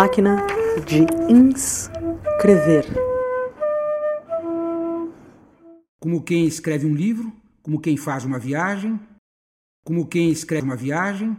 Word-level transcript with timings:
Máquina 0.00 0.46
de 0.86 1.06
inscrever. 1.30 2.86
Como 6.00 6.22
quem 6.22 6.46
escreve 6.46 6.86
um 6.86 6.94
livro, 6.94 7.30
como 7.62 7.78
quem 7.78 7.98
faz 7.98 8.24
uma 8.24 8.38
viagem, 8.38 8.98
como 9.84 10.06
quem 10.06 10.30
escreve 10.30 10.64
uma 10.64 10.74
viagem. 10.74 11.36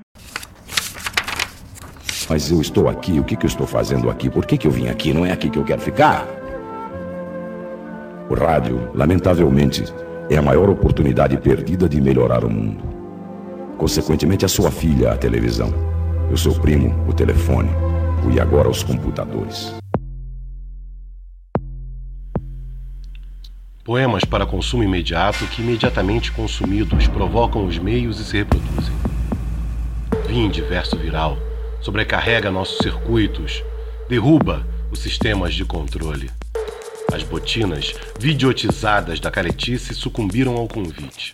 Mas 2.30 2.52
eu 2.52 2.62
estou 2.62 2.88
aqui, 2.88 3.20
o 3.20 3.24
que, 3.24 3.36
que 3.36 3.48
eu 3.48 3.50
estou 3.50 3.66
fazendo 3.66 4.12
aqui? 4.12 4.30
Por 4.30 4.46
que, 4.46 4.60
que 4.60 4.68
eu 4.68 4.72
vim 4.72 4.90
aqui? 4.90 5.12
Não 5.12 5.26
é 5.26 5.32
aqui 5.32 5.50
que 5.50 5.58
eu 5.58 5.66
quero 5.66 5.82
ficar? 5.82 6.28
O 8.30 8.36
rádio, 8.36 8.92
lamentavelmente, 8.94 9.86
é 10.30 10.38
a 10.38 10.42
maior 10.44 10.70
oportunidade 10.70 11.36
perdida 11.38 11.90
de 11.90 12.00
melhorar 12.00 12.46
o 12.46 12.50
mundo. 12.50 12.84
Consequentemente, 13.80 14.46
a 14.46 14.48
sua 14.48 14.70
filha, 14.70 15.14
a 15.14 15.18
televisão. 15.18 15.74
O 16.32 16.38
seu 16.38 16.54
primo, 16.54 16.94
o 17.10 17.12
telefone. 17.12 17.91
E 18.30 18.40
agora 18.40 18.70
os 18.70 18.84
computadores. 18.84 19.74
Poemas 23.84 24.24
para 24.24 24.46
consumo 24.46 24.84
imediato 24.84 25.46
que, 25.48 25.62
imediatamente 25.62 26.32
consumidos, 26.32 27.08
provocam 27.08 27.66
os 27.66 27.80
meios 27.80 28.20
e 28.20 28.24
se 28.24 28.38
reproduzem. 28.38 28.94
Vinde, 30.28 30.62
verso 30.62 30.98
viral, 30.98 31.38
sobrecarrega 31.82 32.52
nossos 32.52 32.78
circuitos, 32.78 33.64
derruba 34.08 34.66
os 34.92 35.00
sistemas 35.00 35.54
de 35.54 35.66
controle. 35.66 36.30
As 37.12 37.24
botinas, 37.24 37.94
videotizadas 38.20 39.20
da 39.20 39.30
caretice, 39.30 39.94
sucumbiram 39.94 40.56
ao 40.56 40.68
convite. 40.68 41.34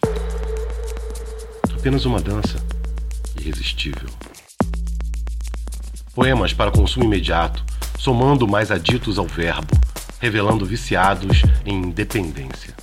Apenas 1.77 2.05
uma 2.05 2.19
dança 2.19 2.57
irresistível. 3.39 4.09
Poemas 6.17 6.51
para 6.51 6.71
consumo 6.71 7.05
imediato, 7.05 7.63
somando 7.99 8.47
mais 8.47 8.71
aditos 8.71 9.19
ao 9.19 9.27
verbo, 9.27 9.67
revelando 10.19 10.65
viciados 10.65 11.43
em 11.63 11.91
dependência. 11.91 12.73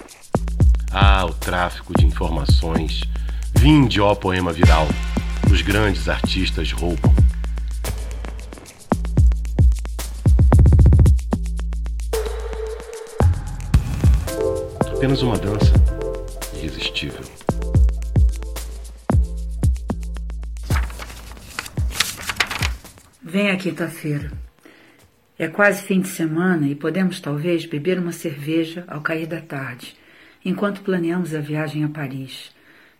Ah, 0.92 1.26
o 1.26 1.34
tráfico 1.34 1.92
de 1.98 2.06
informações. 2.06 3.00
Vinde, 3.52 4.00
ó 4.00 4.14
poema 4.14 4.52
viral. 4.52 4.86
Os 5.50 5.62
grandes 5.62 6.08
artistas 6.08 6.70
roubam. 6.70 7.12
Apenas 14.92 15.22
uma 15.22 15.36
dança 15.36 15.72
irresistível. 16.56 17.33
Vem 23.34 23.50
a 23.50 23.56
quinta-feira. 23.56 24.30
É 25.36 25.48
quase 25.48 25.82
fim 25.82 26.00
de 26.00 26.06
semana 26.06 26.68
e 26.68 26.74
podemos 26.76 27.18
talvez 27.18 27.66
beber 27.66 27.98
uma 27.98 28.12
cerveja 28.12 28.84
ao 28.86 29.00
cair 29.00 29.26
da 29.26 29.40
tarde, 29.40 29.96
enquanto 30.44 30.82
planeamos 30.82 31.34
a 31.34 31.40
viagem 31.40 31.82
a 31.82 31.88
Paris. 31.88 32.54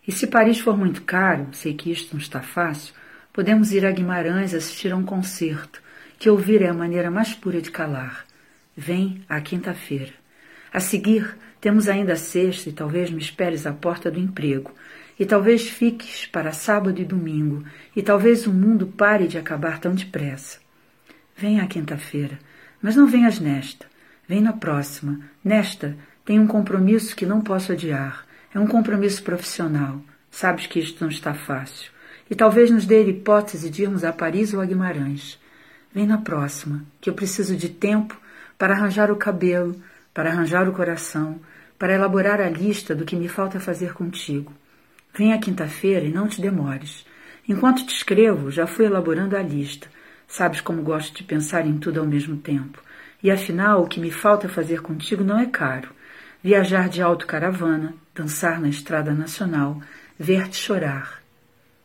E 0.05 0.11
se 0.11 0.27
Paris 0.27 0.59
for 0.59 0.77
muito 0.77 1.03
caro, 1.03 1.47
sei 1.53 1.73
que 1.73 1.89
isto 1.89 2.11
não 2.11 2.19
está 2.19 2.41
fácil, 2.41 2.93
podemos 3.31 3.71
ir 3.71 3.85
a 3.85 3.91
Guimarães 3.91 4.53
assistir 4.53 4.91
a 4.91 4.97
um 4.97 5.05
concerto, 5.05 5.81
que 6.19 6.29
ouvir 6.29 6.61
é 6.61 6.67
a 6.67 6.73
maneira 6.73 7.09
mais 7.09 7.33
pura 7.33 7.61
de 7.61 7.71
calar. 7.71 8.25
Vem 8.75 9.23
a 9.29 9.39
quinta-feira. 9.39 10.11
A 10.73 10.81
seguir, 10.81 11.33
temos 11.61 11.87
ainda 11.87 12.11
a 12.11 12.17
sexta 12.17 12.67
e 12.67 12.73
talvez 12.73 13.09
me 13.09 13.21
esperes 13.21 13.65
à 13.65 13.71
porta 13.71 14.11
do 14.11 14.19
emprego. 14.19 14.73
E 15.17 15.25
talvez 15.25 15.69
fiques 15.69 16.25
para 16.25 16.51
sábado 16.51 16.99
e 16.99 17.05
domingo, 17.05 17.63
e 17.95 18.01
talvez 18.01 18.45
o 18.45 18.53
mundo 18.53 18.87
pare 18.87 19.27
de 19.27 19.37
acabar 19.37 19.79
tão 19.79 19.95
depressa. 19.95 20.59
Vem 21.37 21.59
a 21.59 21.67
quinta-feira, 21.67 22.37
mas 22.81 22.95
não 22.95 23.07
venhas 23.07 23.39
nesta. 23.39 23.85
Vem 24.27 24.41
na 24.41 24.53
próxima. 24.53 25.19
Nesta, 25.43 25.95
tenho 26.23 26.41
um 26.41 26.47
compromisso 26.47 27.15
que 27.15 27.25
não 27.25 27.41
posso 27.41 27.71
adiar. 27.71 28.25
É 28.53 28.59
um 28.59 28.67
compromisso 28.67 29.21
profissional. 29.21 30.01
Sabes 30.31 30.65
que 30.65 30.79
isto 30.79 31.03
não 31.03 31.09
está 31.09 31.33
fácil. 31.33 31.91
E 32.29 32.35
talvez 32.35 32.71
nos 32.71 32.85
dê 32.85 32.97
a 32.97 33.01
hipótese 33.01 33.69
de 33.69 33.83
irmos 33.83 34.03
a 34.03 34.11
Paris 34.11 34.53
ou 34.53 34.61
a 34.61 34.65
Guimarães. 34.65 35.39
Vem 35.93 36.07
na 36.07 36.17
próxima, 36.17 36.83
que 36.99 37.09
eu 37.09 37.13
preciso 37.13 37.55
de 37.55 37.69
tempo 37.69 38.19
para 38.57 38.73
arranjar 38.73 39.11
o 39.11 39.15
cabelo, 39.15 39.75
para 40.13 40.31
arranjar 40.31 40.67
o 40.67 40.73
coração, 40.73 41.39
para 41.77 41.93
elaborar 41.93 42.41
a 42.41 42.49
lista 42.49 42.95
do 42.95 43.05
que 43.05 43.15
me 43.15 43.27
falta 43.27 43.59
fazer 43.59 43.93
contigo. 43.93 44.51
Vem 45.17 45.31
a 45.31 45.39
quinta-feira 45.39 46.05
e 46.05 46.11
não 46.11 46.27
te 46.27 46.41
demores. 46.41 47.05
Enquanto 47.47 47.85
te 47.85 47.95
escrevo, 47.95 48.51
já 48.51 48.67
fui 48.67 48.85
elaborando 48.85 49.37
a 49.37 49.41
lista. 49.41 49.87
Sabes 50.27 50.59
como 50.59 50.81
gosto 50.81 51.15
de 51.15 51.23
pensar 51.23 51.65
em 51.65 51.77
tudo 51.77 52.01
ao 52.01 52.05
mesmo 52.05 52.35
tempo. 52.35 52.83
E 53.23 53.31
afinal, 53.31 53.81
o 53.81 53.87
que 53.87 53.99
me 53.99 54.11
falta 54.11 54.49
fazer 54.49 54.81
contigo 54.81 55.23
não 55.23 55.39
é 55.39 55.45
caro. 55.45 55.89
Viajar 56.43 56.89
de 56.89 57.01
autocaravana, 57.01 57.95
dançar 58.13 58.59
na 58.59 58.67
estrada 58.67 59.13
nacional, 59.13 59.81
ver-te 60.19 60.57
chorar. 60.57 61.21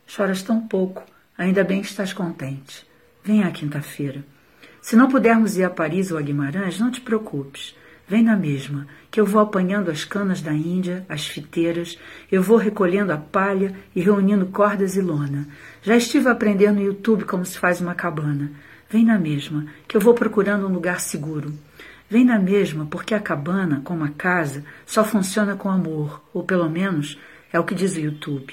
Choras 0.06 0.42
tão 0.42 0.66
pouco, 0.66 1.04
ainda 1.38 1.62
bem 1.62 1.82
que 1.82 1.86
estás 1.86 2.12
contente. 2.12 2.84
Vem 3.22 3.44
à 3.44 3.50
quinta-feira. 3.52 4.24
Se 4.82 4.96
não 4.96 5.08
pudermos 5.08 5.56
ir 5.56 5.62
a 5.62 5.70
Paris 5.70 6.10
ou 6.10 6.18
a 6.18 6.22
Guimarães, 6.22 6.80
não 6.80 6.90
te 6.90 7.00
preocupes. 7.00 7.76
Vem 8.10 8.24
na 8.24 8.36
mesma, 8.36 8.88
que 9.08 9.20
eu 9.20 9.24
vou 9.24 9.40
apanhando 9.40 9.88
as 9.88 10.04
canas 10.04 10.42
da 10.42 10.52
Índia, 10.52 11.06
as 11.08 11.28
fiteiras, 11.28 11.96
eu 12.28 12.42
vou 12.42 12.56
recolhendo 12.56 13.12
a 13.12 13.16
palha 13.16 13.72
e 13.94 14.00
reunindo 14.00 14.46
cordas 14.46 14.96
e 14.96 15.00
lona. 15.00 15.46
Já 15.80 15.94
estive 15.94 16.28
aprendendo 16.28 16.80
no 16.80 16.86
YouTube 16.86 17.24
como 17.24 17.46
se 17.46 17.56
faz 17.56 17.80
uma 17.80 17.94
cabana. 17.94 18.50
Vem 18.90 19.04
na 19.04 19.16
mesma, 19.16 19.64
que 19.86 19.96
eu 19.96 20.00
vou 20.00 20.12
procurando 20.12 20.66
um 20.66 20.72
lugar 20.72 20.98
seguro. 20.98 21.54
Vem 22.08 22.24
na 22.24 22.36
mesma, 22.36 22.84
porque 22.84 23.14
a 23.14 23.20
cabana, 23.20 23.80
como 23.84 24.02
a 24.02 24.08
casa, 24.08 24.64
só 24.84 25.04
funciona 25.04 25.54
com 25.54 25.70
amor, 25.70 26.20
ou 26.34 26.42
pelo 26.42 26.68
menos 26.68 27.16
é 27.52 27.60
o 27.60 27.64
que 27.64 27.76
diz 27.76 27.94
o 27.94 28.00
YouTube. 28.00 28.52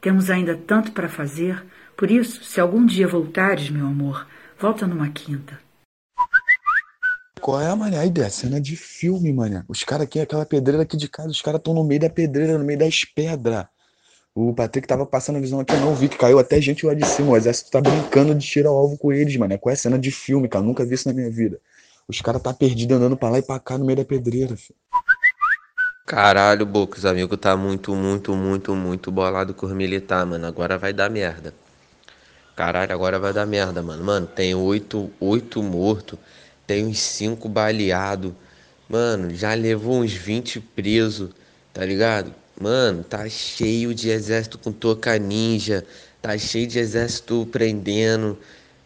Temos 0.00 0.30
ainda 0.30 0.54
tanto 0.56 0.92
para 0.92 1.08
fazer, 1.08 1.60
por 1.96 2.08
isso, 2.08 2.44
se 2.44 2.60
algum 2.60 2.86
dia 2.86 3.08
voltares, 3.08 3.68
meu 3.68 3.84
amor, 3.84 4.28
volta 4.56 4.86
numa 4.86 5.08
quinta. 5.08 5.65
Qual 7.40 7.60
é, 7.60 7.74
mané? 7.74 7.98
A 7.98 8.06
ideia? 8.06 8.30
Cena 8.30 8.60
de 8.60 8.76
filme, 8.76 9.32
mané. 9.32 9.64
Os 9.68 9.84
caras 9.84 10.04
aqui, 10.04 10.18
aquela 10.20 10.44
pedreira 10.46 10.82
aqui 10.82 10.96
de 10.96 11.08
casa, 11.08 11.28
os 11.28 11.40
caras 11.40 11.58
estão 11.58 11.74
no 11.74 11.84
meio 11.84 12.00
da 12.00 12.10
pedreira, 12.10 12.58
no 12.58 12.64
meio 12.64 12.78
das 12.78 13.04
pedras. 13.04 13.66
O 14.34 14.52
Patrick 14.52 14.86
tava 14.86 15.06
passando 15.06 15.36
a 15.36 15.40
visão 15.40 15.60
aqui, 15.60 15.72
eu 15.72 15.80
não 15.80 15.94
vi 15.94 16.08
que 16.08 16.18
caiu 16.18 16.38
até 16.38 16.60
gente 16.60 16.84
lá 16.84 16.92
de 16.92 17.06
cima. 17.06 17.30
O 17.30 17.36
exército 17.36 17.70
tá 17.70 17.80
brincando 17.80 18.34
de 18.34 18.46
tirar 18.46 18.70
o 18.70 18.76
alvo 18.76 18.98
com 18.98 19.12
eles, 19.12 19.36
mané. 19.36 19.56
Qual 19.56 19.70
é 19.70 19.74
a 19.74 19.76
cena 19.76 19.98
de 19.98 20.10
filme, 20.10 20.48
cara? 20.48 20.64
Nunca 20.64 20.84
vi 20.84 20.94
isso 20.94 21.08
na 21.08 21.14
minha 21.14 21.30
vida. 21.30 21.58
Os 22.08 22.20
caras 22.20 22.42
tá 22.42 22.52
perdidos 22.52 22.96
andando 22.96 23.16
pra 23.16 23.30
lá 23.30 23.38
e 23.38 23.42
pra 23.42 23.58
cá 23.58 23.78
no 23.78 23.84
meio 23.84 23.96
da 23.96 24.04
pedreira, 24.04 24.56
filho. 24.56 24.78
Caralho, 26.06 26.64
Boca, 26.64 26.98
os 26.98 27.04
amigos 27.04 27.36
tá 27.38 27.56
muito, 27.56 27.94
muito, 27.94 28.34
muito, 28.36 28.74
muito 28.76 29.10
bolado 29.10 29.52
com 29.54 29.66
os 29.66 29.72
militar, 29.72 30.24
mano. 30.24 30.46
Agora 30.46 30.78
vai 30.78 30.92
dar 30.92 31.10
merda. 31.10 31.52
Caralho, 32.54 32.92
agora 32.92 33.18
vai 33.18 33.32
dar 33.32 33.44
merda, 33.44 33.82
mano. 33.82 34.04
Mano, 34.04 34.26
tem 34.26 34.54
oito, 34.54 35.10
oito 35.18 35.62
mortos. 35.62 36.18
Tem 36.66 36.86
uns 36.86 36.98
5 36.98 37.48
baleados. 37.48 38.32
Mano, 38.88 39.34
já 39.34 39.54
levou 39.54 40.02
uns 40.02 40.12
20 40.12 40.60
presos, 40.60 41.30
tá 41.72 41.84
ligado? 41.84 42.34
Mano, 42.60 43.04
tá 43.04 43.28
cheio 43.28 43.94
de 43.94 44.08
exército 44.08 44.58
com 44.58 44.72
toca 44.72 45.18
ninja. 45.18 45.84
Tá 46.22 46.36
cheio 46.38 46.66
de 46.66 46.78
exército 46.78 47.46
prendendo. 47.52 48.38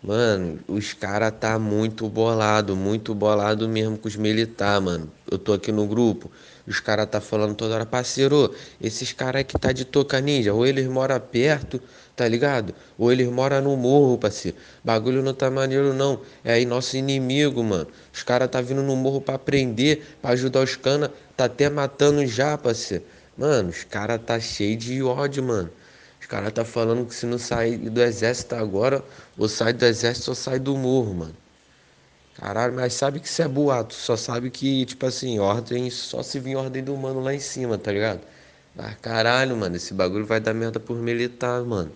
Mano, 0.02 0.58
os 0.66 0.94
caras 0.94 1.30
tá 1.38 1.58
muito 1.58 2.08
bolado, 2.08 2.74
muito 2.74 3.14
bolado 3.14 3.68
mesmo 3.68 3.98
com 3.98 4.08
os 4.08 4.16
militares, 4.16 4.82
mano. 4.82 5.12
Eu 5.30 5.38
tô 5.38 5.52
aqui 5.52 5.70
no 5.70 5.86
grupo, 5.86 6.30
os 6.66 6.80
caras 6.80 7.06
tá 7.06 7.20
falando 7.20 7.54
toda 7.54 7.74
hora, 7.74 7.84
parceiro, 7.84 8.54
esses 8.80 9.12
caras 9.12 9.44
que 9.44 9.58
tá 9.58 9.72
de 9.72 9.84
toca 9.84 10.18
ninja, 10.18 10.54
ou 10.54 10.66
eles 10.66 10.86
moram 10.88 11.20
perto, 11.20 11.78
tá 12.16 12.26
ligado? 12.28 12.74
Ou 12.98 13.10
eles 13.10 13.28
moram 13.28 13.60
no 13.62 13.76
morro, 13.76 14.18
parceiro. 14.18 14.56
Bagulho 14.84 15.22
não 15.22 15.34
tá 15.34 15.50
maneiro, 15.50 15.92
não. 15.94 16.20
É 16.44 16.52
aí 16.54 16.66
nosso 16.66 16.96
inimigo, 16.96 17.62
mano. 17.62 17.86
Os 18.12 18.22
caras 18.22 18.48
tá 18.50 18.60
vindo 18.60 18.82
no 18.82 18.96
morro 18.96 19.20
pra 19.20 19.38
prender, 19.38 20.02
pra 20.20 20.30
ajudar 20.30 20.62
os 20.62 20.76
cana. 20.76 21.10
Tá 21.36 21.46
até 21.46 21.68
matando 21.70 22.26
já, 22.26 22.56
parceiro. 22.58 23.04
Mano, 23.36 23.70
os 23.70 23.84
caras 23.84 24.20
tá 24.24 24.38
cheio 24.38 24.76
de 24.76 25.02
ódio, 25.02 25.42
mano. 25.42 25.70
Os 26.20 26.26
caras 26.26 26.52
tá 26.52 26.64
falando 26.64 27.06
que 27.06 27.14
se 27.14 27.26
não 27.26 27.38
sair 27.38 27.78
do 27.78 28.02
exército 28.02 28.54
agora, 28.54 29.02
ou 29.38 29.48
sai 29.48 29.72
do 29.72 29.84
exército 29.84 30.30
ou 30.30 30.34
sai 30.34 30.58
do 30.58 30.76
morro, 30.76 31.14
mano. 31.14 31.34
Caralho, 32.34 32.74
mas 32.74 32.94
sabe 32.94 33.20
que 33.20 33.26
isso 33.26 33.42
é 33.42 33.48
boato. 33.48 33.94
Só 33.94 34.16
sabe 34.16 34.50
que, 34.50 34.86
tipo 34.86 35.06
assim, 35.06 35.38
ordem, 35.38 35.90
só 35.90 36.22
se 36.22 36.38
vir 36.40 36.56
ordem 36.56 36.82
do 36.82 36.96
mano 36.96 37.20
lá 37.20 37.34
em 37.34 37.40
cima, 37.40 37.76
tá 37.78 37.92
ligado? 37.92 38.20
Mas 38.74 38.94
caralho, 38.96 39.56
mano, 39.56 39.76
esse 39.76 39.92
bagulho 39.94 40.24
vai 40.24 40.40
dar 40.40 40.54
merda 40.54 40.78
por 40.80 40.96
militar, 40.96 41.62
mano. 41.64 41.92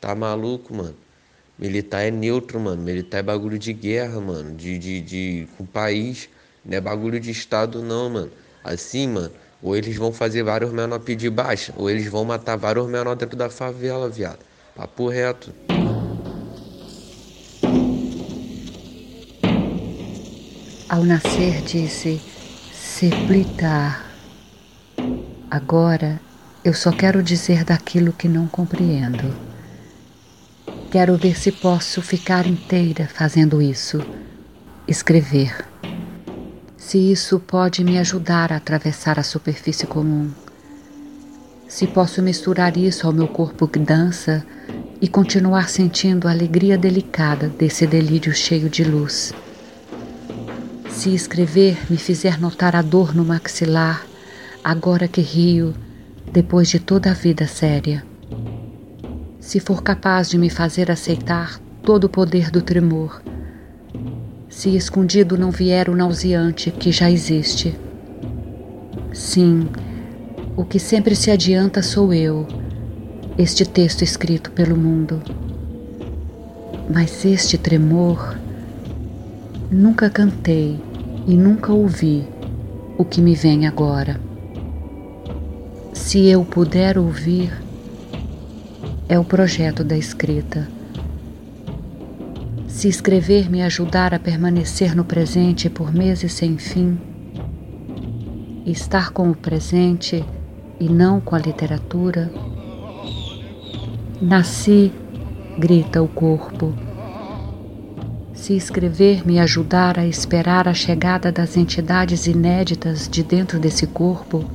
Tá 0.00 0.14
maluco, 0.14 0.74
mano? 0.74 0.94
Militar 1.58 2.02
é 2.02 2.10
neutro, 2.10 2.60
mano. 2.60 2.82
Militar 2.82 3.18
é 3.18 3.22
bagulho 3.22 3.58
de 3.58 3.72
guerra, 3.72 4.20
mano. 4.20 4.54
De, 4.54 4.78
de, 4.78 5.00
de 5.00 5.48
com 5.56 5.66
país. 5.66 6.28
Não 6.64 6.76
é 6.76 6.80
bagulho 6.80 7.18
de 7.18 7.30
Estado, 7.30 7.82
não, 7.82 8.10
mano. 8.10 8.30
Assim, 8.62 9.08
mano. 9.08 9.32
Ou 9.62 9.76
eles 9.76 9.96
vão 9.96 10.12
fazer 10.12 10.44
vários 10.44 10.72
menor 10.72 11.00
pedir 11.00 11.30
baixa, 11.30 11.72
ou 11.76 11.90
eles 11.90 12.06
vão 12.06 12.24
matar 12.24 12.56
vários 12.56 12.86
menor 12.88 13.16
dentro 13.16 13.36
da 13.36 13.50
favela, 13.50 14.08
viado. 14.08 14.38
Papo 14.76 15.08
reto. 15.08 15.52
Ao 20.88 21.04
nascer 21.04 21.60
disse 21.62 22.20
Seplitar. 22.72 24.08
Agora 25.50 26.20
eu 26.62 26.74
só 26.74 26.92
quero 26.92 27.22
dizer 27.22 27.64
daquilo 27.64 28.12
que 28.12 28.28
não 28.28 28.46
compreendo. 28.46 29.34
Quero 30.90 31.16
ver 31.16 31.38
se 31.38 31.50
posso 31.50 32.02
ficar 32.02 32.46
inteira 32.46 33.08
fazendo 33.08 33.62
isso. 33.62 33.98
Escrever. 34.86 35.64
Se 36.76 36.98
isso 36.98 37.40
pode 37.40 37.82
me 37.82 37.98
ajudar 37.98 38.52
a 38.52 38.56
atravessar 38.56 39.18
a 39.18 39.22
superfície 39.22 39.86
comum. 39.86 40.30
Se 41.66 41.86
posso 41.86 42.22
misturar 42.22 42.76
isso 42.76 43.06
ao 43.06 43.12
meu 43.12 43.28
corpo 43.28 43.66
que 43.66 43.78
dança 43.78 44.44
e 45.00 45.08
continuar 45.08 45.70
sentindo 45.70 46.28
a 46.28 46.30
alegria 46.30 46.76
delicada 46.76 47.48
desse 47.48 47.86
delírio 47.86 48.34
cheio 48.34 48.68
de 48.68 48.84
luz. 48.84 49.32
Se 50.90 51.14
escrever 51.14 51.78
me 51.88 51.96
fizer 51.96 52.38
notar 52.38 52.74
a 52.74 52.82
dor 52.82 53.14
no 53.14 53.24
maxilar, 53.24 54.04
agora 54.62 55.08
que 55.08 55.20
rio, 55.20 55.74
depois 56.32 56.68
de 56.68 56.78
toda 56.78 57.10
a 57.10 57.14
vida 57.14 57.46
séria. 57.46 58.04
Se 59.40 59.60
for 59.60 59.82
capaz 59.82 60.28
de 60.28 60.38
me 60.38 60.50
fazer 60.50 60.90
aceitar 60.90 61.60
todo 61.82 62.04
o 62.04 62.08
poder 62.08 62.50
do 62.50 62.60
tremor, 62.60 63.22
se 64.48 64.76
escondido 64.76 65.38
não 65.38 65.50
vier 65.50 65.88
o 65.88 65.96
nauseante 65.96 66.70
que 66.70 66.92
já 66.92 67.10
existe. 67.10 67.78
Sim, 69.12 69.68
o 70.56 70.64
que 70.64 70.78
sempre 70.78 71.14
se 71.14 71.30
adianta 71.30 71.82
sou 71.82 72.12
eu 72.12 72.46
este 73.38 73.64
texto 73.64 74.02
escrito 74.02 74.50
pelo 74.50 74.76
mundo. 74.76 75.22
Mas 76.92 77.24
este 77.24 77.56
tremor, 77.56 78.36
nunca 79.70 80.10
cantei 80.10 80.80
e 81.24 81.36
nunca 81.36 81.72
ouvi 81.72 82.26
o 82.96 83.04
que 83.04 83.20
me 83.20 83.36
vem 83.36 83.66
agora. 83.66 84.27
Se 85.98 86.26
eu 86.26 86.42
puder 86.42 86.96
ouvir, 86.96 87.52
é 89.10 89.18
o 89.18 89.24
projeto 89.24 89.84
da 89.84 89.94
escrita. 89.94 90.66
Se 92.66 92.88
escrever 92.88 93.50
me 93.50 93.62
ajudar 93.62 94.14
a 94.14 94.18
permanecer 94.18 94.96
no 94.96 95.04
presente 95.04 95.68
por 95.68 95.92
meses 95.92 96.32
sem 96.32 96.56
fim, 96.56 96.98
estar 98.64 99.10
com 99.10 99.30
o 99.30 99.34
presente 99.34 100.24
e 100.80 100.88
não 100.88 101.20
com 101.20 101.34
a 101.34 101.38
literatura, 101.38 102.32
Nasci, 104.22 104.90
grita 105.58 106.00
o 106.00 106.08
corpo. 106.08 106.72
Se 108.32 108.56
escrever 108.56 109.26
me 109.26 109.38
ajudar 109.38 109.98
a 109.98 110.06
esperar 110.06 110.66
a 110.68 110.72
chegada 110.72 111.30
das 111.30 111.54
entidades 111.54 112.26
inéditas 112.26 113.06
de 113.06 113.22
dentro 113.22 113.58
desse 113.58 113.86
corpo, 113.86 114.48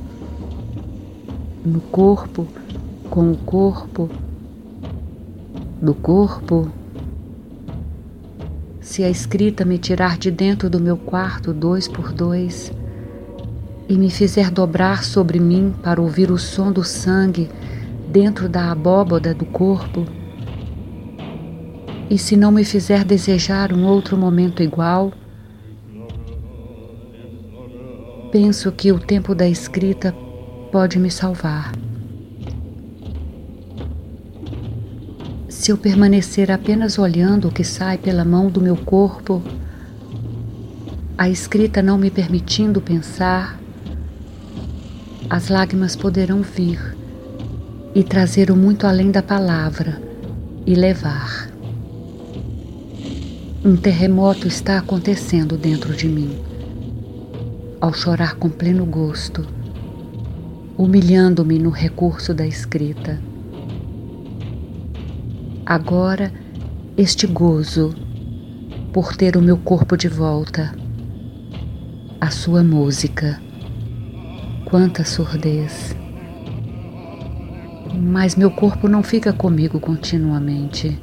no 1.64 1.80
corpo, 1.80 2.46
com 3.08 3.32
o 3.32 3.36
corpo, 3.36 4.10
do 5.80 5.94
corpo, 5.94 6.70
se 8.80 9.02
a 9.02 9.08
escrita 9.08 9.64
me 9.64 9.78
tirar 9.78 10.18
de 10.18 10.30
dentro 10.30 10.68
do 10.68 10.78
meu 10.78 10.96
quarto 10.96 11.54
dois 11.54 11.88
por 11.88 12.12
dois 12.12 12.70
e 13.88 13.96
me 13.96 14.10
fizer 14.10 14.50
dobrar 14.50 15.04
sobre 15.04 15.40
mim 15.40 15.74
para 15.82 16.00
ouvir 16.00 16.30
o 16.30 16.38
som 16.38 16.70
do 16.70 16.84
sangue 16.84 17.50
dentro 18.08 18.48
da 18.48 18.70
abóboda 18.70 19.34
do 19.34 19.46
corpo, 19.46 20.06
e 22.10 22.18
se 22.18 22.36
não 22.36 22.52
me 22.52 22.64
fizer 22.64 23.04
desejar 23.04 23.72
um 23.72 23.86
outro 23.86 24.16
momento 24.16 24.62
igual, 24.62 25.12
penso 28.30 28.70
que 28.70 28.92
o 28.92 28.98
tempo 28.98 29.34
da 29.34 29.48
escrita 29.48 30.14
pode 30.74 30.98
me 30.98 31.08
salvar. 31.08 31.70
Se 35.48 35.70
eu 35.70 35.78
permanecer 35.78 36.50
apenas 36.50 36.98
olhando 36.98 37.46
o 37.46 37.52
que 37.52 37.62
sai 37.62 37.96
pela 37.96 38.24
mão 38.24 38.50
do 38.50 38.60
meu 38.60 38.76
corpo, 38.76 39.40
a 41.16 41.30
escrita 41.30 41.80
não 41.80 41.96
me 41.96 42.10
permitindo 42.10 42.80
pensar, 42.80 43.56
as 45.30 45.48
lágrimas 45.48 45.94
poderão 45.94 46.42
vir 46.42 46.96
e 47.94 48.02
trazer 48.02 48.50
o 48.50 48.56
muito 48.56 48.84
além 48.84 49.12
da 49.12 49.22
palavra 49.22 50.02
e 50.66 50.74
levar. 50.74 51.50
Um 53.64 53.76
terremoto 53.76 54.48
está 54.48 54.78
acontecendo 54.78 55.56
dentro 55.56 55.94
de 55.94 56.08
mim. 56.08 56.36
Ao 57.80 57.92
chorar 57.92 58.34
com 58.34 58.48
pleno 58.48 58.84
gosto, 58.84 59.46
humilhando-me 60.76 61.58
no 61.58 61.70
recurso 61.70 62.34
da 62.34 62.46
escrita. 62.46 63.20
Agora, 65.64 66.32
este 66.96 67.26
gozo 67.26 67.94
por 68.92 69.16
ter 69.16 69.36
o 69.36 69.42
meu 69.42 69.56
corpo 69.56 69.96
de 69.96 70.08
volta, 70.08 70.74
a 72.20 72.30
sua 72.30 72.62
música. 72.62 73.40
Quanta 74.64 75.04
surdez! 75.04 75.94
mas 77.94 78.34
meu 78.34 78.50
corpo 78.50 78.88
não 78.88 79.02
fica 79.02 79.32
comigo 79.32 79.78
continuamente. 79.78 80.98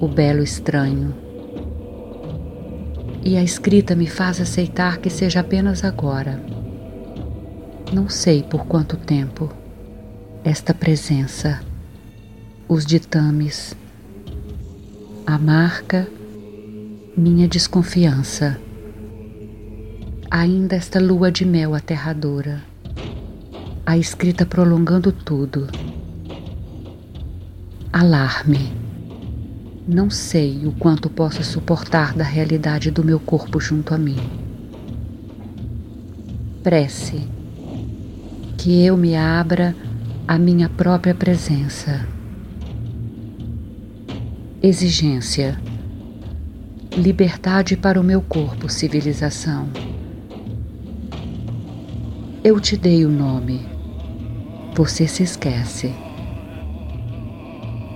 O 0.00 0.08
belo 0.08 0.42
estranho. 0.42 1.14
E 3.22 3.36
a 3.36 3.42
escrita 3.42 3.94
me 3.94 4.06
faz 4.06 4.40
aceitar 4.40 4.98
que 4.98 5.08
seja 5.08 5.40
apenas 5.40 5.84
agora. 5.84 6.42
Não 7.92 8.08
sei 8.08 8.42
por 8.42 8.66
quanto 8.66 8.96
tempo. 8.96 9.50
Esta 10.42 10.72
presença, 10.72 11.60
os 12.68 12.86
ditames, 12.86 13.76
a 15.26 15.38
marca, 15.38 16.08
minha 17.16 17.46
desconfiança. 17.46 18.58
Ainda 20.30 20.74
esta 20.74 20.98
lua 20.98 21.30
de 21.30 21.44
mel 21.44 21.74
aterradora 21.74 22.72
a 23.84 23.98
escrita 23.98 24.46
prolongando 24.46 25.10
tudo. 25.10 25.68
Alarme. 27.92 28.72
Não 29.86 30.08
sei 30.08 30.66
o 30.66 30.72
quanto 30.72 31.10
posso 31.10 31.42
suportar 31.42 32.14
da 32.14 32.22
realidade 32.22 32.90
do 32.92 33.04
meu 33.04 33.18
corpo 33.18 33.60
junto 33.60 33.92
a 33.92 33.98
mim. 33.98 34.16
Prece. 36.62 37.28
Que 38.62 38.84
eu 38.86 38.96
me 38.96 39.16
abra 39.16 39.74
à 40.28 40.38
minha 40.38 40.68
própria 40.68 41.12
presença. 41.12 42.06
Exigência. 44.62 45.60
Liberdade 46.96 47.76
para 47.76 48.00
o 48.00 48.04
meu 48.04 48.22
corpo, 48.22 48.68
civilização. 48.68 49.68
Eu 52.44 52.60
te 52.60 52.76
dei 52.76 53.04
o 53.04 53.10
nome 53.10 53.72
você 54.74 55.08
se 55.08 55.24
esquece. 55.24 55.92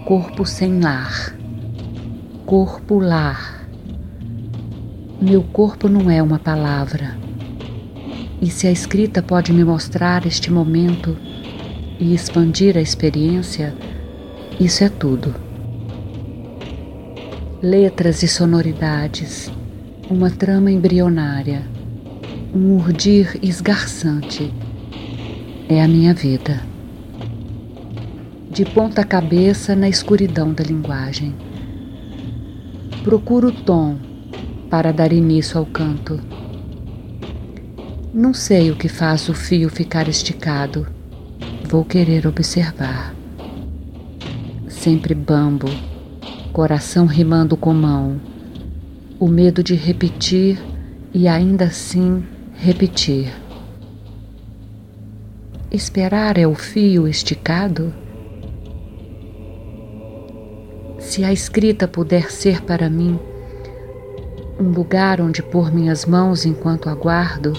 Corpo 0.05 0.45
sem 0.45 0.81
lar. 0.81 1.33
Corpo 2.45 2.99
lar. 2.99 3.67
Meu 5.23 5.43
corpo 5.43 5.89
não 5.89 6.11
é 6.11 6.21
uma 6.21 6.41
palavra. 6.41 7.17
E 8.41 8.51
se 8.51 8.67
a 8.67 8.71
escrita 8.71 9.23
pode 9.23 9.53
me 9.53 9.65
mostrar 9.65 10.27
este 10.27 10.53
momento 10.53 11.17
e 11.99 12.15
expandir 12.15 12.77
a 12.77 12.81
experiência, 12.81 13.75
isso 14.61 14.85
é 14.85 14.89
tudo. 14.89 15.35
Letras 17.63 18.23
e 18.23 18.29
sonoridades, 18.29 19.51
uma 20.11 20.31
trama 20.31 20.71
embrionária, 20.71 21.63
um 22.55 22.77
urdir 22.77 23.39
esgarçante 23.43 24.53
é 25.69 25.83
a 25.83 25.89
minha 25.89 26.15
vida. 26.15 26.61
De 28.51 28.65
ponta 28.65 29.05
cabeça 29.05 29.75
na 29.75 29.89
escuridão 29.89 30.53
da 30.53 30.63
linguagem. 30.63 31.35
Procuro 33.03 33.49
o 33.49 33.53
tom 33.53 33.97
para 34.71 34.93
dar 34.93 35.13
início 35.13 35.59
ao 35.59 35.67
canto. 35.67 36.21
Não 38.19 38.33
sei 38.33 38.71
o 38.71 38.77
que 38.77 38.89
faz 38.89 39.29
o 39.29 39.35
fio 39.35 39.69
ficar 39.69 40.09
esticado. 40.09 40.87
Vou 41.69 41.85
querer 41.85 42.27
observar. 42.27 43.15
Sempre 44.71 45.15
bambo, 45.15 45.69
coração 46.51 47.05
rimando 47.05 47.59
com 47.59 47.75
mão, 47.75 48.19
o 49.21 49.29
medo 49.29 49.63
de 49.63 49.75
repetir 49.75 50.59
e 51.13 51.29
ainda 51.29 51.67
assim 51.67 52.25
repetir. 52.55 53.31
Esperar 55.71 56.39
é 56.39 56.47
o 56.47 56.55
fio 56.55 57.07
esticado? 57.07 57.93
Se 60.99 61.23
a 61.23 61.31
escrita 61.35 61.87
puder 61.87 62.31
ser 62.31 62.63
para 62.63 62.89
mim 62.89 63.21
Um 64.59 64.71
lugar 64.71 65.21
onde 65.21 65.43
pôr 65.43 65.71
minhas 65.71 66.07
mãos 66.07 66.47
enquanto 66.47 66.89
aguardo? 66.89 67.53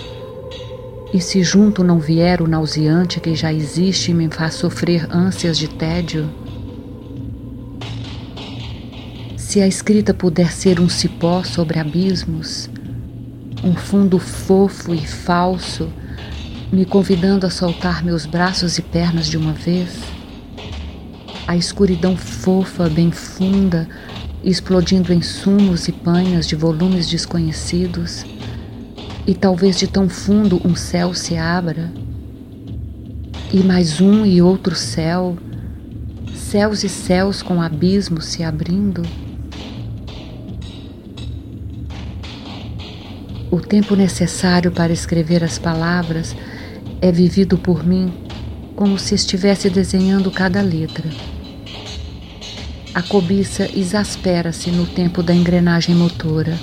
E 1.14 1.22
se 1.22 1.42
junto 1.42 1.86
não 1.86 2.00
vier 2.00 2.42
o 2.42 2.48
nauseante 2.48 3.22
que 3.22 3.34
já 3.34 3.54
existe 3.54 4.12
e 4.12 4.14
me 4.14 4.30
faz 4.30 4.56
sofrer 4.56 5.08
ânsias 5.10 5.58
de 5.58 5.70
tédio? 5.70 6.30
Se 9.38 9.62
a 9.62 9.68
escrita 9.68 10.14
puder 10.14 10.52
ser 10.52 10.82
um 10.82 10.90
cipó 10.90 11.44
sobre 11.44 11.80
abismos, 11.80 12.70
um 13.64 13.74
fundo 13.74 14.20
fofo 14.20 14.94
e 14.94 15.08
falso, 15.08 15.90
me 16.74 16.86
convidando 16.86 17.46
a 17.46 17.50
soltar 17.50 18.04
meus 18.04 18.26
braços 18.26 18.78
e 18.78 18.82
pernas 18.82 19.28
de 19.28 19.38
uma 19.38 19.54
vez, 19.54 19.90
a 21.48 21.56
escuridão 21.56 22.18
fofa, 22.18 22.90
bem 22.90 23.10
funda, 23.10 23.88
explodindo 24.44 25.14
em 25.14 25.22
sumos 25.22 25.88
e 25.88 25.94
panhas 25.94 26.46
de 26.46 26.56
volumes 26.58 27.10
desconhecidos, 27.10 28.26
e 29.28 29.36
talvez 29.36 29.78
de 29.78 29.88
tão 29.88 30.08
fundo 30.08 30.62
um 30.64 30.74
céu 30.74 31.14
se 31.14 31.36
abra, 31.36 31.92
e 33.52 33.58
mais 33.58 34.00
um 34.00 34.26
e 34.26 34.42
outro 34.42 34.74
céu, 34.74 35.38
céus 36.34 36.86
e 36.86 36.90
céus 36.90 37.42
com 37.42 37.62
abismos 37.62 38.26
se 38.26 38.42
abrindo. 38.42 39.04
O 43.52 43.60
tempo 43.60 43.96
necessário 43.96 44.72
para 44.72 44.94
escrever 44.94 45.44
as 45.44 45.60
palavras 45.60 46.34
é 47.02 47.12
vivido 47.12 47.58
por 47.58 47.86
mim 47.86 48.14
como 48.78 48.98
se 48.98 49.14
estivesse 49.14 49.70
desenhando 49.70 50.32
cada 50.32 50.62
letra. 50.62 51.10
A 52.94 53.02
cobiça 53.02 53.70
exaspera-se 53.78 54.72
no 54.72 54.86
tempo 54.86 55.22
da 55.22 55.34
engrenagem 55.34 55.96
motora 55.96 56.58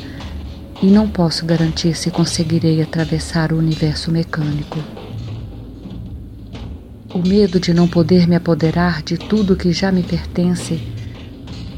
e 0.83 0.87
não 0.87 1.09
posso 1.09 1.45
garantir 1.47 1.95
se 1.97 2.11
conseguirei 2.11 2.83
atravessar 2.83 3.53
o 3.53 3.59
universo 3.59 4.11
mecânico. 4.11 4.79
O 7.15 7.19
medo 7.19 7.61
de 7.61 7.73
não 7.73 7.87
poder 7.87 8.27
me 8.27 8.35
apoderar 8.35 9.03
de 9.03 9.17
tudo 9.17 9.55
que 9.55 9.73
já 9.73 9.93
me 9.93 10.03
pertence 10.03 10.81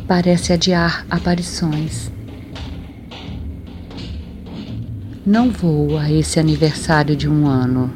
parece 0.08 0.52
adiar 0.52 1.04
aparições. 1.10 2.10
Não 5.26 5.50
vou 5.50 5.98
a 5.98 6.10
esse 6.10 6.38
aniversário 6.38 7.16
de 7.16 7.28
um 7.28 7.46
ano. 7.46 7.92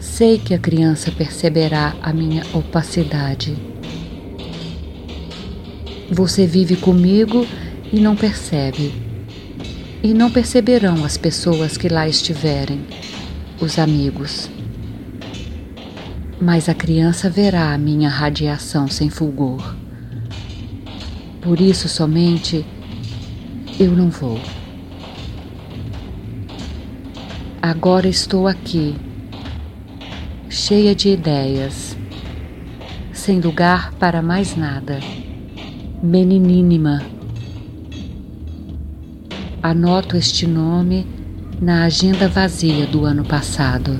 Sei 0.00 0.38
que 0.38 0.54
a 0.54 0.58
criança 0.58 1.12
perceberá 1.12 1.94
a 2.02 2.12
minha 2.12 2.42
opacidade. 2.54 3.56
Você 6.10 6.46
vive 6.46 6.76
comigo 6.76 7.46
e 7.92 8.00
não 8.00 8.16
percebe. 8.16 8.92
E 10.02 10.12
não 10.14 10.30
perceberão 10.30 11.04
as 11.04 11.16
pessoas 11.16 11.76
que 11.76 11.88
lá 11.88 12.08
estiverem, 12.08 12.86
os 13.60 13.78
amigos. 13.78 14.50
Mas 16.40 16.68
a 16.68 16.74
criança 16.74 17.30
verá 17.30 17.72
a 17.72 17.78
minha 17.78 18.08
radiação 18.08 18.88
sem 18.88 19.08
fulgor. 19.08 19.74
Por 21.40 21.60
isso 21.60 21.88
somente 21.88 22.64
eu 23.80 23.92
não 23.92 24.10
vou. 24.10 24.38
Agora 27.62 28.06
estou 28.06 28.46
aqui, 28.46 28.94
cheia 30.48 30.94
de 30.94 31.08
ideias, 31.08 31.96
sem 33.12 33.40
lugar 33.40 33.92
para 33.94 34.22
mais 34.22 34.56
nada 34.56 35.00
meninínima. 36.02 37.15
Anoto 39.68 40.16
este 40.16 40.46
nome 40.46 41.04
na 41.60 41.82
agenda 41.82 42.28
vazia 42.28 42.86
do 42.86 43.04
ano 43.04 43.24
passado. 43.24 43.98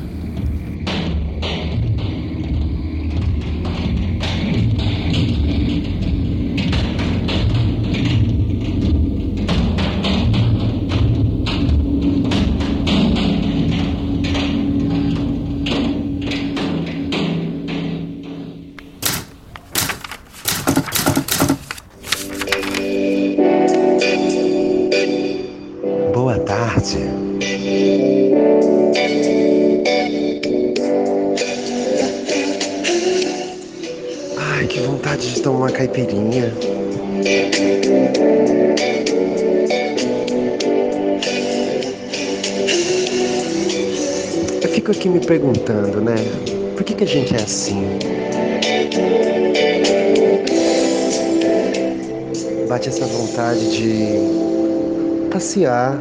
Bate 52.77 52.91
essa 52.91 53.07
vontade 53.07 53.71
de 53.71 55.29
passear. 55.33 55.99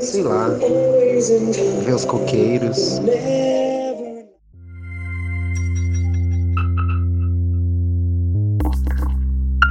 Sei 0.00 0.22
lá 0.22 0.46
ver 1.84 1.94
os 1.94 2.04
coqueiros. 2.04 3.00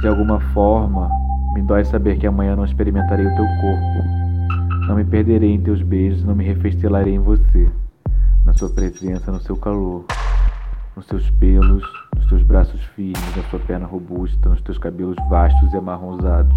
De 0.02 0.06
alguma 0.06 0.40
forma, 0.52 1.10
me 1.54 1.62
dói 1.62 1.86
saber 1.86 2.18
que 2.18 2.26
amanhã 2.26 2.54
não 2.54 2.66
experimentarei 2.66 3.24
o 3.24 3.34
teu 3.34 3.46
corpo. 3.62 4.86
Não 4.88 4.96
me 4.96 5.06
perderei 5.06 5.54
em 5.54 5.62
teus 5.62 5.80
beijos, 5.80 6.22
não 6.22 6.34
me 6.34 6.44
refestelarei 6.44 7.14
em 7.14 7.18
você, 7.18 7.66
na 8.44 8.52
sua 8.52 8.68
presença, 8.68 9.32
no 9.32 9.40
seu 9.40 9.56
calor, 9.56 10.04
nos 10.96 11.06
seus 11.06 11.30
pelos, 11.30 11.84
nos 12.16 12.26
teus 12.28 12.42
braços 12.42 12.82
firmes, 12.96 13.36
na 13.36 13.42
sua 13.44 13.60
perna 13.60 13.86
robusta, 13.86 14.48
nos 14.48 14.60
teus 14.62 14.78
cabelos 14.78 15.16
vastos 15.28 15.72
e 15.72 15.76
amarronzados. 15.76 16.56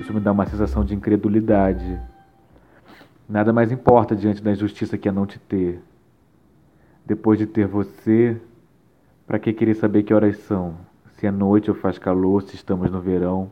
Isso 0.00 0.12
me 0.12 0.20
dá 0.20 0.32
uma 0.32 0.46
sensação 0.46 0.84
de 0.84 0.94
incredulidade, 0.94 2.00
Nada 3.28 3.54
mais 3.54 3.72
importa 3.72 4.14
diante 4.14 4.42
da 4.42 4.52
injustiça 4.52 4.98
que 4.98 5.08
é 5.08 5.12
não 5.12 5.24
te 5.24 5.38
ter. 5.38 5.82
Depois 7.06 7.38
de 7.38 7.46
ter 7.46 7.66
você, 7.66 8.38
para 9.26 9.38
que 9.38 9.52
querer 9.52 9.74
saber 9.74 10.02
que 10.02 10.12
horas 10.12 10.36
são? 10.40 10.76
Se 11.12 11.26
é 11.26 11.30
noite 11.30 11.70
ou 11.70 11.76
faz 11.76 11.98
calor, 11.98 12.42
se 12.42 12.54
estamos 12.54 12.90
no 12.90 13.00
verão, 13.00 13.50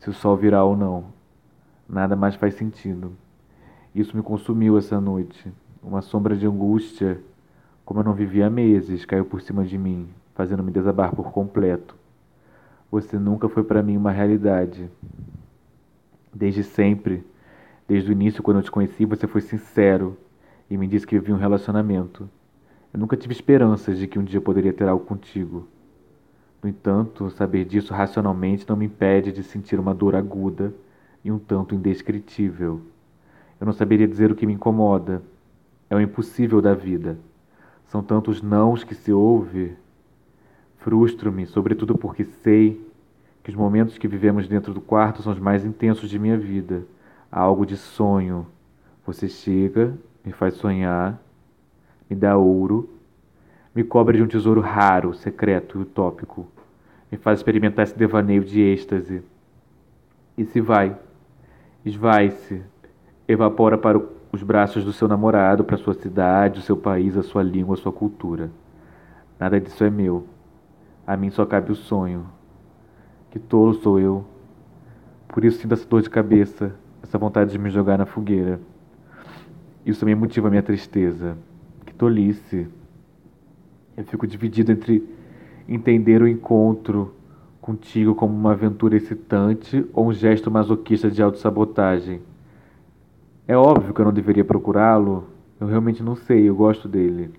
se 0.00 0.10
o 0.10 0.12
sol 0.12 0.36
virá 0.36 0.64
ou 0.64 0.76
não. 0.76 1.06
Nada 1.88 2.16
mais 2.16 2.34
faz 2.34 2.54
sentido. 2.54 3.12
Isso 3.94 4.16
me 4.16 4.22
consumiu 4.22 4.76
essa 4.76 5.00
noite. 5.00 5.52
Uma 5.80 6.02
sombra 6.02 6.36
de 6.36 6.46
angústia, 6.46 7.20
como 7.88 8.00
eu 8.00 8.04
não 8.04 8.12
vivia 8.12 8.48
há 8.48 8.50
meses, 8.50 9.06
caiu 9.06 9.24
por 9.24 9.40
cima 9.40 9.64
de 9.64 9.78
mim, 9.78 10.10
fazendo-me 10.34 10.70
desabar 10.70 11.16
por 11.16 11.32
completo. 11.32 11.96
Você 12.92 13.18
nunca 13.18 13.48
foi 13.48 13.64
para 13.64 13.82
mim 13.82 13.96
uma 13.96 14.10
realidade. 14.10 14.90
Desde 16.34 16.62
sempre, 16.62 17.24
Desde 17.88 18.10
o 18.10 18.12
início, 18.12 18.42
quando 18.42 18.58
eu 18.58 18.62
te 18.62 18.70
conheci, 18.70 19.06
você 19.06 19.26
foi 19.26 19.40
sincero 19.40 20.14
e 20.68 20.76
me 20.76 20.86
disse 20.86 21.06
que 21.06 21.18
vivia 21.18 21.34
um 21.34 21.38
relacionamento. 21.38 22.28
Eu 22.92 23.00
nunca 23.00 23.16
tive 23.16 23.32
esperanças 23.32 23.98
de 23.98 24.06
que 24.06 24.18
um 24.18 24.24
dia 24.24 24.42
poderia 24.42 24.74
ter 24.74 24.86
algo 24.86 25.06
contigo. 25.06 25.66
No 26.62 26.68
entanto, 26.68 27.30
saber 27.30 27.64
disso 27.64 27.94
racionalmente 27.94 28.68
não 28.68 28.76
me 28.76 28.84
impede 28.84 29.32
de 29.32 29.42
sentir 29.42 29.80
uma 29.80 29.94
dor 29.94 30.14
aguda 30.14 30.74
e 31.24 31.32
um 31.32 31.38
tanto 31.38 31.74
indescritível. 31.74 32.82
Eu 33.58 33.64
não 33.64 33.72
saberia 33.72 34.06
dizer 34.06 34.30
o 34.30 34.34
que 34.34 34.44
me 34.44 34.52
incomoda. 34.52 35.22
É 35.88 35.96
o 35.96 36.00
impossível 36.00 36.60
da 36.60 36.74
vida. 36.74 37.16
São 37.88 38.02
tantos 38.02 38.40
nãos 38.40 38.84
que 38.84 38.94
se 38.94 39.12
ouve. 39.12 39.74
Frustro-me, 40.78 41.44
sobretudo 41.46 41.98
porque 41.98 42.24
sei 42.24 42.80
que 43.42 43.50
os 43.50 43.56
momentos 43.56 43.98
que 43.98 44.06
vivemos 44.06 44.46
dentro 44.46 44.72
do 44.72 44.80
quarto 44.80 45.22
são 45.22 45.32
os 45.32 45.38
mais 45.38 45.64
intensos 45.64 46.08
de 46.08 46.18
minha 46.18 46.38
vida 46.38 46.86
algo 47.30 47.66
de 47.66 47.76
sonho. 47.76 48.46
Você 49.06 49.28
chega, 49.28 49.94
me 50.24 50.32
faz 50.32 50.54
sonhar, 50.54 51.20
me 52.08 52.16
dá 52.16 52.36
ouro, 52.36 52.88
me 53.74 53.84
cobre 53.84 54.18
de 54.18 54.22
um 54.22 54.28
tesouro 54.28 54.60
raro, 54.60 55.14
secreto 55.14 55.78
e 55.78 55.82
utópico, 55.82 56.46
me 57.10 57.18
faz 57.18 57.38
experimentar 57.38 57.84
esse 57.84 57.96
devaneio 57.96 58.44
de 58.44 58.60
êxtase. 58.60 59.22
E 60.36 60.44
se 60.44 60.60
vai, 60.60 60.96
esvai-se, 61.84 62.62
evapora 63.26 63.78
para 63.78 64.00
os 64.30 64.42
braços 64.42 64.84
do 64.84 64.92
seu 64.92 65.08
namorado, 65.08 65.64
para 65.64 65.76
sua 65.76 65.94
cidade, 65.94 66.60
o 66.60 66.62
seu 66.62 66.76
país, 66.76 67.16
a 67.16 67.22
sua 67.22 67.42
língua, 67.42 67.74
a 67.74 67.78
sua 67.78 67.92
cultura. 67.92 68.50
Nada 69.38 69.60
disso 69.60 69.82
é 69.84 69.90
meu. 69.90 70.26
A 71.06 71.16
mim 71.16 71.30
só 71.30 71.46
cabe 71.46 71.72
o 71.72 71.74
sonho. 71.74 72.26
Que 73.30 73.38
tolo 73.38 73.74
sou 73.74 73.98
eu. 73.98 74.24
Por 75.28 75.44
isso 75.44 75.60
sinto 75.60 75.72
essa 75.72 75.86
dor 75.88 76.02
de 76.02 76.10
cabeça, 76.10 76.74
essa 77.02 77.16
vontade 77.16 77.52
de 77.52 77.58
me 77.58 77.70
jogar 77.70 77.96
na 77.96 78.06
fogueira. 78.06 78.60
Isso 79.84 80.00
também 80.00 80.14
motiva 80.14 80.48
a 80.48 80.50
minha 80.50 80.62
tristeza. 80.62 81.36
Que 81.86 81.94
tolice. 81.94 82.68
Eu 83.96 84.04
fico 84.04 84.26
dividido 84.26 84.72
entre 84.72 85.08
entender 85.68 86.22
o 86.22 86.28
encontro 86.28 87.14
contigo 87.60 88.14
como 88.14 88.34
uma 88.34 88.52
aventura 88.52 88.96
excitante 88.96 89.86
ou 89.92 90.08
um 90.08 90.12
gesto 90.12 90.50
masoquista 90.50 91.10
de 91.10 91.22
autossabotagem. 91.22 92.20
É 93.50 93.56
óbvio 93.56 93.94
que 93.94 94.00
eu 94.02 94.04
não 94.04 94.12
deveria 94.12 94.44
procurá-lo. 94.44 95.24
Eu 95.58 95.66
realmente 95.66 96.02
não 96.02 96.14
sei, 96.14 96.46
eu 96.46 96.54
gosto 96.54 96.86
dele. 96.86 97.30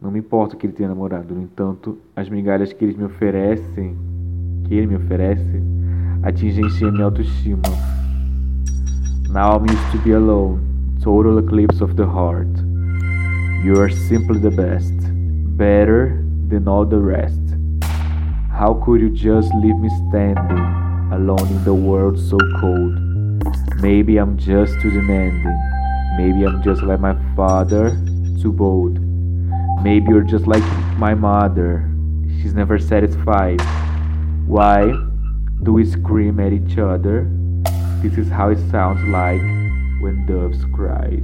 Não 0.00 0.10
me 0.10 0.20
importa 0.20 0.56
que 0.56 0.64
ele 0.64 0.72
tenha 0.72 0.88
namorado, 0.88 1.34
no 1.34 1.42
entanto, 1.42 1.98
as 2.16 2.30
migalhas 2.30 2.72
que 2.72 2.82
ele 2.82 2.96
me 2.96 3.04
oferecem, 3.04 3.94
que 4.64 4.74
ele 4.74 4.86
me 4.86 4.96
oferece, 4.96 5.62
atingem 6.22 6.64
a 6.64 6.90
minha 6.90 7.04
autoestima. 7.04 7.60
Now 9.28 9.58
I'm 9.58 9.66
used 9.70 9.92
to 9.92 9.98
be 9.98 10.14
alone, 10.14 10.62
total 11.02 11.38
eclipse 11.38 11.84
of 11.84 11.94
the 11.96 12.06
heart. 12.06 12.48
You 13.62 13.74
are 13.82 13.92
simply 13.92 14.40
the 14.40 14.50
best, 14.50 14.94
better 15.58 16.24
than 16.48 16.66
all 16.66 16.86
the 16.86 17.00
rest. 17.00 17.42
How 18.50 18.80
could 18.82 19.02
you 19.02 19.10
just 19.10 19.52
leave 19.56 19.76
me 19.76 19.90
standing 20.08 20.58
alone 21.12 21.48
in 21.50 21.62
the 21.64 21.74
world 21.74 22.18
so 22.18 22.38
cold? 22.62 23.07
Maybe 23.80 24.16
I'm 24.16 24.36
just 24.36 24.80
too 24.80 24.90
demanding. 24.90 25.56
Maybe 26.16 26.44
I'm 26.44 26.60
just 26.64 26.82
like 26.82 26.98
my 26.98 27.16
father, 27.36 27.90
too 28.42 28.52
bold. 28.52 28.98
Maybe 29.84 30.10
you're 30.10 30.22
just 30.24 30.48
like 30.48 30.64
my 30.98 31.14
mother. 31.14 31.88
She's 32.42 32.54
never 32.54 32.80
satisfied. 32.80 33.60
Why 34.46 34.92
do 35.62 35.72
we 35.72 35.84
scream 35.84 36.40
at 36.40 36.52
each 36.52 36.76
other? 36.76 37.30
This 38.02 38.18
is 38.18 38.28
how 38.28 38.50
it 38.50 38.58
sounds 38.68 39.00
like 39.08 39.40
when 40.00 40.26
doves 40.26 40.64
cry. 40.74 41.22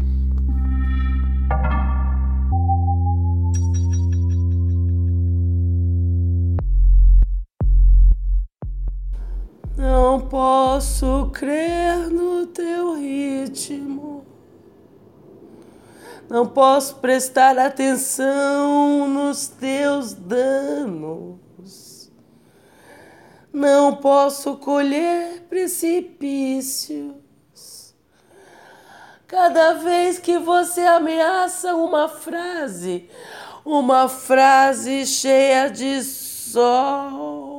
Não 10.05 10.21
posso 10.21 11.31
crer 11.33 12.11
no 12.11 12.47
teu 12.49 12.95
ritmo. 12.95 14.27
Não 16.29 16.47
posso 16.47 16.97
prestar 16.97 17.59
atenção 17.59 19.09
nos 19.09 19.49
teus 19.49 20.13
danos. 20.13 22.13
Não 23.51 23.97
posso 23.97 24.59
colher 24.59 25.47
precipícios. 25.49 27.15
Cada 29.27 29.73
vez 29.73 30.19
que 30.19 30.37
você 30.37 30.83
ameaça 30.83 31.75
uma 31.75 32.11
frase, 32.11 33.09
uma 33.65 34.07
frase 34.07 35.07
cheia 35.07 35.71
de 35.71 36.05
sol. 36.05 37.54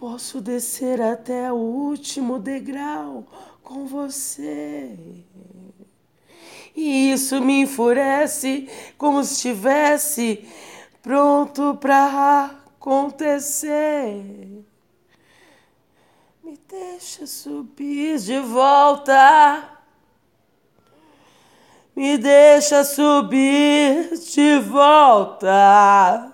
Posso 0.00 0.40
descer 0.40 0.98
até 0.98 1.52
o 1.52 1.56
último 1.56 2.38
degrau 2.38 3.26
com 3.62 3.86
você. 3.86 4.96
E 6.74 7.12
isso 7.12 7.38
me 7.42 7.60
enfurece 7.60 8.66
como 8.96 9.22
se 9.22 9.34
estivesse 9.34 10.48
pronto 11.02 11.76
para 11.78 12.46
acontecer. 12.78 14.24
Me 16.42 16.58
deixa 16.66 17.26
subir 17.26 18.18
de 18.20 18.40
volta. 18.40 19.68
Me 21.94 22.16
deixa 22.16 22.84
subir 22.84 24.18
de 24.18 24.60
volta. 24.60 26.29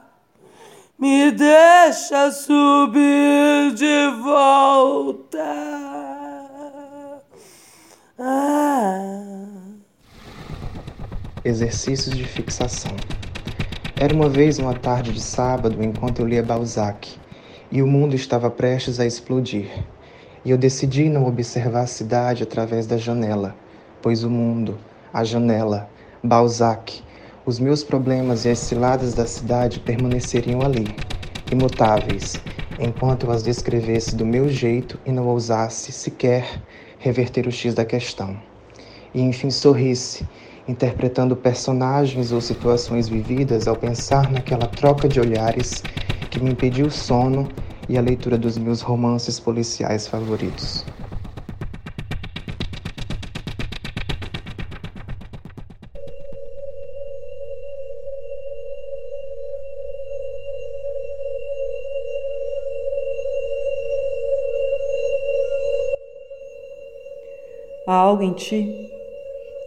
Me 0.98 1.30
deixa 1.30 2.30
subir 2.30 3.74
de 3.74 4.08
volta. 4.22 5.38
Ah. 8.18 9.56
Exercícios 11.44 12.16
de 12.16 12.24
fixação. 12.24 12.92
Era 13.94 14.14
uma 14.14 14.30
vez 14.30 14.58
uma 14.58 14.72
tarde 14.72 15.12
de 15.12 15.20
sábado 15.20 15.84
enquanto 15.84 16.20
eu 16.20 16.26
lia 16.26 16.42
Balzac 16.42 17.14
e 17.70 17.82
o 17.82 17.86
mundo 17.86 18.16
estava 18.16 18.50
prestes 18.50 18.98
a 18.98 19.04
explodir. 19.04 19.68
E 20.46 20.50
eu 20.50 20.56
decidi 20.56 21.10
não 21.10 21.26
observar 21.26 21.82
a 21.82 21.86
cidade 21.86 22.42
através 22.42 22.86
da 22.86 22.96
janela, 22.96 23.54
pois 24.00 24.24
o 24.24 24.30
mundo, 24.30 24.78
a 25.12 25.22
janela, 25.24 25.90
Balzac, 26.24 27.02
os 27.46 27.60
meus 27.60 27.84
problemas 27.84 28.44
e 28.44 28.48
as 28.48 28.58
ciladas 28.58 29.14
da 29.14 29.24
cidade 29.24 29.78
permaneceriam 29.78 30.64
ali, 30.64 31.00
imutáveis, 31.48 32.42
enquanto 32.76 33.26
eu 33.26 33.30
as 33.30 33.44
descrevesse 33.44 34.16
do 34.16 34.26
meu 34.26 34.48
jeito 34.48 34.98
e 35.06 35.12
não 35.12 35.28
ousasse 35.28 35.92
sequer 35.92 36.60
reverter 36.98 37.46
o 37.46 37.52
X 37.52 37.72
da 37.72 37.84
questão. 37.84 38.36
E 39.14 39.20
enfim 39.20 39.48
sorrisse, 39.48 40.26
interpretando 40.66 41.36
personagens 41.36 42.32
ou 42.32 42.40
situações 42.40 43.08
vividas 43.08 43.68
ao 43.68 43.76
pensar 43.76 44.28
naquela 44.28 44.66
troca 44.66 45.08
de 45.08 45.20
olhares 45.20 45.84
que 46.28 46.40
me 46.40 46.50
impediu 46.50 46.86
o 46.86 46.90
sono 46.90 47.54
e 47.88 47.96
a 47.96 48.00
leitura 48.00 48.36
dos 48.36 48.58
meus 48.58 48.80
romances 48.80 49.38
policiais 49.38 50.08
favoritos. 50.08 50.84
Há 67.86 67.94
algo 67.94 68.24
em 68.24 68.32
ti 68.32 68.90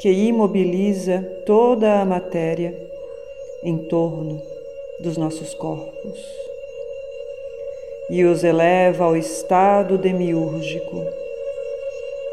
que 0.01 0.09
imobiliza 0.09 1.25
toda 1.45 2.01
a 2.01 2.05
matéria 2.05 2.75
em 3.63 3.77
torno 3.77 4.41
dos 4.99 5.15
nossos 5.15 5.53
corpos 5.53 6.19
e 8.09 8.25
os 8.25 8.43
eleva 8.43 9.05
ao 9.05 9.15
estado 9.15 9.97
demiúrgico 9.97 11.05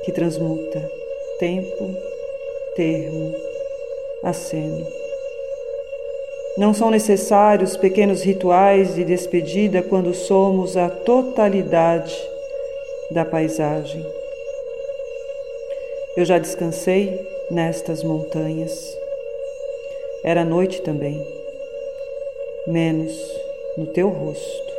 que 0.05 0.11
transmuta 0.11 0.91
tempo, 1.39 1.95
termo, 2.75 3.33
aceno. 4.25 4.85
Não 6.59 6.75
são 6.75 6.91
necessários 6.91 7.77
pequenos 7.77 8.23
rituais 8.23 8.97
de 8.97 9.05
despedida 9.05 9.83
quando 9.83 10.13
somos 10.15 10.77
a 10.77 10.89
totalidade 10.89 12.17
da 13.11 13.25
paisagem. 13.25 14.05
Eu 16.17 16.25
já 16.25 16.39
descansei 16.39 17.21
nestas 17.51 18.03
montanhas. 18.03 18.97
Era 20.25 20.47
noite 20.47 20.81
também, 20.81 21.23
menos 22.67 23.15
no 23.77 23.87
teu 23.89 24.09
rosto, 24.09 24.73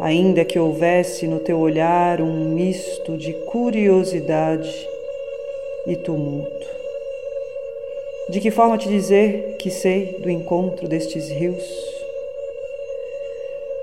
ainda 0.00 0.44
que 0.44 0.58
houvesse 0.58 1.28
no 1.28 1.38
teu 1.38 1.56
olhar 1.56 2.20
um 2.20 2.52
misto 2.52 3.16
de 3.16 3.32
curiosidade 3.32 4.88
e 5.86 5.94
tumulto. 5.94 6.66
De 8.28 8.40
que 8.40 8.50
forma 8.50 8.76
te 8.76 8.88
dizer 8.88 9.54
que 9.56 9.70
sei 9.70 10.16
do 10.18 10.28
encontro 10.28 10.88
destes 10.88 11.28
rios? 11.30 11.89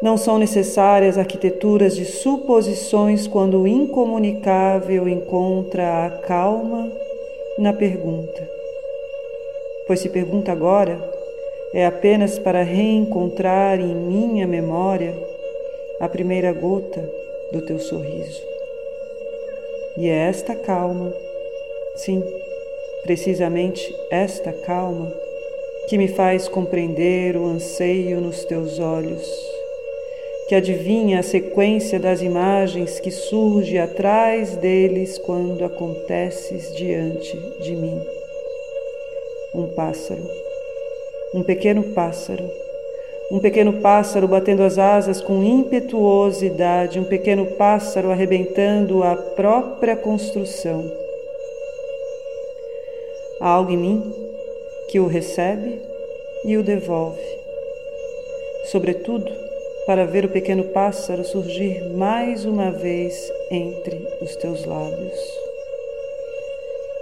Não 0.01 0.15
são 0.15 0.37
necessárias 0.37 1.17
arquiteturas 1.17 1.95
de 1.95 2.05
suposições 2.05 3.25
quando 3.25 3.61
o 3.61 3.67
incomunicável 3.67 5.07
encontra 5.09 6.05
a 6.05 6.09
calma 6.09 6.91
na 7.57 7.73
pergunta. 7.73 8.47
Pois 9.87 9.99
se 9.99 10.09
pergunta 10.09 10.51
agora, 10.51 10.99
é 11.73 11.85
apenas 11.85 12.37
para 12.37 12.61
reencontrar 12.61 13.79
em 13.79 13.95
minha 13.95 14.45
memória 14.45 15.15
a 15.99 16.07
primeira 16.07 16.53
gota 16.53 17.09
do 17.51 17.61
teu 17.61 17.79
sorriso. 17.79 18.41
E 19.97 20.07
é 20.09 20.29
esta 20.29 20.53
calma, 20.53 21.11
sim, 21.95 22.23
precisamente 23.01 23.95
esta 24.11 24.53
calma, 24.53 25.11
que 25.87 25.97
me 25.97 26.07
faz 26.07 26.47
compreender 26.47 27.35
o 27.35 27.45
anseio 27.45 28.21
nos 28.21 28.45
teus 28.45 28.77
olhos, 28.79 29.56
que 30.47 30.55
adivinha 30.55 31.19
a 31.19 31.23
sequência 31.23 31.99
das 31.99 32.21
imagens 32.21 32.99
que 33.01 33.11
surge 33.11 33.77
atrás 33.77 34.55
deles 34.55 35.17
quando 35.17 35.65
aconteces 35.65 36.73
diante 36.75 37.37
de 37.61 37.75
mim. 37.75 38.01
Um 39.53 39.67
pássaro, 39.67 40.23
um 41.33 41.43
pequeno 41.43 41.83
pássaro. 41.83 42.49
Um 43.29 43.39
pequeno 43.39 43.73
pássaro 43.81 44.25
batendo 44.25 44.63
as 44.63 44.77
asas 44.77 45.19
com 45.19 45.43
impetuosidade, 45.43 46.97
um 46.97 47.03
pequeno 47.03 47.45
pássaro 47.45 48.09
arrebentando 48.09 49.03
a 49.03 49.17
própria 49.17 49.97
construção. 49.97 50.89
Há 53.41 53.49
algo 53.49 53.71
em 53.71 53.77
mim 53.77 54.13
que 54.87 54.97
o 54.97 55.07
recebe 55.07 55.81
e 56.45 56.55
o 56.55 56.63
devolve. 56.63 57.21
Sobretudo, 58.71 59.46
para 59.87 60.05
ver 60.05 60.25
o 60.25 60.29
pequeno 60.29 60.65
pássaro 60.65 61.23
surgir 61.23 61.81
mais 61.91 62.43
uma 62.43 62.69
vez 62.69 63.31
entre 63.49 64.05
os 64.19 64.35
teus 64.35 64.65
lábios. 64.65 65.17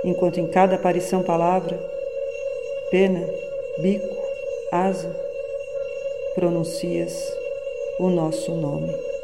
Enquanto 0.04 0.40
em 0.40 0.46
cada 0.46 0.76
aparição 0.76 1.24
palavra, 1.24 1.80
pena, 2.92 3.28
bico, 3.80 4.16
asa, 4.72 5.10
pronuncias 6.36 7.36
o 7.98 8.08
nosso 8.08 8.54
nome. 8.54 9.15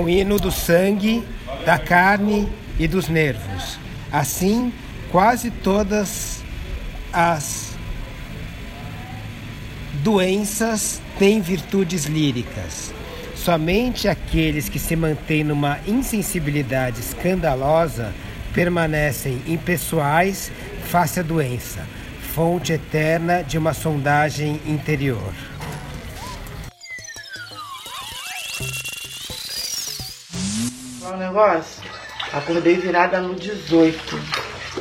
Um 0.00 0.08
hino 0.08 0.38
do 0.38 0.50
sangue, 0.50 1.22
da 1.64 1.78
carne 1.78 2.48
e 2.78 2.88
dos 2.88 3.08
nervos. 3.08 3.78
Assim, 4.10 4.72
quase 5.10 5.50
todas 5.50 6.42
as 7.12 7.74
doenças 10.02 11.00
têm 11.18 11.40
virtudes 11.40 12.06
líricas. 12.06 12.92
Somente 13.34 14.08
aqueles 14.08 14.68
que 14.68 14.78
se 14.78 14.96
mantêm 14.96 15.44
numa 15.44 15.78
insensibilidade 15.86 17.00
escandalosa 17.00 18.12
permanecem 18.54 19.40
impessoais 19.46 20.50
face 20.86 21.20
à 21.20 21.22
doença, 21.22 21.86
fonte 22.34 22.72
eterna 22.72 23.42
de 23.42 23.56
uma 23.56 23.72
sondagem 23.72 24.60
interior. 24.66 25.32
Negócio? 31.30 31.82
Acordei 32.32 32.76
virada 32.76 33.20
no 33.20 33.34
18. 33.34 34.20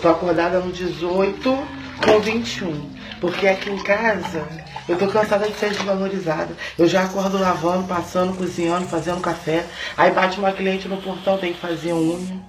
Tô 0.01 0.09
acordada 0.09 0.59
no 0.59 0.71
18 0.71 1.67
com 2.03 2.19
21. 2.19 2.89
Porque 3.21 3.47
aqui 3.47 3.69
em 3.69 3.77
casa 3.77 4.47
eu 4.87 4.97
tô 4.97 5.07
cansada 5.07 5.47
de 5.47 5.55
ser 5.55 5.69
desvalorizada. 5.69 6.49
Eu 6.77 6.87
já 6.87 7.03
acordo 7.03 7.37
lavando, 7.39 7.87
passando, 7.87 8.35
cozinhando, 8.35 8.87
fazendo 8.87 9.21
café. 9.21 9.65
Aí 9.95 10.11
bate 10.11 10.39
uma 10.39 10.51
cliente 10.51 10.87
no 10.87 10.97
portão, 10.97 11.37
tem 11.37 11.53
que 11.53 11.59
fazer 11.59 11.93
unha. 11.93 12.41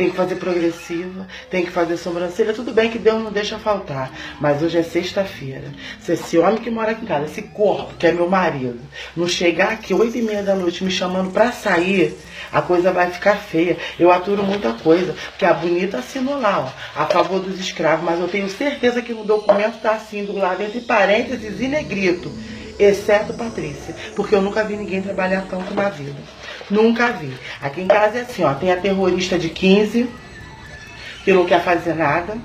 Tem 0.00 0.08
que 0.08 0.16
fazer 0.16 0.36
progressiva, 0.36 1.28
tem 1.50 1.62
que 1.62 1.70
fazer 1.70 1.98
sobrancelha. 1.98 2.54
Tudo 2.54 2.72
bem 2.72 2.88
que 2.88 2.98
Deus 2.98 3.22
não 3.22 3.30
deixa 3.30 3.58
faltar. 3.58 4.10
Mas 4.40 4.62
hoje 4.62 4.78
é 4.78 4.82
sexta-feira. 4.82 5.74
Se 6.00 6.12
esse 6.12 6.38
homem 6.38 6.56
que 6.56 6.70
mora 6.70 6.92
aqui 6.92 7.04
em 7.04 7.06
casa, 7.06 7.26
esse 7.26 7.42
corpo 7.42 7.92
que 7.98 8.06
é 8.06 8.12
meu 8.12 8.26
marido, 8.26 8.80
não 9.14 9.28
chegar 9.28 9.72
aqui 9.72 9.92
oito 9.92 10.16
e 10.16 10.22
meia 10.22 10.42
da 10.42 10.54
noite 10.54 10.82
me 10.82 10.90
chamando 10.90 11.30
pra 11.32 11.52
sair, 11.52 12.16
a 12.50 12.62
coisa 12.62 12.90
vai 12.90 13.10
ficar 13.10 13.36
feia. 13.36 13.76
Eu 13.98 14.10
aturo 14.10 14.42
muita 14.42 14.72
coisa. 14.72 15.14
Porque 15.32 15.44
a 15.44 15.52
bonita 15.52 15.98
assinou 15.98 16.40
lá, 16.40 16.60
ó, 16.60 17.02
a 17.02 17.04
favor 17.04 17.38
dos 17.38 17.60
escravos. 17.60 18.02
Mas 18.02 18.18
eu 18.18 18.28
tenho 18.28 18.48
certeza 18.48 19.02
que 19.02 19.12
no 19.12 19.24
documento 19.24 19.82
tá 19.82 19.90
assim, 19.90 20.24
do 20.24 20.34
lado 20.34 20.62
entre 20.62 20.80
parênteses 20.80 21.60
e 21.60 21.68
negrito. 21.68 22.32
Exceto 22.78 23.34
Patrícia. 23.34 23.94
Porque 24.16 24.34
eu 24.34 24.40
nunca 24.40 24.64
vi 24.64 24.76
ninguém 24.76 25.02
trabalhar 25.02 25.44
tanto 25.50 25.74
na 25.74 25.90
vida. 25.90 26.16
Nunca 26.70 27.12
vi. 27.12 27.32
Aqui 27.60 27.80
em 27.80 27.88
casa 27.88 28.18
é 28.18 28.22
assim, 28.22 28.44
ó. 28.44 28.54
Tem 28.54 28.70
a 28.70 28.76
terrorista 28.76 29.38
de 29.38 29.48
15, 29.48 30.08
que 31.24 31.32
não 31.32 31.44
quer 31.44 31.62
fazer 31.62 31.94
nada. 31.94 32.38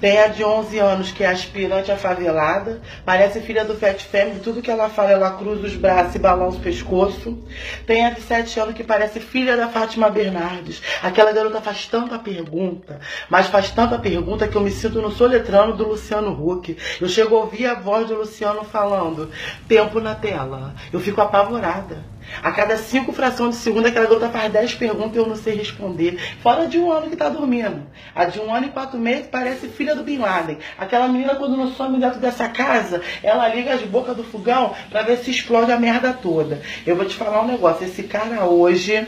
Tem 0.00 0.18
a 0.20 0.28
de 0.28 0.44
11 0.44 0.78
anos, 0.78 1.10
que 1.10 1.24
é 1.24 1.28
aspirante 1.28 1.90
à 1.90 1.96
favelada. 1.96 2.82
Parece 3.04 3.40
filha 3.40 3.64
do 3.64 3.74
Fat 3.74 3.98
Family. 3.98 4.40
Tudo 4.40 4.60
que 4.60 4.70
ela 4.70 4.90
fala, 4.90 5.10
ela 5.10 5.30
cruza 5.30 5.66
os 5.66 5.74
braços 5.74 6.14
e 6.14 6.18
balança 6.18 6.58
o 6.58 6.60
pescoço. 6.60 7.38
Tem 7.86 8.04
a 8.04 8.10
de 8.10 8.20
7 8.20 8.60
anos, 8.60 8.74
que 8.74 8.84
parece 8.84 9.20
filha 9.20 9.56
da 9.56 9.68
Fátima 9.68 10.10
Bernardes. 10.10 10.82
Aquela 11.02 11.32
garota 11.32 11.62
faz 11.62 11.86
tanta 11.86 12.18
pergunta, 12.18 13.00
mas 13.30 13.46
faz 13.46 13.70
tanta 13.70 13.98
pergunta 13.98 14.46
que 14.46 14.56
eu 14.56 14.60
me 14.60 14.70
sinto 14.70 15.00
no 15.00 15.10
soletrano 15.10 15.74
do 15.74 15.88
Luciano 15.88 16.30
Huck. 16.30 16.76
Eu 17.00 17.08
chego 17.08 17.34
a 17.34 17.40
ouvir 17.40 17.66
a 17.66 17.74
voz 17.74 18.06
do 18.06 18.16
Luciano 18.16 18.64
falando, 18.64 19.30
tempo 19.66 19.98
na 19.98 20.14
tela. 20.14 20.74
Eu 20.92 21.00
fico 21.00 21.22
apavorada. 21.22 22.15
A 22.42 22.52
cada 22.52 22.76
cinco 22.76 23.12
frações 23.12 23.56
de 23.56 23.62
segundo, 23.62 23.86
aquela 23.86 24.06
garota 24.06 24.28
faz 24.28 24.52
dez 24.52 24.74
perguntas 24.74 25.14
e 25.14 25.18
eu 25.18 25.26
não 25.26 25.36
sei 25.36 25.54
responder. 25.56 26.18
Fora 26.42 26.66
de 26.66 26.78
um 26.78 26.90
ano 26.92 27.08
que 27.08 27.16
tá 27.16 27.28
dormindo. 27.28 27.86
A 28.14 28.24
de 28.24 28.38
um 28.40 28.54
ano 28.54 28.66
e 28.66 28.70
quatro 28.70 28.98
meses 28.98 29.26
parece 29.30 29.68
filha 29.68 29.94
do 29.94 30.02
Bin 30.02 30.18
Laden. 30.18 30.58
Aquela 30.78 31.08
menina, 31.08 31.34
quando 31.34 31.56
não 31.56 31.72
some 31.72 31.98
dentro 31.98 32.20
dessa 32.20 32.48
casa, 32.48 33.00
ela 33.22 33.48
liga 33.48 33.74
as 33.74 33.82
bocas 33.82 34.16
do 34.16 34.24
fogão 34.24 34.74
pra 34.90 35.02
ver 35.02 35.18
se 35.18 35.30
explode 35.30 35.72
a 35.72 35.78
merda 35.78 36.12
toda. 36.12 36.60
Eu 36.86 36.96
vou 36.96 37.04
te 37.04 37.14
falar 37.14 37.42
um 37.42 37.46
negócio. 37.46 37.86
Esse 37.86 38.02
cara 38.02 38.44
hoje 38.44 39.06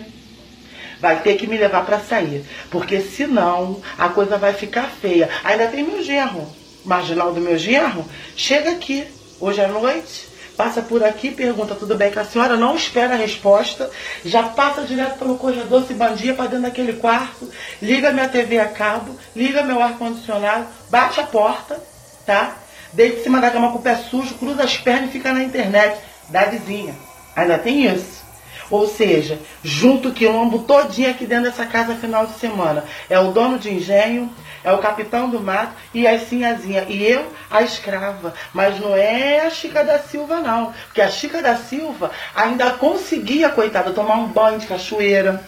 vai 1.01 1.21
ter 1.21 1.37
que 1.37 1.47
me 1.47 1.57
levar 1.57 1.85
pra 1.85 2.01
sair. 2.01 2.45
Porque 2.71 3.01
senão 3.01 3.81
a 3.97 4.09
coisa 4.09 4.37
vai 4.37 4.53
ficar 4.53 4.85
feia. 4.85 5.29
Ainda 5.45 5.67
tem 5.69 5.83
meu 5.83 6.03
genro, 6.03 6.47
marginal 6.85 7.33
do 7.33 7.41
meu 7.41 7.59
genro, 7.59 8.05
chega 8.37 8.73
aqui 8.73 9.07
hoje 9.41 9.61
à 9.61 9.69
noite 9.69 10.28
passa 10.59 10.83
por 10.83 11.05
aqui, 11.05 11.31
pergunta 11.31 11.77
tudo 11.77 11.95
bem 11.95 12.11
que 12.11 12.19
a 12.19 12.25
senhora 12.25 12.57
não 12.57 12.75
espera 12.75 13.15
a 13.15 13.17
resposta, 13.17 13.89
já 14.25 14.43
passa 14.43 14.83
direto 14.83 15.17
pelo 15.17 15.39
corredor, 15.39 15.87
se 15.87 15.95
bandia 15.95 16.35
para 16.35 16.47
dentro 16.47 16.65
daquele 16.65 16.95
quarto, 16.95 17.49
liga 17.81 18.13
minha 18.13 18.29
TV 18.29 18.59
a 18.59 18.67
cabo, 18.67 19.17
liga 19.37 19.63
meu 19.63 19.81
ar-condicionado, 19.81 20.67
bate 20.91 21.21
a 21.21 21.23
porta, 21.23 21.81
tá? 22.27 22.57
Deita 22.93 23.21
em 23.21 23.23
cima 23.23 23.41
da 23.41 23.53
cama 23.53 23.71
com 23.71 23.79
o 23.79 23.83
pé 23.83 23.95
sujo, 23.95 24.35
cruza 24.35 24.65
as 24.65 24.77
pernas 24.77 25.11
e 25.11 25.13
fica 25.13 25.33
na 25.33 25.45
internet 25.45 26.01
da 26.29 26.47
vizinha. 26.47 26.97
Ainda 27.37 27.57
tem 27.57 27.87
isso. 27.87 28.27
Ou 28.69 28.89
seja, 28.89 29.39
junto 29.63 30.13
quilombo 30.13 30.65
todinho 30.65 31.11
aqui 31.11 31.25
dentro 31.25 31.51
dessa 31.51 31.67
casa 31.67 31.95
final 31.95 32.27
de 32.27 32.37
semana. 32.39 32.85
É 33.09 33.19
o 33.19 33.31
dono 33.31 33.61
de 33.61 33.73
engenho, 33.73 34.31
é 34.65 34.73
o 34.73 34.79
capitão 34.79 35.29
do 35.29 35.41
mato 35.41 35.73
e 35.95 36.07
a 36.07 36.19
sinhazinha. 36.19 36.85
E 36.89 37.05
eu, 37.05 37.33
a 37.51 37.63
escrava. 37.63 38.35
Mas 38.53 38.79
não 38.81 38.97
é 38.97 39.41
a 39.41 39.51
Chica 39.51 39.85
da 39.85 39.99
Silva, 39.99 40.41
não. 40.41 40.73
Porque 40.87 41.01
a 41.01 41.09
Chica 41.09 41.43
da 41.43 41.57
Silva 41.57 42.11
ainda 42.35 42.71
conseguia, 42.73 43.49
coitada, 43.49 43.93
tomar 43.93 44.17
um 44.17 44.27
banho 44.27 44.59
de 44.59 44.67
cachoeira. 44.67 45.43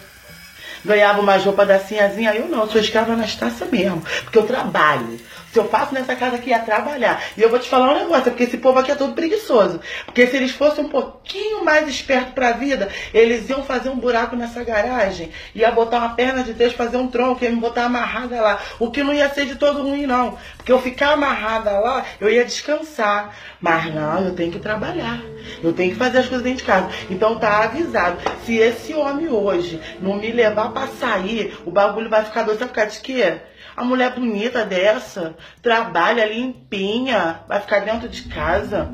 Ganhava 0.83 1.21
uma 1.21 1.37
roupa 1.37 1.65
da 1.65 1.79
sinhazinha. 1.79 2.33
Eu 2.33 2.47
não, 2.47 2.67
sou 2.69 2.81
escrava 2.81 3.13
Anastácia 3.13 3.67
mesmo. 3.67 4.01
Porque 4.23 4.37
eu 4.37 4.47
trabalho. 4.47 5.19
Se 5.51 5.59
eu 5.59 5.67
faço 5.67 5.93
nessa 5.93 6.15
casa 6.15 6.37
aqui 6.37 6.53
é 6.53 6.59
trabalhar. 6.59 7.21
E 7.35 7.41
eu 7.41 7.49
vou 7.49 7.59
te 7.59 7.67
falar 7.67 7.91
um 7.91 7.99
negócio, 7.99 8.31
porque 8.31 8.43
esse 8.43 8.57
povo 8.57 8.79
aqui 8.79 8.91
é 8.91 8.95
todo 8.95 9.13
preguiçoso. 9.13 9.81
Porque 10.05 10.25
se 10.27 10.37
eles 10.37 10.51
fossem 10.51 10.85
um 10.85 10.89
pouquinho 10.89 11.65
mais 11.65 11.87
espertos 11.89 12.33
pra 12.33 12.53
vida, 12.53 12.89
eles 13.13 13.49
iam 13.49 13.63
fazer 13.63 13.89
um 13.89 13.97
buraco 13.97 14.35
nessa 14.35 14.63
garagem, 14.63 15.31
ia 15.53 15.71
botar 15.71 15.97
uma 15.97 16.15
perna 16.15 16.43
de 16.43 16.53
Deus, 16.53 16.73
fazer 16.73 16.97
um 16.97 17.07
tronco, 17.07 17.43
ia 17.43 17.49
me 17.49 17.57
botar 17.57 17.85
amarrada 17.85 18.41
lá. 18.41 18.59
O 18.79 18.89
que 18.89 19.03
não 19.03 19.13
ia 19.13 19.29
ser 19.29 19.45
de 19.45 19.55
todo 19.55 19.83
ruim, 19.83 20.05
não. 20.05 20.37
Porque 20.55 20.71
eu 20.71 20.81
ficar 20.81 21.11
amarrada 21.13 21.79
lá, 21.79 22.05
eu 22.19 22.29
ia 22.29 22.45
descansar. 22.45 23.35
Mas 23.61 23.93
não, 23.93 24.25
eu 24.25 24.35
tenho 24.35 24.51
que 24.51 24.59
trabalhar. 24.59 25.21
Eu 25.63 25.71
tenho 25.71 25.91
que 25.91 25.97
fazer 25.97 26.17
as 26.19 26.27
coisas 26.27 26.43
dentro 26.43 26.59
de 26.59 26.63
casa. 26.65 26.89
Então 27.09 27.37
tá 27.37 27.63
avisado. 27.63 28.17
Se 28.43 28.57
esse 28.57 28.93
homem 28.93 29.29
hoje 29.29 29.79
não 30.01 30.15
me 30.15 30.31
levar 30.31 30.71
pra 30.71 30.87
sair, 30.87 31.55
o 31.63 31.71
bagulho 31.71 32.09
vai 32.09 32.25
ficar 32.25 32.43
doido. 32.43 32.57
Vai 32.57 32.67
ficar 32.67 32.85
de 32.85 32.99
quê? 32.99 33.37
A 33.77 33.83
mulher 33.83 34.13
bonita 34.13 34.65
dessa, 34.65 35.35
trabalha 35.61 36.25
limpinha, 36.25 37.41
vai 37.47 37.59
ficar 37.61 37.79
dentro 37.79 38.09
de 38.09 38.23
casa. 38.23 38.89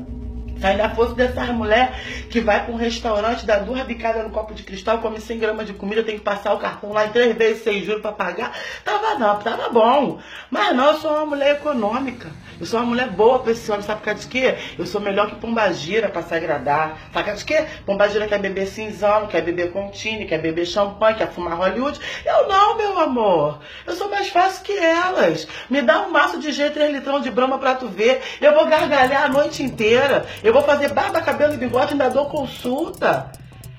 Ainda 0.62 0.88
fosse 0.90 1.14
dessas 1.14 1.48
mulheres 1.48 1.90
que 2.30 2.40
vai 2.40 2.64
para 2.64 2.72
um 2.74 2.76
restaurante, 2.76 3.46
dá 3.46 3.58
duas 3.58 3.82
bicadas 3.82 4.24
no 4.24 4.30
copo 4.30 4.54
de 4.54 4.62
cristal, 4.62 4.98
come 4.98 5.20
100 5.20 5.38
gramas 5.38 5.66
de 5.66 5.72
comida, 5.72 6.02
tem 6.02 6.18
que 6.18 6.24
passar 6.24 6.52
o 6.54 6.58
cartão 6.58 6.92
lá 6.92 7.06
em 7.06 7.10
três 7.10 7.36
vezes 7.36 7.62
sem 7.62 7.82
juros 7.82 8.02
para 8.02 8.12
pagar, 8.12 8.52
tava 8.84 9.14
não, 9.14 9.38
tava 9.38 9.68
bom. 9.70 10.18
Mas 10.50 10.74
não, 10.74 10.92
eu 10.92 10.98
sou 10.98 11.10
uma 11.12 11.26
mulher 11.26 11.56
econômica. 11.56 12.30
Eu 12.60 12.66
sou 12.66 12.80
uma 12.80 12.86
mulher 12.86 13.08
boa 13.10 13.38
pra 13.38 13.52
esse 13.52 13.70
homem, 13.70 13.84
sabe 13.84 14.00
por 14.00 14.06
causa 14.06 14.20
de 14.22 14.26
quê? 14.26 14.56
Eu 14.76 14.84
sou 14.84 15.00
melhor 15.00 15.28
que 15.28 15.36
Pombagira 15.36 16.08
pra 16.08 16.22
se 16.22 16.34
agradar. 16.34 16.88
Sabe 16.88 17.12
por 17.12 17.24
causa 17.24 17.38
de 17.38 17.44
quê? 17.44 17.66
Pombagira 17.86 18.26
quer 18.26 18.40
beber 18.40 18.66
cinzão, 18.66 19.28
quer 19.28 19.42
beber 19.42 19.70
contine, 19.70 20.26
quer 20.26 20.38
beber 20.38 20.66
champanhe, 20.66 21.16
quer 21.16 21.30
fumar 21.30 21.56
Hollywood. 21.56 22.00
Eu 22.26 22.48
não, 22.48 22.76
meu 22.76 22.98
amor. 22.98 23.60
Eu 23.86 23.94
sou 23.94 24.10
mais 24.10 24.28
fácil 24.28 24.64
que 24.64 24.76
elas. 24.76 25.46
Me 25.70 25.82
dá 25.82 26.00
um 26.00 26.10
maço 26.10 26.40
de 26.40 26.50
G, 26.50 26.70
três 26.70 26.92
litrão 26.92 27.20
de 27.20 27.30
brama 27.30 27.58
pra 27.58 27.76
tu 27.76 27.86
ver. 27.86 28.20
Eu 28.40 28.52
vou 28.54 28.66
gargalhar 28.66 29.24
a 29.24 29.28
noite 29.28 29.62
inteira. 29.62 30.26
Eu 30.48 30.54
vou 30.54 30.62
fazer 30.62 30.94
barba, 30.94 31.20
cabelo 31.20 31.52
e 31.52 31.58
bigode, 31.58 31.92
ainda 31.92 32.08
dou 32.08 32.24
consulta. 32.24 33.30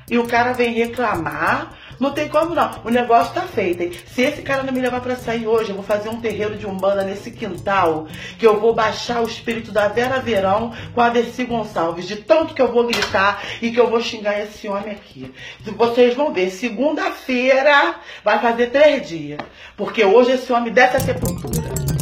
E 0.08 0.19
o 0.19 0.27
cara 0.27 0.53
vem 0.53 0.71
reclamar 0.71 1.75
não 1.99 2.12
tem 2.12 2.29
como 2.29 2.53
não. 2.53 2.79
O 2.86 2.91
negócio 2.91 3.34
tá 3.34 3.41
feito, 3.41 3.82
hein? 3.82 3.91
Se 4.05 4.21
esse 4.21 4.43
cara 4.43 4.62
não 4.62 4.71
me 4.71 4.79
levar 4.79 5.01
para 5.01 5.15
sair 5.15 5.47
hoje, 5.47 5.71
eu 5.71 5.75
vou 5.75 5.84
fazer 5.84 6.10
um 6.10 6.21
terreiro 6.21 6.55
de 6.55 6.67
umbanda 6.67 7.03
nesse 7.03 7.32
quintal, 7.32 8.08
que 8.38 8.45
eu 8.45 8.60
vou 8.60 8.73
baixar 8.73 9.19
o 9.21 9.27
espírito 9.27 9.71
da 9.71 9.88
Vera 9.88 10.19
Verão 10.19 10.71
com 10.93 11.01
a 11.01 11.10
Versi 11.10 11.43
Gonçalves, 11.43 12.08
de 12.08 12.17
tanto 12.17 12.53
que 12.53 12.62
eu 12.62 12.71
vou 12.71 12.86
gritar 12.86 13.43
e 13.63 13.71
que 13.71 13.79
eu 13.79 13.89
vou 13.89 13.99
xingar 13.99 14.39
esse 14.39 14.67
homem 14.67 14.91
aqui. 14.91 15.34
Vocês 15.75 16.15
vão 16.15 16.32
ver, 16.32 16.51
segunda-feira 16.51 17.95
vai 18.23 18.39
fazer 18.39 18.67
três 18.67 19.08
dias, 19.08 19.39
porque 19.75 20.05
hoje 20.05 20.34
esse 20.34 20.53
homem 20.53 20.71
desce 20.71 20.97
a 20.97 20.99
sepultura. 20.99 21.98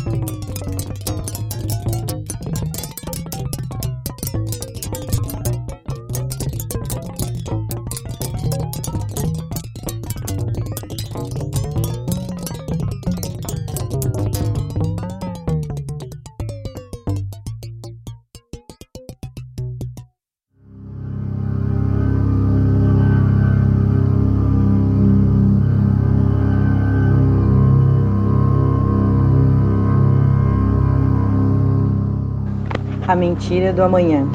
Mentira 33.18 33.74
do 33.74 33.84
amanhã. 33.84 34.26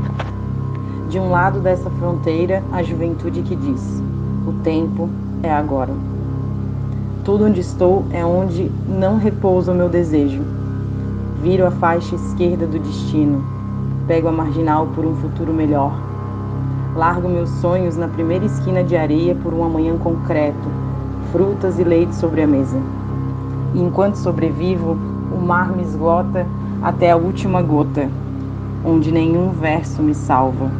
De 1.09 1.19
um 1.19 1.31
lado 1.31 1.61
dessa 1.61 1.89
fronteira, 1.91 2.63
a 2.73 2.83
juventude 2.83 3.43
que 3.43 3.55
diz: 3.55 4.03
o 4.47 4.53
tempo 4.65 5.09
é 5.43 5.53
agora. 5.53 5.93
Tudo 7.25 7.45
onde 7.45 7.61
estou 7.61 8.05
é 8.11 8.25
onde 8.25 8.71
não 8.89 9.17
repousa 9.17 9.73
o 9.73 9.75
meu 9.75 9.89
desejo. 9.89 10.43
Viro 11.41 11.67
a 11.67 11.71
faixa 11.71 12.17
esquerda 12.17 12.67
do 12.67 12.79
destino, 12.79 13.45
pego 14.07 14.29
a 14.29 14.33
marginal 14.33 14.89
por 14.89 15.05
um 15.05 15.15
futuro 15.17 15.53
melhor. 15.53 15.93
Largo 16.97 17.29
meus 17.29 17.51
sonhos 17.51 17.97
na 17.97 18.09
primeira 18.09 18.45
esquina 18.45 18.83
de 18.83 18.97
areia 18.97 19.35
por 19.35 19.55
um 19.55 19.65
amanhã 19.65 19.97
concreto, 19.97 20.69
frutas 21.31 21.79
e 21.79 21.85
leite 21.85 22.15
sobre 22.17 22.43
a 22.43 22.47
mesa. 22.47 22.79
E 23.75 23.81
enquanto 23.81 24.17
sobrevivo, 24.17 24.99
o 25.33 25.41
mar 25.41 25.73
me 25.73 25.83
esgota 25.83 26.47
até 26.83 27.11
a 27.11 27.17
última 27.17 27.63
gota 27.63 28.09
onde 28.85 29.13
nenhum 29.13 29.51
verso 29.51 30.03
me 30.03 30.15
salva. 30.15 30.71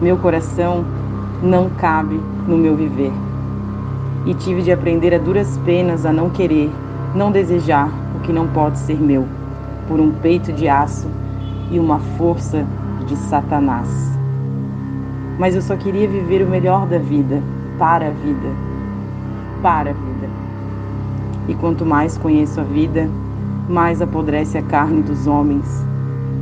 Meu 0.00 0.16
coração 0.16 0.84
não 1.42 1.68
cabe 1.70 2.20
no 2.46 2.56
meu 2.56 2.76
viver. 2.76 3.12
E 4.26 4.34
tive 4.34 4.62
de 4.62 4.72
aprender 4.72 5.14
a 5.14 5.18
duras 5.18 5.58
penas 5.64 6.06
a 6.06 6.12
não 6.12 6.30
querer, 6.30 6.70
não 7.14 7.30
desejar 7.30 7.88
o 8.16 8.20
que 8.20 8.32
não 8.32 8.48
pode 8.48 8.78
ser 8.78 8.98
meu, 8.98 9.26
por 9.86 10.00
um 10.00 10.10
peito 10.10 10.52
de 10.52 10.66
aço 10.66 11.08
e 11.70 11.78
uma 11.78 11.98
força 12.16 12.64
de 13.06 13.16
Satanás. 13.16 13.88
Mas 15.38 15.54
eu 15.54 15.60
só 15.60 15.76
queria 15.76 16.08
viver 16.08 16.42
o 16.42 16.48
melhor 16.48 16.86
da 16.86 16.98
vida, 16.98 17.42
para 17.78 18.06
a 18.06 18.10
vida, 18.10 18.48
para 19.60 19.90
a 19.90 19.92
vida. 19.92 20.30
E 21.48 21.54
quanto 21.54 21.84
mais 21.84 22.16
conheço 22.16 22.60
a 22.60 22.64
vida, 22.64 23.10
mais 23.68 24.00
apodrece 24.00 24.56
a 24.56 24.62
carne 24.62 25.02
dos 25.02 25.26
homens 25.26 25.84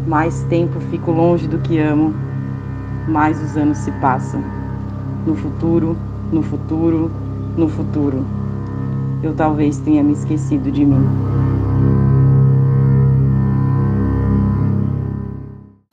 mais 0.06 0.42
tempo 0.44 0.80
fico 0.90 1.10
longe 1.10 1.46
do 1.46 1.58
que 1.58 1.78
amo, 1.78 2.12
mais 3.08 3.40
os 3.42 3.56
anos 3.56 3.78
se 3.78 3.90
passam. 3.92 4.42
No 5.26 5.36
futuro, 5.36 5.96
no 6.32 6.42
futuro, 6.42 7.10
no 7.56 7.68
futuro. 7.68 8.24
Eu 9.22 9.34
talvez 9.34 9.78
tenha 9.78 10.02
me 10.02 10.12
esquecido 10.12 10.70
de 10.72 10.84
mim. 10.84 11.06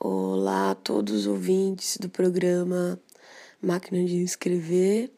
Olá 0.00 0.72
a 0.72 0.74
todos 0.74 1.14
os 1.14 1.26
ouvintes 1.26 1.96
do 1.98 2.08
programa 2.08 2.98
Máquina 3.62 4.04
de 4.04 4.22
Escrever. 4.22 5.12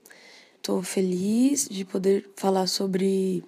Estou 0.57 0.83
feliz 0.83 1.66
de 1.68 1.85
poder 1.85 2.31
falar 2.37 2.66
sobre 2.66 3.42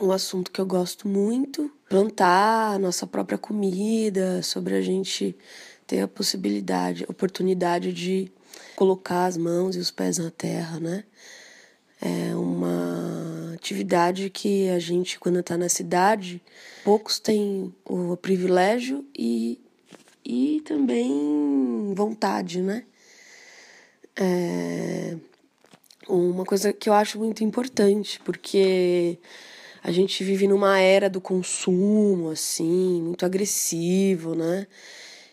um 0.00 0.10
assunto 0.10 0.50
que 0.50 0.60
eu 0.60 0.66
gosto 0.66 1.06
muito, 1.06 1.70
plantar 1.88 2.74
a 2.74 2.78
nossa 2.78 3.06
própria 3.06 3.38
comida, 3.38 4.42
sobre 4.42 4.74
a 4.74 4.82
gente 4.82 5.36
ter 5.86 6.00
a 6.00 6.08
possibilidade, 6.08 7.04
oportunidade 7.08 7.92
de 7.92 8.30
colocar 8.76 9.26
as 9.26 9.36
mãos 9.36 9.74
e 9.74 9.78
os 9.78 9.90
pés 9.90 10.18
na 10.18 10.30
terra, 10.30 10.78
né? 10.78 11.04
É 12.00 12.34
uma 12.36 13.54
atividade 13.54 14.30
que 14.30 14.68
a 14.68 14.78
gente, 14.78 15.18
quando 15.18 15.40
está 15.40 15.56
na 15.56 15.68
cidade, 15.68 16.40
poucos 16.84 17.18
têm 17.18 17.74
o 17.84 18.16
privilégio 18.16 19.04
e, 19.18 19.60
e 20.24 20.62
também 20.64 21.92
vontade, 21.96 22.60
né? 22.60 22.84
É 24.14 25.16
uma 26.08 26.44
coisa 26.44 26.72
que 26.72 26.88
eu 26.88 26.94
acho 26.94 27.18
muito 27.18 27.44
importante, 27.44 28.18
porque 28.24 29.18
a 29.88 29.90
gente 29.90 30.22
vive 30.22 30.46
numa 30.46 30.78
era 30.78 31.08
do 31.08 31.18
consumo, 31.18 32.28
assim, 32.28 33.00
muito 33.00 33.24
agressivo, 33.24 34.34
né? 34.34 34.66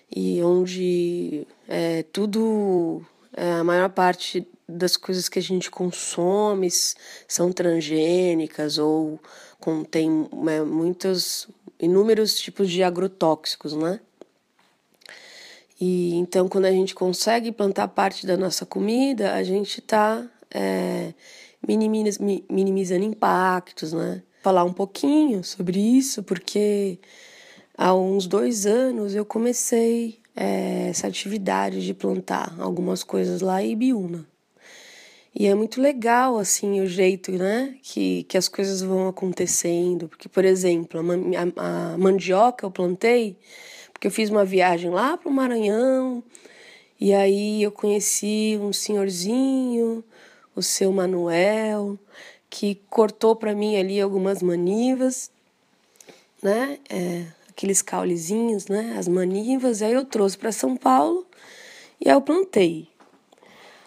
E 0.09 0.41
onde 0.41 1.45
é, 1.67 2.03
tudo, 2.03 3.05
é, 3.35 3.51
a 3.51 3.65
maior 3.65 3.89
parte 3.89 4.47
das 4.65 4.95
coisas 4.95 5.27
que 5.27 5.39
a 5.39 5.41
gente 5.41 5.69
consome 5.69 6.69
são 7.27 7.51
transgênicas 7.51 8.77
ou 8.77 9.19
contém 9.59 10.29
é, 10.47 10.61
muitos, 10.61 11.49
inúmeros 11.77 12.39
tipos 12.39 12.71
de 12.71 12.81
agrotóxicos, 12.81 13.73
né? 13.73 13.99
E 15.81 16.15
então, 16.15 16.47
quando 16.47 16.63
a 16.63 16.71
gente 16.71 16.95
consegue 16.95 17.51
plantar 17.51 17.89
parte 17.89 18.25
da 18.25 18.37
nossa 18.37 18.65
comida, 18.65 19.33
a 19.33 19.43
gente 19.43 19.81
está 19.81 20.25
é, 20.49 21.13
minimizando 21.61 23.03
impactos, 23.03 23.91
né? 23.91 24.23
Falar 24.45 24.63
um 24.63 24.73
pouquinho 24.73 25.43
sobre 25.43 25.79
isso, 25.79 26.21
porque 26.21 26.99
há 27.75 27.95
uns 27.95 28.27
dois 28.27 28.67
anos 28.67 29.15
eu 29.15 29.25
comecei 29.25 30.19
é, 30.36 30.89
essa 30.89 31.08
atividade 31.08 31.84
de 31.84 31.95
plantar 31.95 32.55
algumas 32.60 33.03
coisas 33.03 33.41
lá 33.41 33.63
em 33.63 33.71
Ibiúna. 33.71 34.23
E 35.34 35.47
é 35.47 35.55
muito 35.55 35.81
legal, 35.81 36.38
assim, 36.38 36.79
o 36.79 36.86
jeito, 36.86 37.31
né, 37.31 37.75
que, 37.81 38.23
que 38.25 38.38
as 38.38 38.47
coisas 38.47 38.84
vão 38.84 39.08
acontecendo. 39.08 40.08
Porque, 40.08 40.29
por 40.29 40.45
exemplo, 40.45 41.01
a, 41.01 41.93
a, 41.93 41.97
mandioca 41.97 42.67
eu 42.67 42.69
plantei 42.69 43.39
porque 43.91 44.05
eu 44.05 44.12
fiz 44.12 44.29
uma 44.29 44.45
viagem 44.45 44.91
lá 44.91 45.17
para 45.17 45.27
o 45.27 45.34
Maranhão 45.34 46.23
e 47.01 47.15
aí 47.15 47.63
eu 47.63 47.71
conheci 47.71 48.60
um 48.62 48.71
senhorzinho, 48.71 50.03
o 50.55 50.62
seu 50.62 50.91
Manuel, 50.91 51.97
que 52.55 52.75
cortou 52.89 53.35
para 53.35 53.53
mim 53.53 53.75
ali 53.75 53.99
algumas 53.99 54.41
manivas, 54.41 55.29
né? 56.41 56.79
É, 56.89 57.25
aqueles 57.49 57.81
caulezinhos, 57.81 58.67
né? 58.67 58.95
As 58.97 59.09
manivas. 59.09 59.81
Aí 59.81 59.91
eu 59.91 60.05
trouxe 60.05 60.37
para 60.37 60.53
São 60.53 60.77
Paulo 60.77 61.27
e 61.99 62.07
aí 62.07 62.15
eu 62.15 62.21
plantei. 62.21 62.87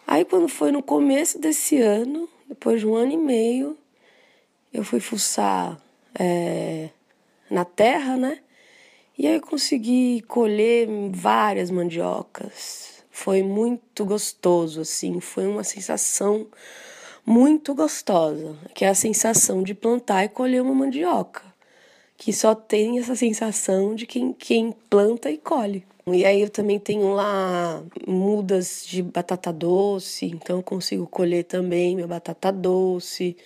Aí 0.06 0.22
quando 0.22 0.50
foi 0.50 0.70
no 0.70 0.82
começo 0.82 1.38
desse 1.38 1.80
ano, 1.80 2.28
depois 2.46 2.80
de 2.80 2.86
um 2.86 2.94
ano 2.94 3.12
e 3.12 3.16
meio, 3.16 3.74
eu 4.70 4.84
fui 4.84 5.00
fuçar 5.00 5.80
é, 6.14 6.90
na 7.50 7.64
terra, 7.64 8.18
né? 8.18 8.38
E 9.16 9.26
aí 9.26 9.36
eu 9.36 9.40
consegui 9.40 10.22
colher 10.28 10.86
várias 11.10 11.70
mandiocas. 11.70 13.02
Foi 13.10 13.42
muito 13.42 14.04
gostoso, 14.04 14.82
assim, 14.82 15.20
foi 15.20 15.46
uma 15.46 15.64
sensação 15.64 16.46
muito 17.28 17.74
gostosa, 17.74 18.56
que 18.74 18.86
é 18.86 18.88
a 18.88 18.94
sensação 18.94 19.62
de 19.62 19.74
plantar 19.74 20.24
e 20.24 20.30
colher 20.30 20.62
uma 20.62 20.72
mandioca, 20.72 21.42
que 22.16 22.32
só 22.32 22.54
tem 22.54 22.98
essa 22.98 23.14
sensação 23.14 23.94
de 23.94 24.06
quem, 24.06 24.32
quem 24.32 24.72
planta 24.88 25.30
e 25.30 25.36
colhe. 25.36 25.84
E 26.06 26.24
aí 26.24 26.40
eu 26.40 26.48
também 26.48 26.78
tenho 26.78 27.12
lá 27.12 27.82
mudas 28.06 28.82
de 28.86 29.02
batata 29.02 29.52
doce, 29.52 30.24
então 30.24 30.56
eu 30.56 30.62
consigo 30.62 31.06
colher 31.06 31.44
também 31.44 31.94
minha 31.94 32.08
batata 32.08 32.50
doce. 32.50 33.36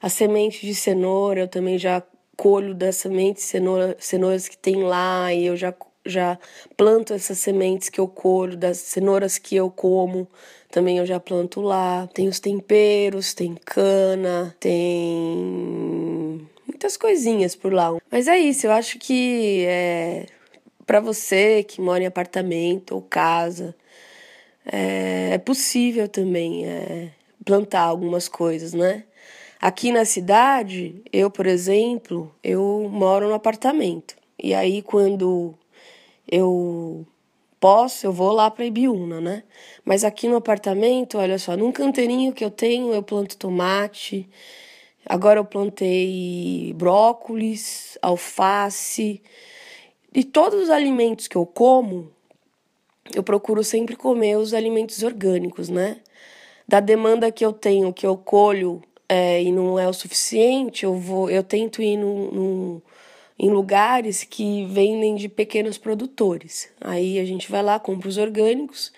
A 0.00 0.08
semente 0.08 0.64
de 0.64 0.74
cenoura 0.74 1.40
eu 1.40 1.48
também 1.48 1.76
já 1.78 2.02
colho 2.38 2.74
das 2.74 2.96
sementes 2.96 3.44
cenoura, 3.44 3.94
cenouras 4.00 4.48
que 4.48 4.56
tem 4.56 4.82
lá 4.82 5.30
e 5.34 5.44
eu 5.44 5.58
já 5.58 5.74
já 6.06 6.38
planto 6.78 7.12
essas 7.12 7.38
sementes 7.38 7.90
que 7.90 8.00
eu 8.00 8.08
colho 8.08 8.56
das 8.56 8.78
cenouras 8.78 9.36
que 9.36 9.54
eu 9.54 9.70
como 9.70 10.26
também 10.70 10.98
eu 10.98 11.06
já 11.06 11.18
planto 11.18 11.60
lá. 11.60 12.08
Tem 12.14 12.28
os 12.28 12.40
temperos, 12.40 13.34
tem 13.34 13.54
cana, 13.54 14.54
tem 14.60 16.48
muitas 16.66 16.96
coisinhas 16.96 17.54
por 17.54 17.72
lá. 17.72 17.96
Mas 18.10 18.28
é 18.28 18.38
isso, 18.38 18.66
eu 18.66 18.72
acho 18.72 18.98
que 18.98 19.64
é 19.66 20.26
para 20.86 20.98
você 20.98 21.62
que 21.62 21.80
mora 21.80 22.02
em 22.02 22.06
apartamento 22.06 22.96
ou 22.96 23.02
casa, 23.02 23.76
é, 24.66 25.30
é 25.34 25.38
possível 25.38 26.08
também 26.08 26.66
é, 26.66 27.10
plantar 27.44 27.82
algumas 27.82 28.28
coisas, 28.28 28.72
né? 28.72 29.04
Aqui 29.60 29.92
na 29.92 30.04
cidade, 30.04 31.00
eu, 31.12 31.30
por 31.30 31.46
exemplo, 31.46 32.34
eu 32.42 32.88
moro 32.90 33.28
no 33.28 33.34
apartamento. 33.34 34.16
E 34.42 34.52
aí, 34.52 34.82
quando 34.82 35.54
eu 36.26 37.06
posso, 37.60 38.06
eu 38.06 38.12
vou 38.12 38.32
lá 38.32 38.50
para 38.50 38.64
Ibiúna, 38.64 39.20
né? 39.20 39.44
Mas 39.84 40.02
aqui 40.02 40.26
no 40.26 40.36
apartamento, 40.36 41.18
olha 41.18 41.38
só, 41.38 41.56
num 41.56 41.70
canteirinho 41.70 42.32
que 42.32 42.44
eu 42.44 42.50
tenho, 42.50 42.92
eu 42.92 43.02
planto 43.02 43.36
tomate. 43.36 44.28
Agora 45.06 45.38
eu 45.38 45.44
plantei 45.44 46.72
brócolis, 46.76 47.98
alface. 48.00 49.22
E 50.14 50.24
todos 50.24 50.64
os 50.64 50.70
alimentos 50.70 51.28
que 51.28 51.36
eu 51.36 51.46
como, 51.46 52.10
eu 53.14 53.22
procuro 53.22 53.62
sempre 53.62 53.94
comer 53.94 54.36
os 54.36 54.54
alimentos 54.54 55.02
orgânicos, 55.02 55.68
né? 55.68 55.98
Da 56.66 56.80
demanda 56.80 57.30
que 57.30 57.44
eu 57.44 57.52
tenho, 57.52 57.92
que 57.92 58.06
eu 58.06 58.16
colho 58.16 58.82
é, 59.08 59.42
e 59.42 59.52
não 59.52 59.78
é 59.78 59.88
o 59.88 59.92
suficiente, 59.92 60.84
eu 60.84 60.94
vou, 60.94 61.28
eu 61.28 61.42
tento 61.42 61.82
ir 61.82 61.96
num, 61.96 62.30
num, 62.30 62.82
em 63.42 63.48
lugares 63.48 64.22
que 64.22 64.66
vendem 64.66 65.14
de 65.14 65.26
pequenos 65.26 65.78
produtores. 65.78 66.70
Aí 66.78 67.18
a 67.18 67.24
gente 67.24 67.50
vai 67.50 67.62
lá, 67.62 67.80
compra 67.80 68.06
os 68.06 68.18
orgânicos 68.18 68.92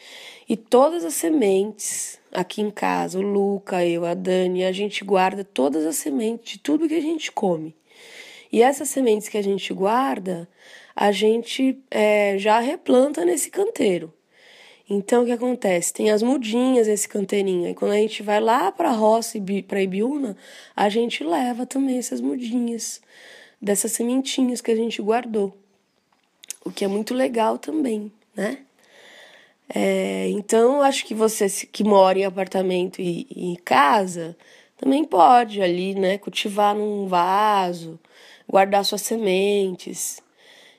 e 0.48 0.56
todas 0.56 1.04
as 1.04 1.14
sementes 1.14 2.18
aqui 2.32 2.60
em 2.60 2.68
casa, 2.68 3.20
o 3.20 3.22
Luca, 3.22 3.86
eu, 3.86 4.04
a 4.04 4.14
Dani, 4.14 4.64
a 4.64 4.72
gente 4.72 5.04
guarda 5.04 5.44
todas 5.44 5.86
as 5.86 5.94
sementes 5.94 6.54
de 6.54 6.58
tudo 6.58 6.88
que 6.88 6.94
a 6.96 7.00
gente 7.00 7.30
come. 7.30 7.72
E 8.50 8.60
essas 8.60 8.88
sementes 8.88 9.28
que 9.28 9.38
a 9.38 9.42
gente 9.42 9.72
guarda, 9.72 10.48
a 10.96 11.12
gente 11.12 11.78
é, 11.88 12.36
já 12.36 12.58
replanta 12.58 13.24
nesse 13.24 13.48
canteiro. 13.48 14.12
Então, 14.90 15.22
o 15.22 15.26
que 15.26 15.30
acontece? 15.30 15.94
Tem 15.94 16.10
as 16.10 16.20
mudinhas 16.20 16.88
esse 16.88 17.08
canteirinho. 17.08 17.68
E 17.68 17.74
quando 17.74 17.92
a 17.92 17.96
gente 17.96 18.24
vai 18.24 18.40
lá 18.40 18.72
para 18.72 18.90
a 18.90 18.92
roça, 18.92 19.38
para 19.68 19.80
Ibiúna, 19.80 20.36
a 20.74 20.88
gente 20.88 21.22
leva 21.22 21.64
também 21.64 21.98
essas 21.98 22.20
mudinhas, 22.20 23.00
dessas 23.62 23.92
sementinhas 23.92 24.60
que 24.60 24.72
a 24.72 24.76
gente 24.76 25.00
guardou. 25.00 25.56
O 26.64 26.70
que 26.70 26.84
é 26.84 26.88
muito 26.88 27.14
legal 27.14 27.56
também, 27.56 28.10
né? 28.34 28.58
É, 29.74 30.28
então, 30.30 30.82
acho 30.82 31.06
que 31.06 31.14
você 31.14 31.48
que 31.48 31.84
mora 31.84 32.18
em 32.18 32.24
apartamento 32.24 33.00
e, 33.00 33.26
em 33.34 33.54
casa, 33.54 34.36
também 34.76 35.04
pode 35.04 35.62
ali, 35.62 35.94
né? 35.94 36.18
Cultivar 36.18 36.74
num 36.74 37.06
vaso, 37.06 37.98
guardar 38.48 38.84
suas 38.84 39.02
sementes 39.02 40.20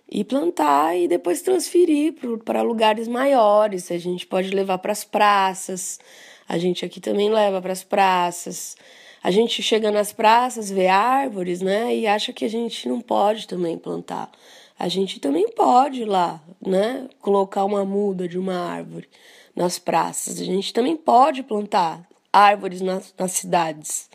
e 0.09 0.23
plantar 0.23 0.95
e 0.97 1.07
depois 1.07 1.41
transferir 1.41 2.13
para 2.45 2.61
lugares 2.61 3.07
maiores. 3.07 3.89
A 3.89 3.97
gente 3.97 4.27
pode 4.27 4.49
levar 4.49 4.77
para 4.77 4.91
as 4.91 5.03
praças, 5.03 5.99
a 6.47 6.57
gente 6.57 6.85
aqui 6.85 6.99
também 6.99 7.31
leva 7.31 7.61
para 7.61 7.73
as 7.73 7.83
praças. 7.83 8.75
A 9.23 9.31
gente 9.31 9.63
chega 9.63 9.89
nas 9.89 10.11
praças, 10.11 10.69
vê 10.69 10.87
árvores, 10.87 11.61
né, 11.61 11.95
e 11.95 12.05
acha 12.05 12.33
que 12.33 12.43
a 12.43 12.49
gente 12.49 12.89
não 12.89 12.99
pode 12.99 13.47
também 13.47 13.77
plantar. 13.77 14.29
A 14.77 14.89
gente 14.89 15.19
também 15.19 15.49
pode 15.49 16.03
lá, 16.03 16.43
né, 16.61 17.07
colocar 17.21 17.63
uma 17.63 17.85
muda 17.85 18.27
de 18.27 18.37
uma 18.37 18.59
árvore 18.59 19.07
nas 19.55 19.79
praças. 19.79 20.41
A 20.41 20.43
gente 20.43 20.73
também 20.73 20.97
pode 20.97 21.41
plantar 21.41 22.05
árvores 22.33 22.81
nas, 22.81 23.13
nas 23.17 23.31
cidades. 23.31 24.09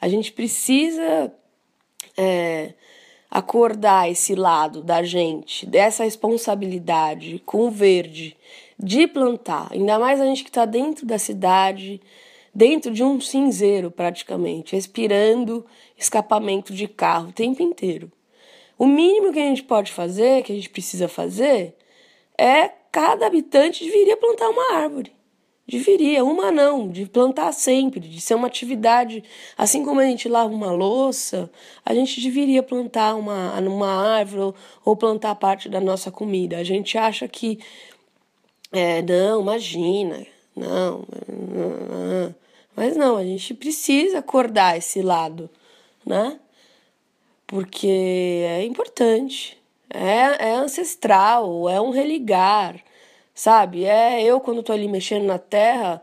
A 0.00 0.08
gente 0.08 0.32
precisa 0.32 1.30
é, 2.16 2.72
acordar 3.30 4.10
esse 4.10 4.34
lado 4.34 4.82
da 4.82 5.02
gente, 5.02 5.66
dessa 5.66 6.04
responsabilidade 6.04 7.42
com 7.44 7.66
o 7.66 7.70
verde, 7.70 8.34
de 8.78 9.06
plantar, 9.06 9.68
ainda 9.72 9.98
mais 9.98 10.20
a 10.20 10.24
gente 10.24 10.44
que 10.44 10.50
está 10.50 10.64
dentro 10.64 11.04
da 11.04 11.18
cidade, 11.18 12.00
dentro 12.58 12.90
de 12.90 13.04
um 13.04 13.20
cinzeiro 13.20 13.88
praticamente, 13.88 14.74
respirando 14.74 15.64
escapamento 15.96 16.74
de 16.74 16.88
carro 16.88 17.28
o 17.28 17.32
tempo 17.32 17.62
inteiro. 17.62 18.10
O 18.76 18.84
mínimo 18.84 19.32
que 19.32 19.38
a 19.38 19.44
gente 19.44 19.62
pode 19.62 19.92
fazer, 19.92 20.42
que 20.42 20.50
a 20.50 20.56
gente 20.56 20.68
precisa 20.68 21.06
fazer, 21.06 21.76
é 22.36 22.66
cada 22.90 23.28
habitante 23.28 23.84
deveria 23.84 24.16
plantar 24.16 24.48
uma 24.48 24.74
árvore. 24.74 25.12
Deveria, 25.68 26.24
uma 26.24 26.50
não, 26.50 26.88
de 26.88 27.06
plantar 27.06 27.52
sempre, 27.52 28.00
de 28.00 28.20
ser 28.20 28.34
uma 28.34 28.48
atividade. 28.48 29.22
Assim 29.56 29.84
como 29.84 30.00
a 30.00 30.04
gente 30.04 30.28
lava 30.28 30.52
uma 30.52 30.72
louça, 30.72 31.48
a 31.84 31.94
gente 31.94 32.20
deveria 32.20 32.62
plantar 32.62 33.14
uma, 33.14 33.56
uma 33.60 34.16
árvore 34.16 34.56
ou 34.84 34.96
plantar 34.96 35.36
parte 35.36 35.68
da 35.68 35.80
nossa 35.80 36.10
comida. 36.10 36.56
A 36.56 36.64
gente 36.64 36.98
acha 36.98 37.28
que, 37.28 37.60
é, 38.72 39.00
não, 39.02 39.42
imagina, 39.42 40.26
não, 40.56 41.04
não, 41.28 42.34
mas 42.78 42.96
não, 42.96 43.16
a 43.16 43.24
gente 43.24 43.54
precisa 43.54 44.18
acordar 44.20 44.78
esse 44.78 45.02
lado, 45.02 45.50
né? 46.06 46.38
Porque 47.46 48.44
é 48.46 48.64
importante, 48.64 49.58
é, 49.90 50.50
é 50.50 50.54
ancestral, 50.54 51.68
é 51.68 51.80
um 51.80 51.90
religar 51.90 52.82
sabe? 53.38 53.84
É 53.84 54.22
eu 54.22 54.40
quando 54.40 54.62
tô 54.64 54.72
ali 54.72 54.88
mexendo 54.88 55.24
na 55.24 55.38
terra, 55.38 56.02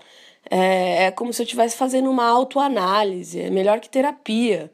é, 0.49 1.05
é 1.05 1.11
como 1.11 1.33
se 1.33 1.41
eu 1.41 1.43
estivesse 1.45 1.75
fazendo 1.77 2.09
uma 2.09 2.25
autoanálise, 2.25 3.41
é 3.41 3.49
melhor 3.49 3.79
que 3.81 3.89
terapia. 3.89 4.71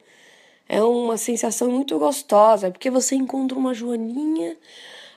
É 0.69 0.81
uma 0.83 1.17
sensação 1.17 1.69
muito 1.71 1.97
gostosa, 1.99 2.71
porque 2.71 2.89
você 2.91 3.15
encontra 3.15 3.57
uma 3.57 3.73
joaninha, 3.73 4.55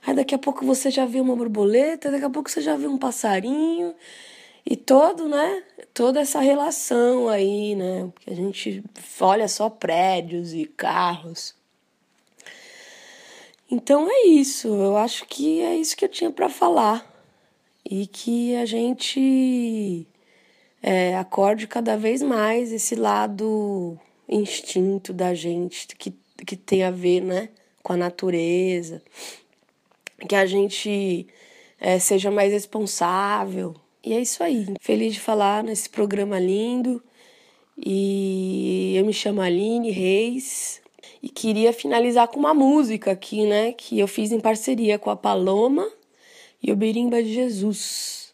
aí 0.07 0.15
daqui 0.15 0.35
a 0.35 0.39
pouco 0.39 0.65
você 0.67 0.91
já 0.91 1.07
vê 1.07 1.21
uma 1.21 1.37
borboleta, 1.37 2.11
daqui 2.11 2.25
a 2.25 2.31
pouco 2.31 2.51
você 2.51 2.61
já 2.63 2.77
vê 2.77 2.87
um 2.89 2.99
passarinho, 2.99 3.95
e 4.67 4.77
todo, 4.77 5.29
né? 5.29 5.63
Toda 5.93 6.21
essa 6.21 6.41
relação 6.41 7.29
aí, 7.29 7.75
né? 7.75 8.11
Porque 8.15 8.31
a 8.31 8.35
gente 8.35 8.83
olha 9.21 9.49
só 9.49 9.69
prédios 9.69 10.55
e 10.55 10.65
carros. 10.65 11.55
Então 13.71 14.09
é 14.11 14.27
isso, 14.27 14.69
eu 14.69 14.97
acho 14.97 15.27
que 15.27 15.61
é 15.61 15.75
isso 15.75 15.97
que 15.97 16.05
eu 16.05 16.09
tinha 16.09 16.31
para 16.31 16.49
falar 16.49 17.11
e 17.85 18.07
que 18.07 18.55
a 18.57 18.65
gente 18.65 20.07
é, 20.83 21.17
acorde 21.17 21.67
cada 21.67 21.97
vez 21.97 22.23
mais 22.23 22.73
esse 22.73 22.95
lado 22.95 23.99
instinto 24.29 25.13
da 25.13 25.35
gente 25.35 25.89
que, 25.97 26.15
que 26.47 26.57
tem 26.57 26.85
a 26.85 26.91
ver 26.91 27.21
né, 27.21 27.49
com 27.83 27.95
a 27.95 27.97
natureza, 27.97 29.03
que 30.29 30.35
a 30.35 30.47
gente 30.47 31.27
é, 31.81 31.99
seja 31.99 32.31
mais 32.31 32.53
responsável. 32.53 33.75
E 34.05 34.13
é 34.13 34.21
isso 34.21 34.43
aí. 34.43 34.67
Feliz 34.81 35.15
de 35.15 35.21
falar 35.21 35.65
nesse 35.65 35.89
programa 35.89 36.39
lindo. 36.39 37.03
E 37.77 38.95
eu 38.97 39.05
me 39.05 39.13
chamo 39.13 39.41
Aline 39.41 39.91
Reis 39.91 40.81
e 41.23 41.29
queria 41.29 41.73
finalizar 41.73 42.29
com 42.29 42.39
uma 42.39 42.55
música 42.55 43.11
aqui, 43.11 43.47
né, 43.47 43.73
que 43.73 43.99
eu 43.99 44.07
fiz 44.07 44.31
em 44.31 44.39
parceria 44.39 44.99
com 44.99 45.11
a 45.11 45.17
Paloma 45.17 45.91
e 46.63 46.71
o 46.71 46.77
Birimba 46.77 47.23
de 47.23 47.33
Jesus. 47.33 48.33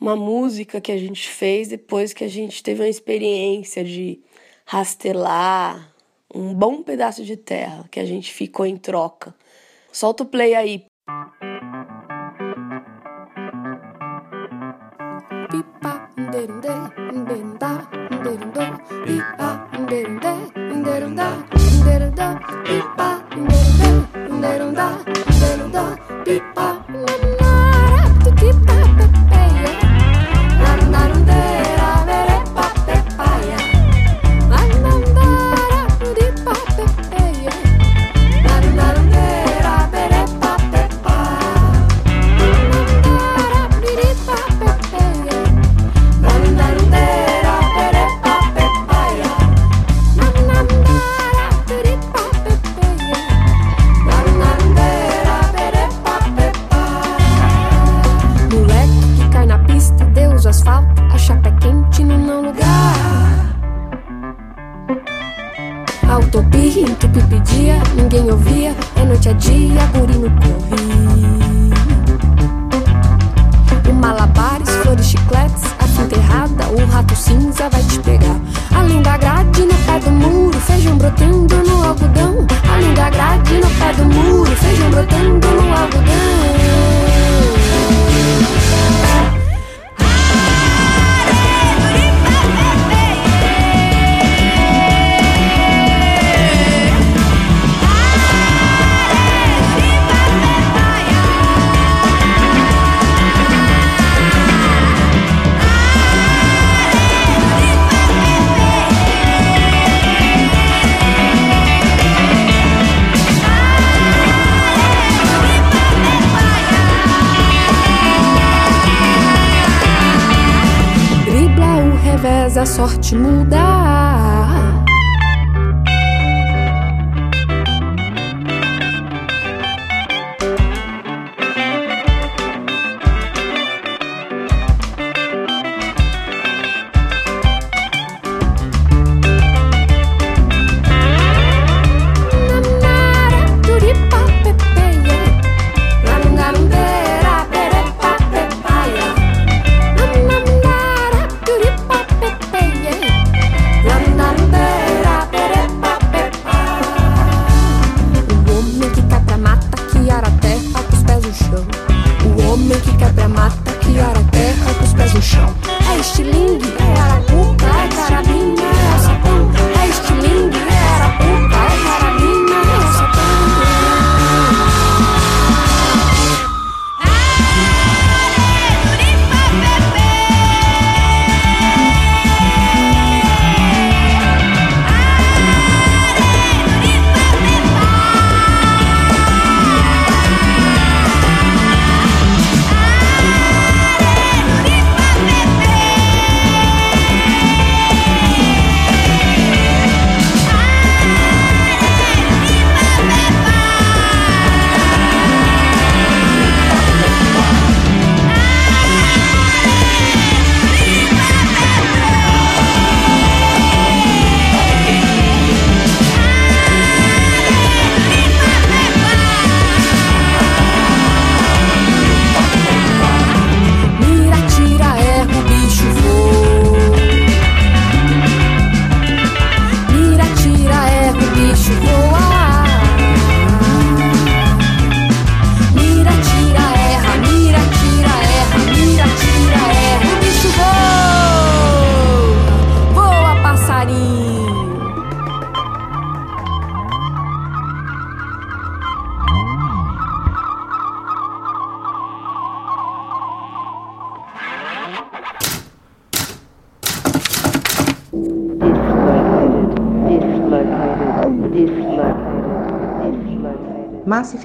Uma 0.00 0.16
música 0.16 0.80
que 0.80 0.92
a 0.92 0.98
gente 0.98 1.28
fez 1.28 1.68
depois 1.68 2.12
que 2.12 2.24
a 2.24 2.28
gente 2.28 2.62
teve 2.62 2.82
uma 2.82 2.88
experiência 2.88 3.84
de 3.84 4.20
rastelar 4.66 5.94
um 6.34 6.52
bom 6.52 6.82
pedaço 6.82 7.24
de 7.24 7.36
terra 7.36 7.86
que 7.90 8.00
a 8.00 8.04
gente 8.04 8.32
ficou 8.32 8.66
em 8.66 8.76
troca. 8.76 9.32
Solta 9.92 10.24
o 10.24 10.26
play 10.26 10.54
aí. 10.54 10.84
Thank 16.46 16.64
you. 25.28 25.33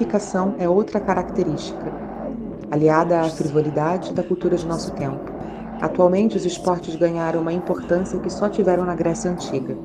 Massificação 0.00 0.54
é 0.58 0.66
outra 0.66 0.98
característica, 0.98 1.92
aliada 2.70 3.20
à 3.20 3.28
frivolidade 3.28 4.14
da 4.14 4.22
cultura 4.22 4.56
de 4.56 4.66
nosso 4.66 4.92
tempo. 4.92 5.30
Atualmente, 5.78 6.38
os 6.38 6.46
esportes 6.46 6.96
ganharam 6.96 7.42
uma 7.42 7.52
importância 7.52 8.18
que 8.18 8.30
só 8.30 8.48
tiveram 8.48 8.86
na 8.86 8.94
Grécia 8.94 9.30
Antiga. 9.30 9.76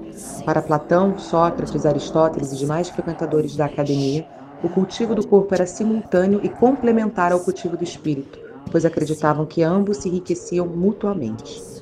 Para 0.46 0.62
Platão, 0.62 1.18
Sócrates, 1.18 1.86
Aristóteles 1.86 2.54
e 2.54 2.56
demais 2.56 2.88
frequentadores 2.88 3.58
da 3.58 3.66
academia, 3.66 4.26
o 4.64 4.70
cultivo 4.70 5.14
do 5.14 5.28
corpo 5.28 5.54
era 5.54 5.68
simultâneo 5.68 6.40
e 6.42 6.48
complementar 6.48 7.34
ao 7.34 7.42
cultivo 7.42 7.76
do 7.76 7.84
espírito, 7.84 8.40
pois 8.72 8.86
acreditavam 8.86 9.46
que 9.46 9.64
ambos 9.64 9.98
se 9.98 10.08
enriqueciam 10.08 10.66
mutuamente. 10.66 11.75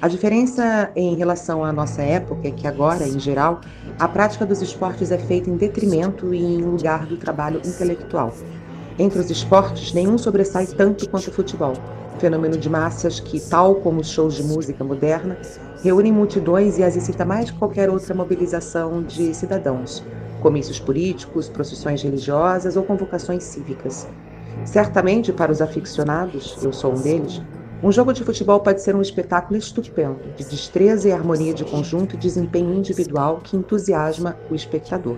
A 0.00 0.06
diferença 0.06 0.92
em 0.94 1.16
relação 1.16 1.64
à 1.64 1.72
nossa 1.72 2.02
época 2.02 2.46
é 2.46 2.52
que 2.52 2.68
agora, 2.68 3.08
em 3.08 3.18
geral, 3.18 3.60
a 3.98 4.06
prática 4.06 4.46
dos 4.46 4.62
esportes 4.62 5.10
é 5.10 5.18
feita 5.18 5.50
em 5.50 5.56
detrimento 5.56 6.32
e 6.32 6.40
em 6.40 6.62
lugar 6.62 7.04
do 7.04 7.16
trabalho 7.16 7.60
intelectual. 7.64 8.32
Entre 8.96 9.18
os 9.18 9.28
esportes, 9.28 9.92
nenhum 9.92 10.16
sobressai 10.16 10.66
tanto 10.66 11.08
quanto 11.10 11.26
o 11.26 11.32
futebol, 11.32 11.72
fenômeno 12.20 12.56
de 12.56 12.70
massas 12.70 13.18
que, 13.18 13.40
tal 13.40 13.74
como 13.76 14.00
os 14.00 14.08
shows 14.08 14.34
de 14.34 14.44
música 14.44 14.84
moderna, 14.84 15.36
reúnem 15.82 16.12
multidões 16.12 16.78
e 16.78 16.84
as 16.84 16.94
excita 16.94 17.24
mais 17.24 17.50
que 17.50 17.58
qualquer 17.58 17.90
outra 17.90 18.14
mobilização 18.14 19.02
de 19.02 19.34
cidadãos, 19.34 20.04
comícios 20.40 20.78
políticos, 20.78 21.48
procissões 21.48 22.04
religiosas 22.04 22.76
ou 22.76 22.84
convocações 22.84 23.42
cívicas. 23.42 24.06
Certamente, 24.64 25.32
para 25.32 25.50
os 25.50 25.60
aficionados, 25.60 26.56
eu 26.62 26.72
sou 26.72 26.92
um 26.92 27.00
deles, 27.00 27.42
um 27.82 27.92
jogo 27.92 28.12
de 28.12 28.24
futebol 28.24 28.60
pode 28.60 28.82
ser 28.82 28.96
um 28.96 29.02
espetáculo 29.02 29.56
estupendo, 29.56 30.20
de 30.36 30.44
destreza 30.44 31.08
e 31.08 31.12
harmonia 31.12 31.54
de 31.54 31.64
conjunto 31.64 32.16
e 32.16 32.18
desempenho 32.18 32.74
individual 32.74 33.40
que 33.42 33.56
entusiasma 33.56 34.36
o 34.50 34.54
espectador. 34.54 35.16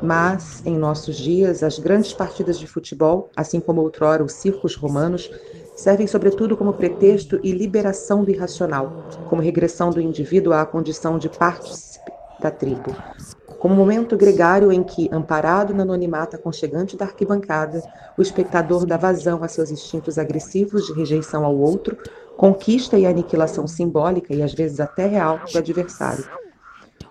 Mas, 0.00 0.64
em 0.64 0.76
nossos 0.76 1.16
dias, 1.16 1.62
as 1.62 1.78
grandes 1.78 2.12
partidas 2.12 2.58
de 2.58 2.66
futebol, 2.66 3.30
assim 3.36 3.60
como 3.60 3.80
outrora 3.80 4.22
os 4.22 4.32
circos 4.32 4.76
romanos, 4.76 5.30
servem 5.76 6.06
sobretudo 6.06 6.56
como 6.56 6.72
pretexto 6.72 7.40
e 7.42 7.52
liberação 7.52 8.24
do 8.24 8.30
irracional, 8.30 9.06
como 9.28 9.42
regressão 9.42 9.90
do 9.90 10.00
indivíduo 10.00 10.52
à 10.52 10.64
condição 10.64 11.18
de 11.18 11.28
partícipe 11.28 12.12
da 12.40 12.50
tribo, 12.50 12.94
como 13.62 13.76
momento 13.76 14.16
gregário 14.16 14.72
em 14.72 14.82
que, 14.82 15.08
amparado 15.12 15.72
na 15.72 15.84
anonimato 15.84 16.34
aconchegante 16.34 16.96
da 16.96 17.04
arquibancada, 17.04 17.80
o 18.18 18.20
espectador 18.20 18.84
dá 18.84 18.96
vazão 18.96 19.44
a 19.44 19.46
seus 19.46 19.70
instintos 19.70 20.18
agressivos 20.18 20.86
de 20.86 20.92
rejeição 20.92 21.44
ao 21.44 21.56
outro, 21.56 21.96
conquista 22.36 22.98
e 22.98 23.06
aniquilação 23.06 23.68
simbólica 23.68 24.34
e 24.34 24.42
às 24.42 24.52
vezes 24.52 24.80
até 24.80 25.06
real 25.06 25.38
do 25.52 25.56
adversário. 25.56 26.28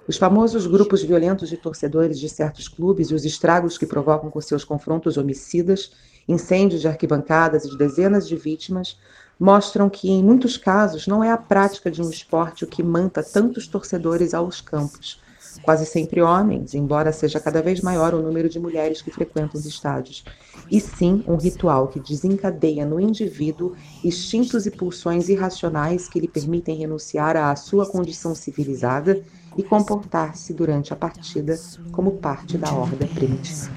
Os 0.06 0.18
famosos 0.18 0.68
grupos 0.68 1.02
violentos 1.02 1.48
de 1.48 1.56
torcedores 1.56 2.20
de 2.20 2.28
certos 2.28 2.68
clubes 2.68 3.12
e 3.12 3.16
os 3.16 3.24
estragos 3.24 3.78
que 3.78 3.86
provocam 3.86 4.30
com 4.30 4.42
seus 4.42 4.66
confrontos 4.66 5.16
homicidas, 5.16 5.94
incêndios 6.28 6.82
de 6.82 6.88
arquibancadas 6.90 7.64
e 7.64 7.70
de 7.70 7.78
dezenas 7.78 8.28
de 8.28 8.36
vítimas, 8.36 9.00
mostram 9.40 9.90
que, 9.90 10.12
em 10.12 10.22
muitos 10.22 10.58
casos, 10.58 11.08
não 11.08 11.24
é 11.24 11.32
a 11.32 11.38
prática 11.38 11.90
de 11.90 12.02
um 12.02 12.10
esporte 12.10 12.66
o 12.66 12.68
que 12.68 12.84
manta 12.84 13.24
tantos 13.24 13.68
torcedores 13.68 14.34
aos 14.34 14.60
campos, 14.60 15.22
quase 15.64 15.86
sempre 15.86 16.22
homens, 16.22 16.74
embora 16.74 17.12
seja 17.12 17.40
cada 17.40 17.62
vez 17.62 17.82
maior 17.82 18.14
o 18.14 18.22
número 18.22 18.48
de 18.48 18.60
mulheres 18.60 19.02
que 19.02 19.12
frequentam 19.12 19.60
os 19.60 19.66
estádios, 19.66 20.24
e 20.70 20.80
sim 20.80 21.24
um 21.28 21.36
ritual 21.36 21.88
que 21.88 22.00
desencadeia 22.00 22.86
no 22.86 23.00
indivíduo 23.00 23.76
instintos 24.04 24.66
e 24.66 24.72
pulsões 24.72 25.30
irracionais 25.30 26.08
que 26.08 26.20
lhe 26.20 26.28
permitem 26.28 26.78
renunciar 26.78 27.36
à 27.36 27.56
sua 27.56 27.86
condição 27.86 28.36
civilizada 28.36 29.22
e 29.58 29.64
comportar-se 29.64 30.54
durante 30.54 30.94
a 30.94 30.96
partida 30.96 31.60
como 31.92 32.14
parte 32.14 32.58
da 32.58 32.72
horda 32.72 33.06
primitiva. 33.08 33.72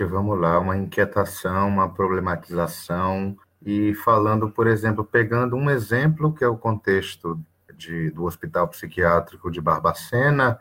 Gente, 0.00 0.04
vamos 0.04 0.38
lá, 0.38 0.58
uma 0.58 0.76
inquietação, 0.76 1.68
uma 1.68 1.88
problematização, 1.88 3.36
e 3.64 3.94
falando, 3.94 4.50
por 4.50 4.66
exemplo, 4.66 5.04
pegando 5.04 5.56
um 5.56 5.68
exemplo 5.68 6.32
que 6.32 6.42
é 6.42 6.48
o 6.48 6.56
contexto 6.56 7.38
de, 7.76 8.10
do 8.10 8.24
Hospital 8.24 8.68
Psiquiátrico 8.68 9.50
de 9.50 9.60
Barbacena, 9.60 10.58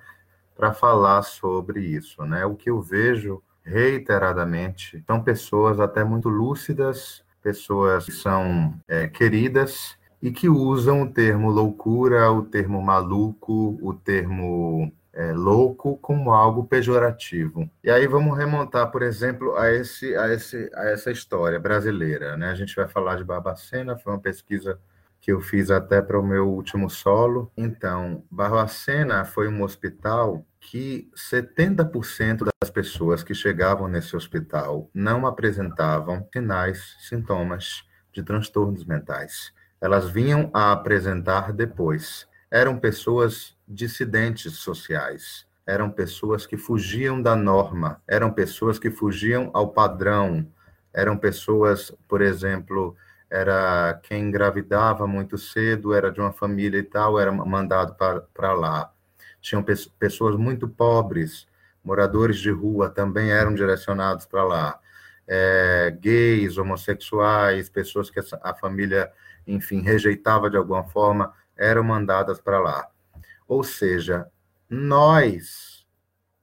para 0.56 0.74
falar 0.74 1.22
sobre 1.22 1.80
isso. 1.82 2.26
Né? 2.26 2.46
O 2.46 2.56
que 2.56 2.70
eu 2.70 2.82
vejo 2.82 3.42
reiteradamente 3.64 5.02
são 5.08 5.24
pessoas 5.24 5.80
até 5.80 6.04
muito 6.04 6.28
lúcidas, 6.28 7.24
pessoas 7.42 8.06
que 8.06 8.12
são 8.12 8.74
é, 8.88 9.08
queridas 9.08 9.98
e 10.22 10.32
que 10.32 10.50
usam 10.50 11.04
o 11.04 11.10
termo 11.10 11.50
loucura, 11.50 12.30
o 12.30 12.44
termo 12.44 12.82
maluco, 12.82 13.80
o 13.82 13.94
termo 13.94 14.92
é, 15.20 15.34
louco 15.34 15.97
como 15.97 16.32
algo 16.32 16.63
pejorativo. 16.63 17.70
E 17.84 17.91
aí 17.91 18.07
vamos 18.07 18.38
remontar, 18.38 18.89
por 18.89 19.01
exemplo, 19.01 19.53
a, 19.57 19.70
esse, 19.70 20.15
a, 20.15 20.34
esse, 20.34 20.72
a 20.74 20.86
essa 20.86 21.11
história 21.11 21.59
brasileira. 21.59 22.38
Né? 22.38 22.49
A 22.49 22.55
gente 22.55 22.74
vai 22.74 22.88
falar 22.88 23.17
de 23.17 23.26
Barbacena, 23.26 23.97
foi 23.97 24.13
uma 24.13 24.22
pesquisa 24.22 24.80
que 25.20 25.34
eu 25.34 25.41
fiz 25.41 25.70
até 25.70 26.01
para 26.01 26.17
o 26.17 26.26
meu 26.26 26.47
último 26.47 26.89
solo. 26.89 27.51
Então, 27.57 28.24
Barbacena 28.32 29.26
foi 29.26 29.49
um 29.49 29.61
hospital 29.61 30.45
que 30.57 31.11
70% 31.13 32.47
das 32.61 32.70
pessoas 32.70 33.22
que 33.22 33.34
chegavam 33.34 33.89
nesse 33.89 34.15
hospital 34.15 34.89
não 34.93 35.28
apresentavam 35.28 36.26
sinais, 36.32 36.95
sintomas 37.01 37.84
de 38.13 38.24
transtornos 38.24 38.86
mentais. 38.86 39.51
Elas 39.82 40.09
vinham 40.09 40.49
a 40.53 40.72
apresentar 40.72 41.51
depois. 41.51 42.26
Eram 42.52 42.80
pessoas 42.80 43.56
dissidentes 43.68 44.54
sociais, 44.54 45.45
eram 45.66 45.91
pessoas 45.91 46.47
que 46.47 46.58
fugiam 46.58 47.22
da 47.22 47.36
norma, 47.36 48.02
eram 48.08 48.32
pessoas 48.32 48.80
que 48.80 48.89
fugiam 48.89 49.52
ao 49.54 49.70
padrão, 49.70 50.47
eram 50.91 51.16
pessoas, 51.16 51.95
por 52.08 52.22
exemplo, 52.22 52.95
era 53.30 54.00
quem 54.02 54.24
engravidava 54.24 55.06
muito 55.06 55.38
cedo, 55.38 55.93
era 55.93 56.12
de 56.12 56.20
uma 56.20 56.34
família 56.34 56.80
e 56.80 56.84
tal, 56.84 57.20
era 57.20 57.32
mandado 57.32 57.95
para 58.34 58.54
lá. 58.54 58.91
Tinham 59.39 59.62
pe 59.62 59.74
pessoas 60.00 60.36
muito 60.36 60.68
pobres, 60.68 61.47
moradores 61.84 62.39
de 62.39 62.50
rua 62.50 62.89
também 62.89 63.32
eram 63.32 63.54
direcionados 63.54 64.26
para 64.26 64.43
lá. 64.43 64.80
É, 65.28 65.95
gays, 66.02 66.58
homossexuais, 66.58 67.70
pessoas 67.70 68.10
que 68.10 68.20
a 68.41 68.56
família, 68.56 69.12
enfim, 69.45 69.82
rejeitava 69.82 70.50
de 70.50 70.58
alguma 70.58 70.84
forma, 70.86 71.32
eram 71.60 71.84
mandadas 71.84 72.39
para 72.39 72.60
lá. 72.60 72.88
Ou 73.45 73.64
seja, 73.64 74.28
nós 74.70 75.86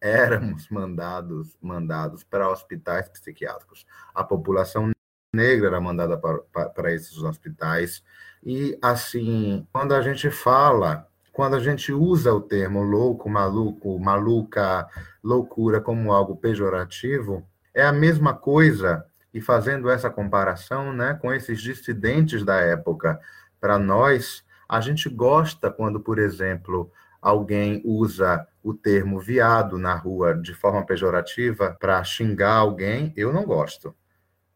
éramos 0.01 0.69
mandados 0.69 1.57
mandados 1.61 2.23
para 2.23 2.51
hospitais 2.51 3.09
psiquiátricos. 3.09 3.87
A 4.15 4.23
população 4.23 4.91
negra 5.33 5.69
era 5.69 5.81
mandada 5.81 6.19
para, 6.19 6.93
esses 6.93 7.19
hospitais. 7.19 8.03
E, 8.45 8.79
assim, 8.83 9.67
quando 9.73 9.95
a 9.95 10.03
gente 10.03 10.31
fala, 10.31 11.09
quando 11.33 11.57
a 11.57 11.61
gente 11.61 11.93
usa 11.93 12.33
o 12.33 12.41
termo 12.41 12.83
louco, 12.83 13.29
maluco, 13.29 13.99
maluca, 13.99 14.87
loucura 15.23 15.81
como 15.81 16.13
algo 16.13 16.37
pejorativo, 16.37 17.47
é 17.75 17.85
a 17.85 17.93
mesma 17.93 18.35
coisa, 18.35 19.05
e 19.35 19.41
fazendo 19.41 19.91
essa 19.91 20.09
comparação 20.09 20.93
né, 20.93 21.15
com 21.15 21.33
esses 21.33 21.61
dissidentes 21.61 22.43
da 22.43 22.57
época, 22.57 23.21
para 23.61 23.79
nós, 23.79 24.46
a 24.69 24.81
gente 24.81 25.09
gosta 25.09 25.71
quando, 25.71 26.01
por 26.01 26.19
exemplo, 26.19 26.91
alguém 27.21 27.81
usa 27.85 28.47
o 28.63 28.75
termo 28.75 29.19
viado 29.21 29.79
na 29.79 29.95
rua 29.95 30.35
de 30.35 30.55
forma 30.55 30.85
pejorativa 30.85 31.77
para 31.79 32.03
xingar 32.05 32.55
alguém, 32.55 33.13
eu 33.17 33.33
não 33.33 33.45
gosto. 33.45 33.95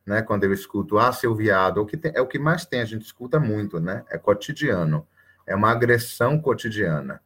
Né? 0.05 0.23
Quando 0.23 0.45
eu 0.45 0.53
escuto, 0.53 0.99
ah, 0.99 1.13
seu 1.13 1.35
viado, 1.35 1.79
o 1.79 1.87
que, 1.87 1.97
tem, 1.97 2.13
é 2.15 2.21
o 2.21 2.27
que 2.27 2.39
mais 2.39 2.65
tem, 2.65 2.81
a 2.81 2.85
gente 2.85 3.03
escuta 3.03 3.39
muito, 3.39 3.79
né? 3.79 4.05
É 4.09 4.19
cotidiano, 4.19 5.07
é 5.47 5.55
uma 5.55 5.71
agressão 5.71 6.41
cotidiana. 6.41 7.21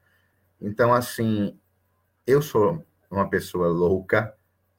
Então, 0.60 0.92
assim, 0.92 1.58
eu 2.26 2.42
sou 2.42 2.84
uma 3.10 3.28
pessoa 3.28 3.68
louca, 3.68 4.34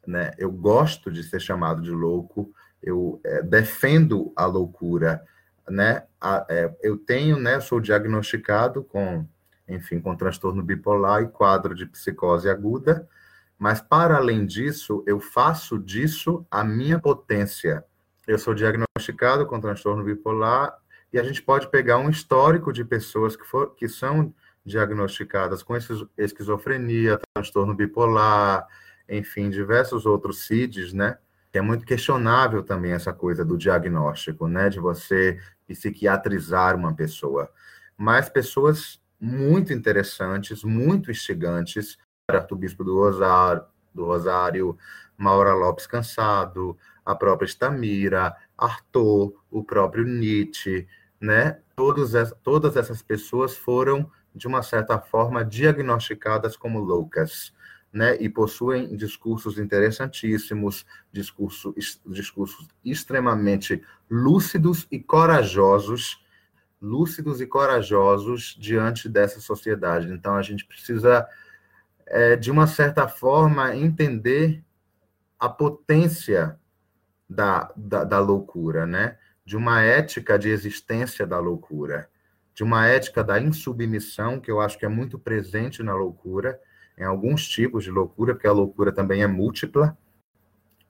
né? 0.05 0.31
Eu 0.37 0.51
gosto 0.51 1.11
de 1.11 1.23
ser 1.23 1.39
chamado 1.39 1.81
de 1.81 1.91
louco, 1.91 2.53
eu 2.81 3.19
é, 3.23 3.41
defendo 3.41 4.31
a 4.35 4.45
loucura, 4.45 5.23
né? 5.69 6.03
A, 6.19 6.45
é, 6.49 6.73
eu 6.81 6.97
tenho, 6.97 7.39
né? 7.39 7.59
Sou 7.59 7.79
diagnosticado 7.79 8.83
com, 8.83 9.27
enfim, 9.67 9.99
com 9.99 10.15
transtorno 10.15 10.63
bipolar 10.63 11.21
e 11.21 11.27
quadro 11.27 11.73
de 11.73 11.85
psicose 11.85 12.49
aguda, 12.49 13.07
mas 13.57 13.81
para 13.81 14.17
além 14.17 14.45
disso, 14.45 15.03
eu 15.07 15.19
faço 15.19 15.79
disso 15.79 16.45
a 16.49 16.63
minha 16.63 16.99
potência. 16.99 17.83
Eu 18.27 18.37
sou 18.37 18.53
diagnosticado 18.53 19.45
com 19.45 19.59
transtorno 19.59 20.03
bipolar 20.03 20.75
e 21.13 21.19
a 21.19 21.23
gente 21.23 21.41
pode 21.41 21.69
pegar 21.69 21.97
um 21.97 22.09
histórico 22.09 22.73
de 22.73 22.83
pessoas 22.83 23.35
que, 23.35 23.45
for, 23.45 23.75
que 23.75 23.87
são 23.87 24.33
diagnosticadas 24.65 25.61
com 25.61 25.75
esquizofrenia, 26.17 27.19
transtorno 27.33 27.73
bipolar, 27.73 28.67
enfim, 29.07 29.49
diversos 29.49 30.05
outros 30.05 30.45
CIDs, 30.45 30.91
né? 30.91 31.17
É 31.57 31.61
muito 31.61 31.85
questionável 31.85 32.63
também 32.63 32.91
essa 32.91 33.13
coisa 33.13 33.45
do 33.45 33.57
diagnóstico, 33.57 34.47
né? 34.47 34.69
De 34.69 34.79
você 34.79 35.39
psiquiatrizar 35.67 36.75
uma 36.75 36.93
pessoa. 36.93 37.49
Mas 37.97 38.29
pessoas 38.29 39.01
muito 39.19 39.73
interessantes, 39.73 40.63
muito 40.63 41.09
instigantes, 41.09 41.97
Arthur 42.27 42.57
Bispo 42.57 42.83
do 42.83 42.95
Rosário, 42.95 43.63
do 43.93 44.05
Rosário, 44.05 44.77
Maura 45.17 45.53
Lopes 45.53 45.87
Cansado, 45.87 46.77
a 47.05 47.15
própria 47.15 47.47
Stamira, 47.47 48.35
Arthur, 48.57 49.33
o 49.49 49.63
próprio 49.63 50.03
Nietzsche, 50.03 50.87
né? 51.19 51.59
Todos, 51.75 52.13
todas 52.43 52.75
essas 52.75 53.01
pessoas 53.01 53.55
foram, 53.55 54.09
de 54.33 54.47
uma 54.47 54.61
certa 54.61 54.99
forma, 54.99 55.45
diagnosticadas 55.45 56.57
como 56.57 56.79
loucas 56.79 57.53
né, 57.95 58.17
e 58.19 58.27
possuem 58.27 58.93
discursos 58.93 59.57
interessantíssimos, 59.57 60.85
discurso, 61.13 61.73
discursos 62.05 62.67
extremamente 62.83 63.81
lúcidos 64.11 64.85
e 64.91 64.99
corajosos, 64.99 66.21
lúcidos 66.81 67.39
e 67.39 67.47
corajosos 67.47 68.53
diante 68.59 69.07
dessa 69.07 69.39
sociedade. 69.39 70.11
Então, 70.11 70.35
a 70.35 70.41
gente 70.41 70.65
precisa, 70.65 71.25
é, 72.05 72.35
de 72.35 72.51
uma 72.51 72.67
certa 72.67 73.07
forma, 73.07 73.73
entender 73.73 74.61
a 75.39 75.47
potência 75.47 76.59
da, 77.29 77.71
da, 77.77 78.03
da 78.03 78.19
loucura, 78.19 78.85
né? 78.85 79.17
de 79.45 79.55
uma 79.55 79.81
ética 79.81 80.37
de 80.37 80.49
existência 80.49 81.25
da 81.25 81.39
loucura, 81.39 82.09
de 82.53 82.61
uma 82.61 82.87
ética 82.87 83.23
da 83.23 83.39
insubmissão, 83.39 84.37
que 84.37 84.51
eu 84.51 84.59
acho 84.59 84.77
que 84.77 84.85
é 84.85 84.89
muito 84.89 85.17
presente 85.17 85.81
na 85.81 85.95
loucura, 85.95 86.59
em 86.97 87.03
alguns 87.03 87.47
tipos 87.47 87.83
de 87.83 87.91
loucura, 87.91 88.33
porque 88.33 88.47
a 88.47 88.51
loucura 88.51 88.91
também 88.91 89.21
é 89.21 89.27
múltipla. 89.27 89.97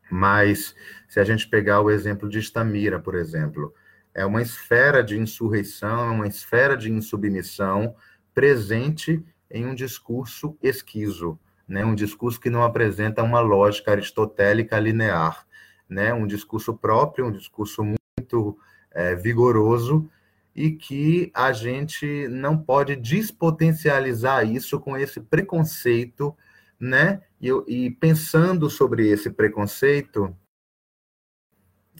Mas 0.10 0.76
se 1.08 1.20
a 1.20 1.24
gente 1.24 1.47
pegar 1.47 1.82
o 1.82 1.89
exemplo 1.89 2.30
de 2.30 2.39
Estamira, 2.39 2.99
por 2.99 3.16
exemplo, 3.16 3.74
é 4.14 4.26
uma 4.26 4.41
esfera 4.41 5.03
de 5.03 5.18
insurreição, 5.18 6.08
é 6.08 6.12
uma 6.12 6.28
esfera 6.28 6.78
de 6.78 6.91
insubmissão 6.91 7.95
presente 8.34 9.24
em 9.49 9.66
um 9.66 9.76
discurso 9.76 10.58
esquizo, 10.62 11.39
né? 11.68 11.84
um 11.84 11.95
discurso 11.95 12.39
que 12.39 12.49
não 12.49 12.64
apresenta 12.64 13.24
uma 13.24 13.39
lógica 13.39 13.91
aristotélica 13.91 14.80
linear, 14.80 15.45
né? 15.88 16.14
um 16.14 16.28
discurso 16.28 16.74
próprio, 16.76 17.26
um 17.26 17.32
discurso 17.32 17.84
muito 17.84 18.58
é, 18.91 19.16
vigoroso, 19.16 20.10
e 20.56 20.72
que 20.72 21.32
a 21.36 21.51
gente 21.51 22.28
não 22.30 22.58
pode 22.58 22.95
despotencializar 22.95 24.49
isso 24.49 24.80
com 24.80 24.97
esse 24.97 25.20
preconceito, 25.20 26.36
né? 26.80 27.22
E, 27.41 27.49
e 27.68 27.91
pensando 27.91 28.70
sobre 28.70 29.10
esse 29.10 29.30
preconceito, 29.30 30.34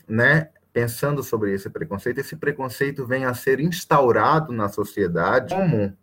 né? 0.08 0.50
Pensando 0.72 1.22
sobre 1.22 1.52
esse 1.52 1.68
preconceito, 1.68 2.18
esse 2.18 2.36
preconceito 2.36 3.06
vem 3.06 3.26
a 3.26 3.34
ser 3.34 3.60
instaurado 3.60 4.52
na 4.52 4.68
sociedade 4.68 5.54
como 5.54 5.96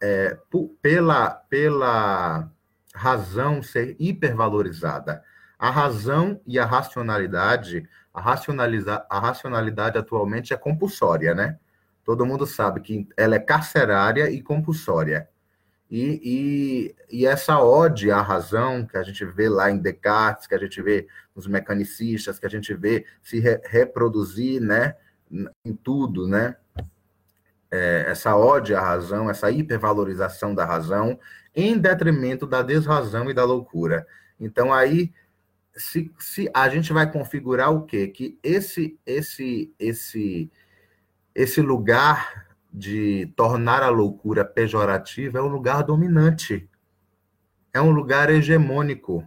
é, 0.00 0.38
pela, 0.80 1.30
pela 1.30 2.50
razão 2.94 3.62
ser 3.62 3.96
hipervalorizada. 3.98 5.22
A 5.58 5.70
razão 5.70 6.40
e 6.46 6.58
a 6.58 6.64
racionalidade, 6.64 7.88
a, 8.12 8.20
racionaliza, 8.20 9.06
a 9.08 9.20
racionalidade 9.20 9.96
atualmente 9.96 10.52
é 10.52 10.56
compulsória, 10.56 11.34
né? 11.34 11.58
Todo 12.04 12.26
mundo 12.26 12.46
sabe 12.46 12.80
que 12.80 13.08
ela 13.16 13.34
é 13.36 13.38
carcerária 13.38 14.30
e 14.30 14.42
compulsória. 14.42 15.28
E, 15.90 16.94
e, 17.10 17.18
e, 17.18 17.26
essa 17.26 17.60
ode 17.60 18.10
à 18.10 18.22
razão 18.22 18.86
que 18.86 18.96
a 18.96 19.02
gente 19.02 19.26
vê 19.26 19.46
lá 19.46 19.70
em 19.70 19.76
Descartes, 19.76 20.46
que 20.46 20.54
a 20.54 20.58
gente 20.58 20.80
vê 20.80 21.06
nos 21.36 21.46
mecanicistas, 21.46 22.38
que 22.38 22.46
a 22.46 22.48
gente 22.48 22.72
vê 22.72 23.04
se 23.22 23.40
re, 23.40 23.60
reproduzir 23.64 24.58
né, 24.58 24.94
em 25.62 25.74
tudo, 25.74 26.26
né? 26.26 26.56
É, 27.70 28.06
essa 28.08 28.34
ode 28.36 28.74
à 28.74 28.80
razão, 28.80 29.28
essa 29.28 29.50
hipervalorização 29.50 30.54
da 30.54 30.64
razão, 30.64 31.18
em 31.54 31.78
detrimento 31.78 32.46
da 32.46 32.62
desrazão 32.62 33.30
e 33.30 33.34
da 33.34 33.44
loucura. 33.44 34.06
Então, 34.40 34.72
aí, 34.72 35.12
se, 35.76 36.10
se 36.18 36.50
a 36.54 36.70
gente 36.70 36.90
vai 36.92 37.10
configurar 37.10 37.70
o 37.70 37.84
quê? 37.84 38.08
Que 38.08 38.38
esse, 38.42 38.98
esse, 39.06 39.74
esse, 39.78 40.50
esse 41.34 41.60
lugar 41.60 42.46
de 42.72 43.26
tornar 43.36 43.82
a 43.82 43.88
loucura 43.88 44.44
pejorativa 44.44 45.38
é 45.38 45.42
um 45.42 45.48
lugar 45.48 45.82
dominante, 45.82 46.68
é 47.72 47.80
um 47.80 47.90
lugar 47.90 48.30
hegemônico. 48.30 49.26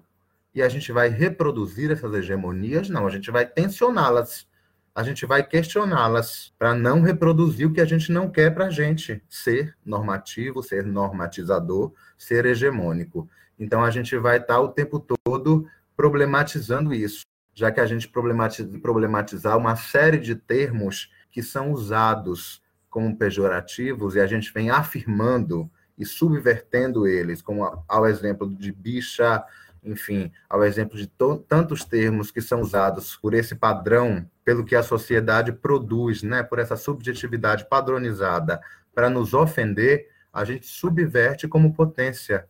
E 0.53 0.62
a 0.62 0.70
gente 0.70 0.91
vai 0.91 1.10
reproduzir 1.10 1.91
essas 1.91 2.14
hegemonias? 2.14 2.89
Não, 2.89 3.06
a 3.06 3.10
gente 3.10 3.30
vai 3.30 3.45
tensioná-las, 3.45 4.47
a 4.95 5.03
gente 5.03 5.26
vai 5.26 5.43
questioná-las 5.43 6.53
para 6.58 6.74
não 6.74 7.01
reproduzir 7.01 7.68
o 7.68 7.74
que 7.74 7.82
a 7.82 7.86
gente 7.86 8.12
não 8.12 8.30
quer 8.30 8.53
para 8.53 8.68
a 8.68 8.70
gente 8.70 9.22
ser 9.30 9.76
normativo, 9.86 10.64
ser 10.64 10.86
normatizador, 10.86 11.91
ser 12.18 12.45
hegemônico. 12.45 13.30
Então 13.60 13.84
a 13.84 13.91
gente 13.91 14.18
vai 14.18 14.38
estar 14.38 14.56
tá 14.56 14.62
o 14.62 14.70
tempo 14.70 15.06
todo 15.26 15.68
problematizando 15.97 16.93
isso, 16.93 17.24
já 17.53 17.72
que 17.72 17.80
a 17.80 17.86
gente 17.86 18.08
problematizar 18.10 19.58
uma 19.58 19.76
série 19.76 20.18
de 20.18 20.36
termos 20.36 21.10
que 21.36 21.43
são 21.43 21.73
usados 21.73 22.63
como 22.89 23.17
pejorativos 23.17 24.15
e 24.15 24.21
a 24.21 24.25
gente 24.25 24.53
vem 24.53 24.69
afirmando 24.69 25.69
e 25.97 26.05
subvertendo 26.05 27.05
eles, 27.05 27.41
como 27.41 27.83
ao 27.89 28.07
exemplo 28.07 28.49
de 28.49 28.71
bicha, 28.71 29.43
enfim, 29.83 30.31
ao 30.49 30.63
exemplo 30.63 30.97
de 30.97 31.11
tantos 31.45 31.83
termos 31.83 32.31
que 32.31 32.39
são 32.39 32.61
usados 32.61 33.17
por 33.17 33.33
esse 33.33 33.53
padrão, 33.53 34.25
pelo 34.45 34.63
que 34.63 34.77
a 34.77 34.81
sociedade 34.81 35.51
produz, 35.51 36.23
né, 36.23 36.41
por 36.41 36.57
essa 36.57 36.77
subjetividade 36.77 37.67
padronizada 37.67 38.61
para 38.93 39.09
nos 39.09 39.33
ofender, 39.33 40.07
a 40.31 40.45
gente 40.45 40.65
subverte 40.65 41.49
como 41.49 41.73
potência 41.73 42.47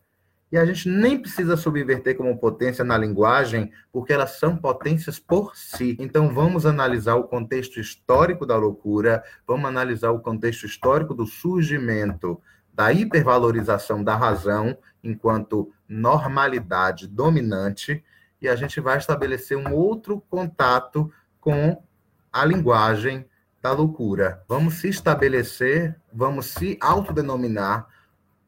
e 0.56 0.58
a 0.58 0.64
gente 0.64 0.88
nem 0.88 1.20
precisa 1.20 1.58
subverter 1.58 2.16
como 2.16 2.38
potência 2.38 2.82
na 2.82 2.97
linguagem, 2.97 3.74
porque 3.91 4.14
elas 4.14 4.39
são 4.39 4.56
potências 4.56 5.20
por 5.20 5.53
si. 5.53 5.97
Então 5.99 6.34
vamos 6.34 6.66
analisar 6.66 7.16
o 7.16 7.26
contexto 7.26 7.78
histórico 7.78 8.45
da 8.45 8.56
loucura, 8.56 9.22
vamos 9.45 9.66
analisar 9.66 10.12
o 10.12 10.22
contexto 10.22 10.66
histórico 10.66 11.14
do 11.14 11.26
surgimento 11.26 12.41
da 12.74 12.93
hipervalorização 12.93 14.01
da 14.01 14.16
razão 14.16 14.78
enquanto 15.03 15.74
normalidade 15.89 17.06
dominante, 17.06 18.01
e 18.41 18.47
a 18.47 18.56
gente 18.56 18.80
vai 18.80 18.97
estabelecer 18.97 19.58
um 19.58 19.74
outro 19.74 20.24
contato 20.30 21.12
com 21.41 21.84
a 22.32 22.45
linguagem 22.45 23.26
da 23.62 23.74
loucura. 23.74 24.41
Vamos 24.47 24.76
se 24.76 24.88
estabelecer, 24.88 25.99
vamos 26.14 26.45
se 26.45 26.78
autodenominar 26.80 27.88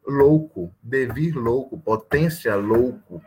louco, 0.08 0.74
devir 0.82 1.36
louco, 1.36 1.78
potência 1.78 2.56
louco, 2.56 3.22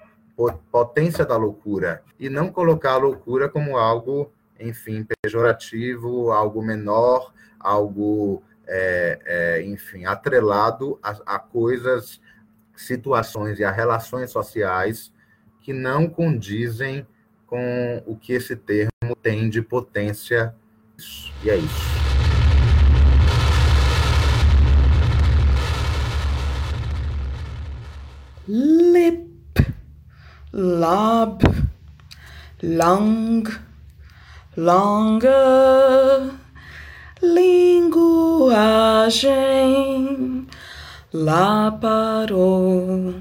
potência 0.72 1.24
da 1.24 1.36
loucura, 1.36 2.02
e 2.18 2.30
não 2.30 2.50
colocar 2.50 2.92
a 2.92 2.96
loucura 2.96 3.48
como 3.48 3.76
algo, 3.76 4.32
enfim, 4.58 5.06
pejorativo, 5.22 6.30
algo 6.32 6.62
menor, 6.62 7.32
algo, 7.58 8.42
é, 8.66 9.18
é, 9.24 9.62
enfim, 9.62 10.06
atrelado 10.06 10.98
a, 11.02 11.36
a 11.36 11.38
coisas, 11.38 12.20
situações 12.74 13.58
e 13.58 13.64
a 13.64 13.70
relações 13.70 14.30
sociais 14.30 15.12
que 15.60 15.74
não 15.74 16.08
condizem 16.08 17.06
com 17.46 18.02
o 18.06 18.16
que 18.16 18.32
esse 18.32 18.56
termo 18.56 19.14
tem 19.22 19.50
de 19.50 19.60
potência. 19.60 20.54
E 21.44 21.50
é 21.50 21.56
isso. 21.56 21.99
Lip, 28.50 29.62
lob, 30.52 31.40
long, 32.60 33.44
longer, 34.56 36.32
linguagem, 37.22 38.48
lá 41.12 41.70
parou, 41.70 43.14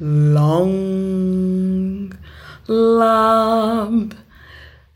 long, 0.00 0.72
lob, 2.66 4.08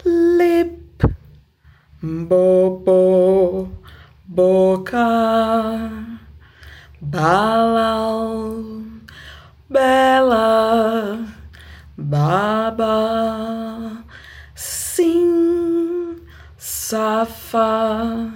lip, 0.05 1.05
bobo, 2.03 3.71
boca, 4.27 5.93
balal 7.01 8.78
bela, 9.69 11.27
baba, 11.97 12.87
sim, 14.55 16.17
safa, 16.57 18.33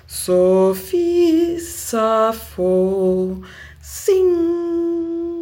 Sofia, 0.07 1.59
safo, 1.59 3.41
sim. 3.81 5.38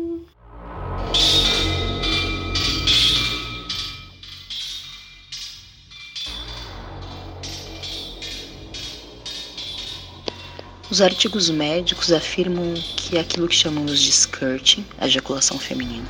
Os 10.97 11.01
artigos 11.03 11.47
médicos 11.51 12.11
afirmam 12.11 12.73
que 12.95 13.19
aquilo 13.19 13.47
que 13.47 13.53
chamamos 13.53 14.01
de 14.01 14.09
skirting, 14.09 14.83
a 14.97 15.05
ejaculação 15.05 15.59
feminina, 15.59 16.07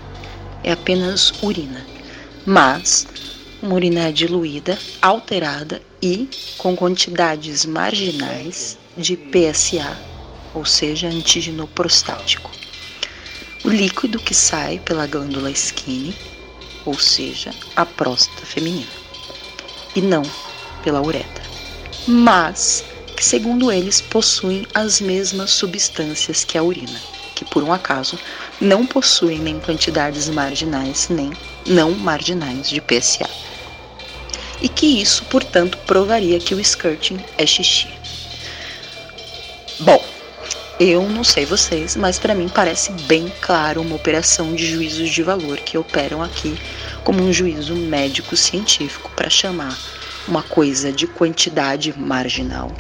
é 0.64 0.72
apenas 0.72 1.34
urina, 1.44 1.86
mas 2.46 3.06
uma 3.62 3.76
urina 3.76 4.14
diluída, 4.14 4.80
alterada 5.02 5.82
e 6.02 6.30
com 6.58 6.74
quantidades 6.74 7.66
marginais 7.66 8.78
de 8.98 9.18
PSA, 9.18 10.00
ou 10.54 10.64
seja, 10.64 11.10
antígeno 11.10 11.68
prostático. 11.68 12.50
O 13.66 13.70
líquido 13.70 14.20
que 14.20 14.34
sai 14.34 14.80
pela 14.80 15.06
glândula 15.06 15.52
skinny, 15.52 16.16
ou 16.86 16.98
seja, 16.98 17.54
a 17.76 17.86
próstata 17.86 18.46
feminina, 18.46 18.88
e 19.94 20.02
não 20.02 20.24
pela 20.82 21.02
uretra. 21.02 21.44
Mas 22.08 22.86
que, 23.18 23.26
segundo 23.26 23.72
eles, 23.72 24.00
possuem 24.00 24.68
as 24.76 25.02
mesmas 25.02 25.50
substâncias 25.50 26.44
que 26.44 26.56
a 26.56 26.62
urina. 26.62 27.02
que, 27.34 27.46
por 27.46 27.64
um 27.64 27.72
acaso, 27.74 28.18
não 28.60 28.84
possuem 28.86 29.38
nem 29.38 29.60
quantidades 29.60 30.28
marginais 30.28 31.08
nem 31.08 31.32
não 31.68 31.92
marginais 31.92 32.68
de 32.68 32.82
PSA. 32.82 33.30
E 34.60 34.68
que 34.68 35.02
isso, 35.02 35.24
portanto, 35.26 35.78
provaria 35.86 36.40
que 36.40 36.56
o 36.56 36.60
skirting 36.60 37.20
é 37.38 37.46
xixi. 37.46 37.90
Bom, 39.80 40.04
eu 40.80 41.08
não 41.10 41.24
sei 41.24 41.46
vocês, 41.46 41.96
mas 41.96 42.18
para 42.18 42.34
mim 42.34 42.50
parece 42.50 42.92
bem 43.04 43.32
claro 43.42 43.82
uma 43.82 43.96
operação 43.96 44.56
de 44.56 44.66
juízos 44.66 45.10
de 45.10 45.22
valor 45.22 45.58
que 45.58 45.78
operam 45.78 46.24
aqui 46.24 46.56
como 47.04 47.24
um 47.24 47.34
juízo 47.34 47.76
médico-científico 47.76 49.12
para 49.16 49.30
chamar 49.30 49.78
uma 50.28 50.42
coisa 50.42 50.92
de 50.92 51.06
quantidade 51.06 51.94
marginal. 51.98 52.72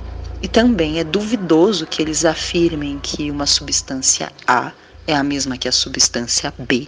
E 0.41 0.47
também 0.47 0.99
é 0.99 1.03
duvidoso 1.03 1.87
que 1.87 2.01
eles 2.01 2.23
afirmem 2.25 2.99
que 2.99 3.31
uma 3.31 3.45
substância 3.45 4.31
A 4.45 4.71
é 5.07 5.15
a 5.15 5.23
mesma 5.23 5.57
que 5.57 5.67
a 5.67 5.71
substância 5.71 6.53
B, 6.59 6.87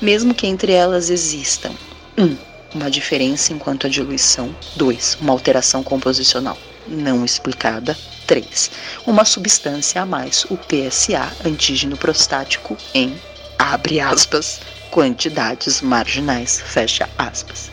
mesmo 0.00 0.34
que 0.34 0.46
entre 0.46 0.72
elas 0.72 1.10
existam 1.10 1.72
1. 2.16 2.24
Um, 2.24 2.36
uma 2.74 2.90
diferença 2.90 3.52
enquanto 3.52 3.86
a 3.86 3.90
diluição, 3.90 4.54
2. 4.76 5.18
Uma 5.20 5.32
alteração 5.32 5.82
composicional 5.82 6.58
não 6.88 7.24
explicada, 7.24 7.96
3. 8.26 8.70
Uma 9.06 9.24
substância 9.24 10.02
a 10.02 10.06
mais, 10.06 10.44
o 10.50 10.56
PSA, 10.56 11.30
antígeno 11.44 11.96
prostático, 11.96 12.76
em, 12.94 13.14
abre 13.58 14.00
aspas, 14.00 14.60
quantidades 14.90 15.80
marginais, 15.80 16.60
fecha 16.60 17.08
aspas. 17.18 17.70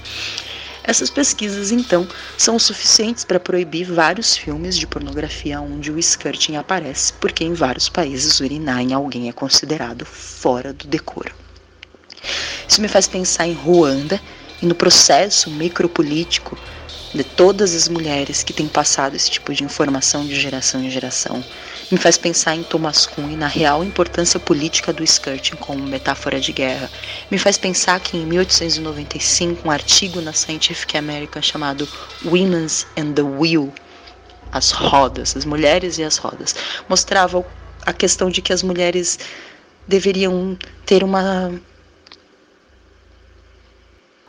Essas 0.87 1.09
pesquisas, 1.09 1.71
então, 1.71 2.07
são 2.37 2.59
suficientes 2.59 3.23
para 3.23 3.39
proibir 3.39 3.91
vários 3.91 4.37
filmes 4.37 4.77
de 4.77 4.85
pornografia 4.85 5.59
onde 5.59 5.91
o 5.91 5.97
skirting 5.97 6.57
aparece, 6.57 7.11
porque 7.13 7.43
em 7.43 7.53
vários 7.53 7.89
países 7.89 8.39
urinar 8.39 8.81
em 8.81 8.93
alguém 8.93 9.27
é 9.27 9.33
considerado 9.33 10.05
fora 10.05 10.71
do 10.71 10.85
decoro. 10.85 11.33
Isso 12.67 12.79
me 12.81 12.87
faz 12.87 13.07
pensar 13.07 13.47
em 13.47 13.53
Ruanda 13.53 14.21
e 14.61 14.67
no 14.67 14.75
processo 14.75 15.49
micropolítico 15.49 16.55
de 17.15 17.23
todas 17.23 17.73
as 17.73 17.87
mulheres 17.87 18.43
que 18.43 18.53
têm 18.53 18.67
passado 18.67 19.15
esse 19.15 19.31
tipo 19.31 19.53
de 19.55 19.63
informação 19.63 20.23
de 20.25 20.39
geração 20.39 20.83
em 20.83 20.91
geração. 20.91 21.43
Me 21.91 21.99
faz 21.99 22.17
pensar 22.17 22.55
em 22.55 22.63
Thomas 22.63 23.05
Kuhn 23.05 23.29
e 23.29 23.35
na 23.35 23.45
real 23.45 23.83
importância 23.83 24.39
política 24.39 24.91
do 24.91 25.03
skirting 25.03 25.55
como 25.55 25.85
metáfora 25.85 26.39
de 26.39 26.51
guerra. 26.51 26.89
Me 27.29 27.37
faz 27.37 27.59
pensar 27.59 27.99
que 27.99 28.17
em 28.17 28.25
1895 28.25 29.67
um 29.67 29.71
artigo 29.71 30.19
na 30.19 30.33
Scientific 30.33 30.97
American 30.97 31.43
chamado 31.43 31.87
Women's 32.23 32.87
and 32.97 33.13
the 33.13 33.21
Wheel, 33.21 33.71
as 34.51 34.71
rodas, 34.71 35.37
as 35.37 35.45
mulheres 35.45 35.99
e 35.99 36.03
as 36.03 36.17
rodas, 36.17 36.55
mostrava 36.89 37.45
a 37.85 37.93
questão 37.93 38.31
de 38.31 38.41
que 38.41 38.51
as 38.51 38.63
mulheres 38.63 39.19
deveriam 39.87 40.57
ter 40.87 41.03
uma 41.03 41.53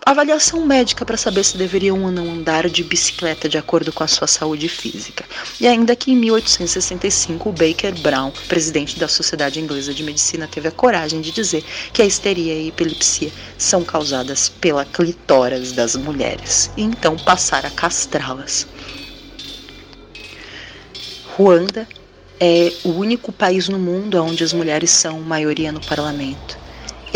avaliação 0.07 0.65
médica 0.65 1.05
para 1.05 1.17
saber 1.17 1.43
se 1.43 1.57
deveriam 1.57 2.05
ou 2.05 2.13
não 2.13 2.31
andar 2.31 2.71
de 2.71 2.85
bicicleta 2.85 3.49
de 3.49 3.59
acordo 3.59 3.93
com 3.93 4.05
a 4.05 4.07
sua 4.07 4.29
saúde 4.29 4.69
física. 4.69 5.25
E 5.61 5.67
ainda 5.67 5.97
que 5.97 6.13
em 6.13 6.17
1865 6.17 7.49
o 7.49 7.53
Baker 7.53 7.93
Brown, 8.01 8.31
presidente 8.47 9.01
da 9.01 9.09
Sociedade 9.09 9.59
Inglesa 9.59 9.93
de 9.93 10.05
Medicina, 10.05 10.47
teve 10.47 10.69
a 10.69 10.71
coragem 10.71 11.21
de 11.21 11.33
dizer 11.33 11.65
que 11.93 12.03
a 12.03 12.05
histeria 12.05 12.55
e 12.55 12.67
a 12.67 12.69
epilepsia 12.69 13.33
são 13.59 13.83
causadas 13.83 14.49
pela 14.49 14.85
clitóris 14.85 15.73
das 15.73 15.97
mulheres, 15.97 16.71
e 16.77 16.83
então 16.83 17.17
passar 17.17 17.67
a 17.67 17.71
castrá-las. 17.71 18.65
Ruanda 21.37 21.87
é 22.39 22.73
o 22.85 22.91
único 22.91 23.33
país 23.33 23.69
no 23.69 23.79
mundo 23.79 24.23
onde 24.23 24.45
as 24.45 24.53
mulheres 24.53 24.91
são 24.91 25.21
maioria 25.21 25.73
no 25.73 25.81
parlamento. 25.81 26.66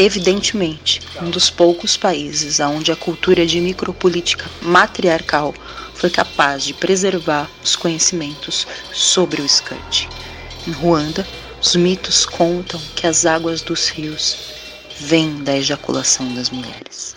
Evidentemente, 0.03 0.99
um 1.21 1.29
dos 1.29 1.51
poucos 1.51 1.95
países 1.95 2.59
onde 2.59 2.91
a 2.91 2.97
cultura 2.97 3.45
de 3.45 3.61
micropolítica 3.61 4.47
matriarcal 4.63 5.53
foi 5.95 6.09
capaz 6.09 6.65
de 6.65 6.73
preservar 6.73 7.47
os 7.63 7.77
conhecimentos 7.77 8.67
sobre 8.95 9.43
o 9.43 9.45
skirt. 9.45 10.07
Em 10.67 10.71
Ruanda, 10.71 11.27
os 11.61 11.77
mitos 11.77 12.25
contam 12.25 12.81
que 12.97 13.07
as 13.07 13.27
águas 13.27 13.61
dos 13.61 13.91
rios 13.91 14.39
vêm 15.01 15.45
da 15.45 15.55
ejaculação 15.55 16.35
das 16.35 16.49
mulheres. 16.49 17.15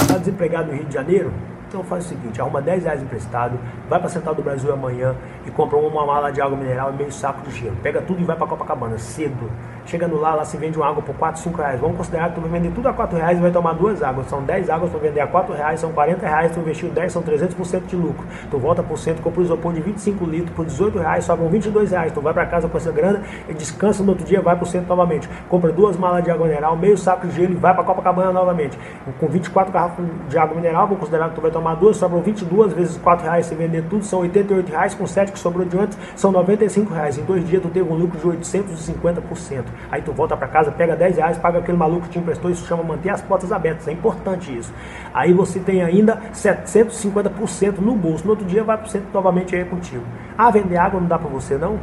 Está 0.00 0.16
desempregado 0.16 0.72
no 0.72 0.78
Rio 0.78 0.86
de 0.86 0.94
Janeiro? 0.94 1.55
Então 1.76 1.84
faz 1.84 2.06
o 2.06 2.08
seguinte, 2.08 2.40
arruma 2.40 2.62
10 2.62 2.84
reais 2.84 3.02
emprestado, 3.02 3.60
vai 3.86 3.98
para 4.00 4.08
Central 4.08 4.34
do 4.34 4.42
Brasil 4.42 4.72
amanhã 4.72 5.14
e 5.44 5.50
compra 5.50 5.76
uma 5.76 6.06
mala 6.06 6.32
de 6.32 6.40
água 6.40 6.56
mineral 6.56 6.90
e 6.90 6.96
meio 6.96 7.12
saco 7.12 7.42
de 7.42 7.50
gelo. 7.50 7.76
Pega 7.82 8.00
tudo 8.00 8.18
e 8.18 8.24
vai 8.24 8.34
para 8.34 8.46
Copacabana, 8.46 8.96
cedo. 8.96 9.50
Chegando 9.84 10.18
lá, 10.18 10.34
lá 10.34 10.44
se 10.44 10.56
vende 10.56 10.76
uma 10.76 10.88
água 10.88 11.02
por 11.02 11.14
4, 11.14 11.42
5 11.42 11.58
reais. 11.58 11.78
Vamos 11.78 11.98
considerar 11.98 12.30
que 12.30 12.36
tu 12.36 12.40
vai 12.40 12.50
vender 12.50 12.74
tudo 12.74 12.88
a 12.88 12.92
4 12.92 13.16
reais 13.18 13.38
e 13.38 13.40
vai 13.40 13.50
tomar 13.50 13.74
duas 13.74 14.02
águas. 14.02 14.26
São 14.26 14.42
10 14.42 14.70
águas, 14.70 14.90
tu 14.90 14.98
vender 14.98 15.20
a 15.20 15.26
4 15.26 15.54
reais, 15.54 15.78
são 15.78 15.92
40 15.92 16.26
reais, 16.26 16.52
tu 16.52 16.60
investiu 16.60 16.88
10, 16.88 17.12
são 17.12 17.22
300% 17.22 17.86
de 17.86 17.94
lucro. 17.94 18.26
Tu 18.50 18.58
volta 18.58 18.82
por 18.82 18.98
cento, 18.98 19.22
compra 19.22 19.42
um 19.42 19.44
isopor 19.44 19.72
de 19.74 19.80
25 19.80 20.24
litros 20.24 20.56
por 20.56 20.64
18 20.64 20.98
reais, 20.98 21.24
sobram 21.24 21.48
22 21.48 21.90
reais. 21.90 22.10
Tu 22.10 22.20
vai 22.20 22.32
para 22.32 22.46
casa 22.46 22.68
com 22.68 22.76
essa 22.76 22.90
grana 22.90 23.22
e 23.48 23.54
descansa 23.54 24.02
no 24.02 24.08
outro 24.08 24.24
dia, 24.24 24.40
vai 24.40 24.56
pro 24.56 24.66
centro 24.66 24.88
novamente. 24.88 25.28
Compra 25.48 25.70
duas 25.70 25.96
malas 25.96 26.24
de 26.24 26.30
água 26.30 26.46
mineral, 26.46 26.74
meio 26.74 26.96
saco 26.96 27.26
de 27.26 27.34
gelo 27.36 27.52
e 27.52 27.56
vai 27.56 27.74
para 27.74 27.84
Copacabana 27.84 28.32
novamente. 28.32 28.76
Com 29.20 29.28
24 29.28 29.72
garrafas 29.72 30.04
de 30.28 30.38
água 30.38 30.56
mineral, 30.56 30.88
vou 30.88 30.96
considerar 30.96 31.28
que 31.28 31.36
tu 31.36 31.40
vai 31.40 31.50
tomar 31.50 31.65
duas, 31.74 31.96
sobram 31.96 32.20
22 32.20 32.72
vezes 32.72 32.96
4 32.98 33.24
reais, 33.24 33.46
se 33.46 33.54
vender 33.54 33.84
tudo, 33.88 34.04
são 34.04 34.20
88 34.20 34.70
reais, 34.70 34.94
com 34.94 35.06
7 35.06 35.32
que 35.32 35.38
sobrou 35.38 35.66
de 35.66 35.78
antes, 35.78 35.98
são 36.14 36.30
95 36.30 36.92
reais. 36.92 37.18
Em 37.18 37.24
dois 37.24 37.46
dias 37.46 37.62
tu 37.62 37.68
teve 37.68 37.90
um 37.90 37.94
lucro 37.94 38.18
de 38.18 38.26
850%. 38.38 39.64
Aí 39.90 40.02
tu 40.02 40.12
volta 40.12 40.36
para 40.36 40.48
casa, 40.48 40.70
pega 40.70 40.94
10 40.94 41.16
reais, 41.16 41.38
paga 41.38 41.58
aquele 41.58 41.78
maluco 41.78 42.02
que 42.02 42.10
te 42.10 42.18
emprestou, 42.18 42.50
isso 42.50 42.66
chama 42.66 42.82
manter 42.82 43.10
as 43.10 43.22
portas 43.22 43.50
abertas, 43.52 43.88
é 43.88 43.92
importante 43.92 44.56
isso. 44.56 44.72
Aí 45.12 45.32
você 45.32 45.58
tem 45.58 45.82
ainda 45.82 46.20
750% 46.32 47.78
no 47.78 47.94
bolso, 47.94 48.24
no 48.24 48.30
outro 48.30 48.46
dia 48.46 48.62
vai 48.62 48.76
para 48.76 48.86
o 48.86 48.88
centro 48.88 49.08
novamente 49.12 49.54
aí 49.56 49.64
contigo. 49.64 50.04
Ah, 50.36 50.50
vender 50.50 50.76
água 50.76 51.00
não 51.00 51.08
dá 51.08 51.18
para 51.18 51.28
você 51.28 51.56
não? 51.56 51.78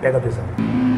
Pega 0.00 0.16
a 0.16 0.20
visão. 0.20 0.91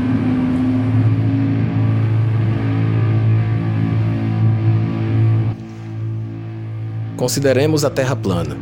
Consideremos 7.25 7.87
a 7.87 7.89
Terra 7.89 8.15
plana. 8.15 8.55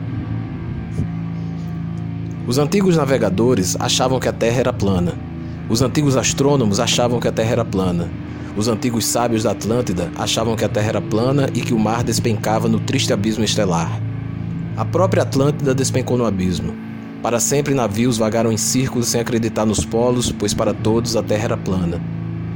Os 2.46 2.58
antigos 2.58 2.96
navegadores 2.96 3.76
achavam 3.80 4.20
que 4.20 4.28
a 4.28 4.32
Terra 4.32 4.60
era 4.60 4.72
plana. 4.72 5.14
Os 5.68 5.82
antigos 5.82 6.16
astrônomos 6.16 6.78
achavam 6.78 7.18
que 7.18 7.26
a 7.26 7.32
Terra 7.32 7.50
era 7.50 7.64
plana. 7.64 8.08
Os 8.56 8.68
antigos 8.68 9.04
sábios 9.04 9.42
da 9.42 9.50
Atlântida 9.50 10.12
achavam 10.16 10.54
que 10.54 10.64
a 10.64 10.68
Terra 10.68 10.90
era 10.90 11.00
plana 11.02 11.48
e 11.52 11.60
que 11.60 11.74
o 11.74 11.78
mar 11.78 12.04
despencava 12.04 12.68
no 12.68 12.78
triste 12.78 13.12
abismo 13.12 13.42
estelar. 13.42 14.00
A 14.76 14.84
própria 14.84 15.24
Atlântida 15.24 15.74
despencou 15.74 16.16
no 16.16 16.24
abismo. 16.24 16.72
Para 17.20 17.40
sempre 17.40 17.74
navios 17.74 18.16
vagaram 18.16 18.52
em 18.52 18.56
círculos 18.56 19.08
sem 19.08 19.20
acreditar 19.20 19.66
nos 19.66 19.84
polos, 19.84 20.30
pois 20.30 20.54
para 20.54 20.72
todos 20.72 21.16
a 21.16 21.22
Terra 21.24 21.46
era 21.46 21.56
plana. 21.56 22.00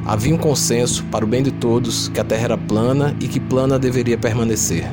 Havia 0.04 0.32
um 0.32 0.38
consenso, 0.38 1.02
para 1.06 1.24
o 1.24 1.28
bem 1.28 1.42
de 1.42 1.50
todos, 1.50 2.06
que 2.10 2.20
a 2.20 2.24
Terra 2.24 2.44
era 2.44 2.56
plana 2.56 3.12
e 3.20 3.26
que 3.26 3.40
plana 3.40 3.76
deveria 3.76 4.16
permanecer. 4.16 4.88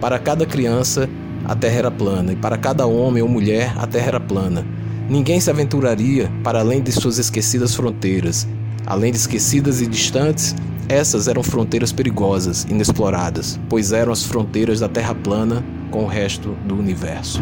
Para 0.00 0.18
cada 0.18 0.44
criança, 0.44 1.08
a 1.44 1.54
terra 1.54 1.78
era 1.78 1.90
plana, 1.90 2.32
e 2.32 2.36
para 2.36 2.58
cada 2.58 2.86
homem 2.86 3.22
ou 3.22 3.28
mulher, 3.28 3.72
a 3.78 3.86
terra 3.86 4.08
era 4.08 4.20
plana. 4.20 4.64
Ninguém 5.08 5.40
se 5.40 5.48
aventuraria 5.48 6.30
para 6.44 6.60
além 6.60 6.82
de 6.82 6.92
suas 6.92 7.18
esquecidas 7.18 7.74
fronteiras. 7.74 8.46
Além 8.86 9.10
de 9.10 9.18
esquecidas 9.18 9.80
e 9.80 9.86
distantes, 9.86 10.54
essas 10.88 11.28
eram 11.28 11.42
fronteiras 11.42 11.92
perigosas, 11.92 12.64
inexploradas, 12.64 13.58
pois 13.70 13.90
eram 13.90 14.12
as 14.12 14.22
fronteiras 14.22 14.80
da 14.80 14.88
terra 14.88 15.14
plana 15.14 15.64
com 15.90 16.04
o 16.04 16.06
resto 16.06 16.50
do 16.66 16.76
universo. 16.76 17.40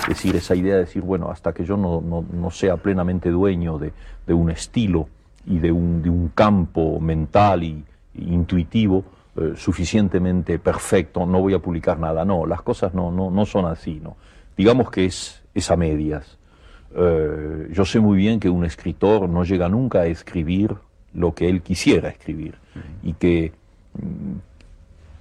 Es 0.00 0.08
decir, 0.08 0.34
esa 0.34 0.56
idea 0.56 0.74
de 0.76 0.80
decir, 0.84 1.02
bueno, 1.02 1.30
hasta 1.30 1.52
que 1.52 1.64
yo 1.64 1.76
no, 1.76 2.00
no, 2.00 2.24
no 2.32 2.50
sea 2.50 2.76
plenamente 2.76 3.30
dueño 3.30 3.78
de, 3.78 3.92
de 4.26 4.34
un 4.34 4.50
estilo, 4.50 5.08
y 5.46 5.58
de 5.58 5.72
un, 5.72 6.02
de 6.02 6.10
un 6.10 6.28
campo 6.28 7.00
mental 7.00 7.62
y, 7.62 7.84
intuitivo 8.14 9.04
eh, 9.36 9.54
suficientemente 9.56 10.58
perfecto, 10.58 11.24
no 11.24 11.40
voy 11.40 11.54
a 11.54 11.58
publicar 11.58 11.98
nada. 11.98 12.24
No, 12.24 12.44
las 12.44 12.60
cosas 12.62 12.92
no, 12.92 13.10
no, 13.10 13.30
no 13.30 13.46
son 13.46 13.64
así. 13.64 14.00
¿no? 14.02 14.16
Digamos 14.56 14.90
que 14.90 15.06
es, 15.06 15.42
es 15.54 15.70
a 15.70 15.76
medias. 15.76 16.38
Eh, 16.94 17.68
yo 17.72 17.84
sé 17.86 18.00
muy 18.00 18.18
bien 18.18 18.38
que 18.38 18.50
un 18.50 18.64
escritor 18.64 19.28
no 19.28 19.44
llega 19.44 19.68
nunca 19.68 20.00
a 20.00 20.06
escribir 20.06 20.76
lo 21.14 21.34
que 21.34 21.48
él 21.48 21.62
quisiera 21.62 22.10
escribir 22.10 22.54
y 23.02 23.14
que 23.14 23.52
mm, 23.94 24.36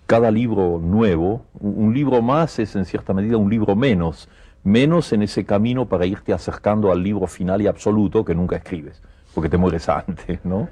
cada 0.06 0.30
libro 0.32 0.80
nuevo, 0.84 1.46
un 1.60 1.94
libro 1.94 2.22
más 2.22 2.60
es 2.60 2.76
en 2.76 2.84
cierta 2.84 3.14
medida 3.14 3.38
un 3.38 3.50
libro 3.50 3.78
menos, 3.78 4.28
menos 4.66 5.14
en 5.14 5.22
ese 5.22 5.46
camino 5.46 5.86
para 5.86 6.06
irte 6.06 6.34
acercando 6.34 6.92
al 6.92 7.02
libro 7.02 7.28
final 7.28 7.62
y 7.62 7.68
absoluto 7.68 8.26
que 8.26 8.36
nunca 8.36 8.58
escribes 8.58 9.02
porque 9.34 9.50
te 9.50 9.58
mueres 9.58 9.88
antes, 9.90 10.44
¿no? 10.46 10.68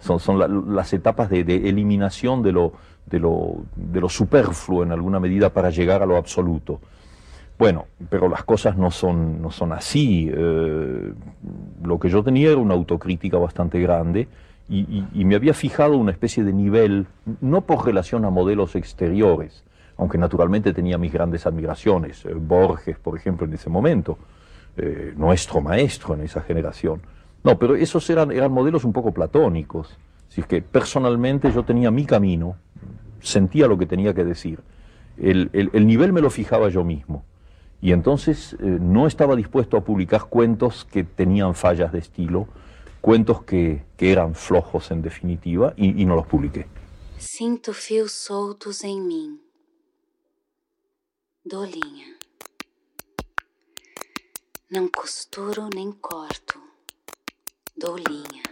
Son, 0.00 0.18
son 0.18 0.38
la- 0.38 0.48
las 0.48 0.92
etapas 0.92 1.28
de, 1.30 1.44
de 1.44 1.68
eliminación 1.68 2.42
de 2.42 2.52
lo, 2.52 2.72
de, 3.06 3.18
lo, 3.20 3.56
de 3.76 4.00
lo 4.00 4.08
superfluo 4.08 4.82
en 4.82 4.92
alguna 4.92 5.20
medida 5.20 5.50
para 5.50 5.70
llegar 5.70 6.02
a 6.02 6.06
lo 6.06 6.16
absoluto. 6.16 6.80
Bueno, 7.58 7.86
pero 8.08 8.28
las 8.28 8.44
cosas 8.44 8.76
no 8.76 8.90
son, 8.90 9.42
no 9.42 9.50
son 9.50 9.72
así. 9.72 10.30
eh, 10.32 11.12
lo 11.82 11.98
que 11.98 12.08
yo 12.08 12.22
tenía 12.22 12.50
era 12.50 12.58
una 12.58 12.74
autocrítica 12.74 13.36
bastante 13.38 13.80
grande 13.80 14.28
y, 14.68 14.80
y- 14.80 15.08
y 15.14 15.24
me 15.24 15.34
había 15.34 15.54
fijado 15.54 15.96
una 15.96 16.12
especie 16.12 16.44
de 16.44 16.52
nivel, 16.52 17.06
no 17.40 17.62
por 17.62 17.84
relación 17.84 18.24
a 18.24 18.30
modelos 18.30 18.76
exteriores, 18.76 19.64
aunque 19.96 20.18
naturalmente 20.18 20.72
tenía 20.72 20.98
mis 20.98 21.12
grandes 21.12 21.46
admiraciones, 21.46 22.24
eh, 22.24 22.34
Borges, 22.34 22.98
por 22.98 23.16
ejemplo, 23.16 23.46
en 23.46 23.54
ese 23.54 23.70
momento, 23.70 24.18
eh, 24.76 25.12
nuestro 25.16 25.60
maestro 25.60 26.14
en 26.14 26.22
esa 26.22 26.40
generación. 26.42 27.00
No, 27.44 27.58
pero 27.58 27.76
esos 27.76 28.08
eran, 28.10 28.30
eran 28.32 28.52
modelos 28.52 28.84
un 28.84 28.92
poco 28.92 29.12
platónicos. 29.12 29.96
Así 30.28 30.40
es 30.40 30.46
que 30.46 30.60
personalmente 30.62 31.50
yo 31.52 31.64
tenía 31.64 31.90
mi 31.90 32.04
camino, 32.04 32.56
sentía 33.20 33.66
lo 33.66 33.78
que 33.78 33.86
tenía 33.86 34.12
que 34.14 34.24
decir. 34.24 34.60
El, 35.16 35.50
el- 35.52 35.70
el 35.72 35.86
nivel 35.86 36.12
me 36.12 36.20
lo 36.20 36.30
fijaba 36.30 36.68
yo 36.68 36.84
mismo. 36.84 37.24
Y 37.80 37.92
entonces 37.92 38.54
eh, 38.54 38.56
no 38.80 39.06
estaba 39.06 39.36
dispuesto 39.36 39.76
a 39.76 39.84
publicar 39.84 40.24
cuentos 40.24 40.84
que 40.84 41.04
tenían 41.04 41.54
fallas 41.54 41.92
de 41.92 42.00
estilo, 42.00 42.48
cuentos 43.00 43.42
que, 43.44 43.84
que 43.96 44.10
eran 44.10 44.34
flojos 44.34 44.90
en 44.90 45.00
definitiva, 45.02 45.72
y, 45.76 46.04
no 46.04 46.16
los 46.16 46.26
publiqué. 46.26 46.66
Sinto 47.18 47.72
fios 47.72 48.12
soltos 48.12 48.82
em 48.84 49.00
mim. 49.00 49.38
Dolinha. 51.44 52.16
Não 54.70 54.88
costuro 54.88 55.68
nem 55.74 55.92
corto. 55.92 56.60
Dou 57.80 57.96
linha. 57.96 58.42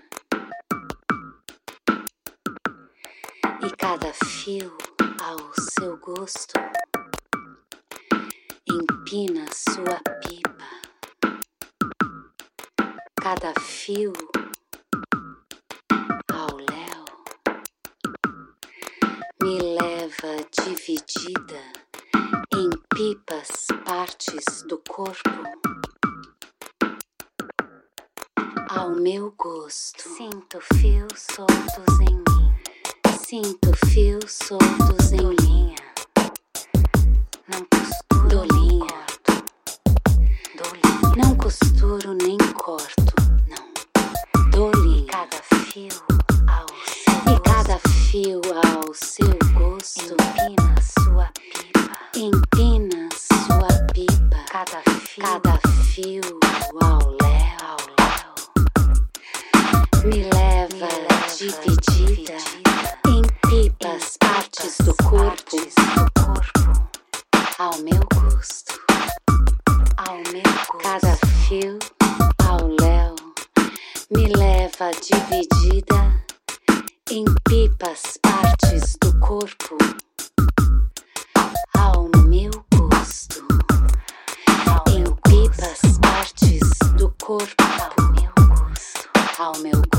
E 3.60 3.70
cada 3.76 4.12
fio 4.12 4.72
ao 5.20 5.52
seu 5.74 5.96
gosto 5.96 6.52
empina 8.70 9.46
sua 9.52 10.00
pipa. 10.20 10.70
Cada 13.20 13.52
fio 13.60 14.12
ao 16.32 16.56
léu 16.58 17.04
me 19.42 19.58
leva 19.58 20.36
dividida 20.62 21.72
em 22.54 22.70
pipas 22.94 23.66
partes 23.84 24.62
do 24.68 24.78
corpo 24.88 25.65
ao 28.76 28.90
meu 28.90 29.32
gosto. 29.38 30.02
Sinto 30.16 30.60
fios 30.74 31.26
soltos 31.34 32.00
em 32.00 32.14
mim. 32.14 32.54
Sinto 33.26 33.72
fios 33.86 34.32
soltos 34.32 35.12
em 35.12 35.34
linha. 35.40 35.76
Não 37.48 37.66
costuro 37.70 38.28
Dou 38.28 38.44
linha. 38.44 39.06
Dou 40.56 40.72
linha. 40.74 41.16
Não 41.16 41.36
costuro 41.36 42.14
nem 42.14 42.36
corto. 42.52 43.14
Não. 43.48 44.50
Dou 44.50 44.70
linha. 44.82 45.06
Cada 45.06 45.42
fio 45.42 45.88
ao 46.46 46.66
seu 46.76 47.34
E 47.34 47.40
cada 47.40 47.78
fio 48.10 48.40
ao 48.74 48.94
seu 48.94 49.38
gosto. 49.58 50.14
Empina 50.14 50.85
gosto. 68.20 68.80
Ao 69.96 70.16
meu 70.32 70.42
gosto. 70.42 70.78
Cada 70.82 71.16
fio 71.46 71.78
ao 72.46 72.66
léu 72.80 73.14
me 74.10 74.26
leva 74.34 74.90
dividida 74.92 76.24
em 77.10 77.24
pipas 77.48 78.18
partes 78.22 78.96
do 79.02 79.18
corpo 79.20 79.76
ao 81.76 82.08
meu 82.26 82.50
gosto. 82.74 83.44
Em 84.88 85.04
pipas 85.30 85.98
partes 86.00 86.60
do 86.96 87.14
corpo 87.22 87.64
ao 87.80 88.12
meu 88.12 88.32
gosto. 88.48 89.08
Ao 89.38 89.58
meu 89.58 89.72
gosto. 89.72 89.95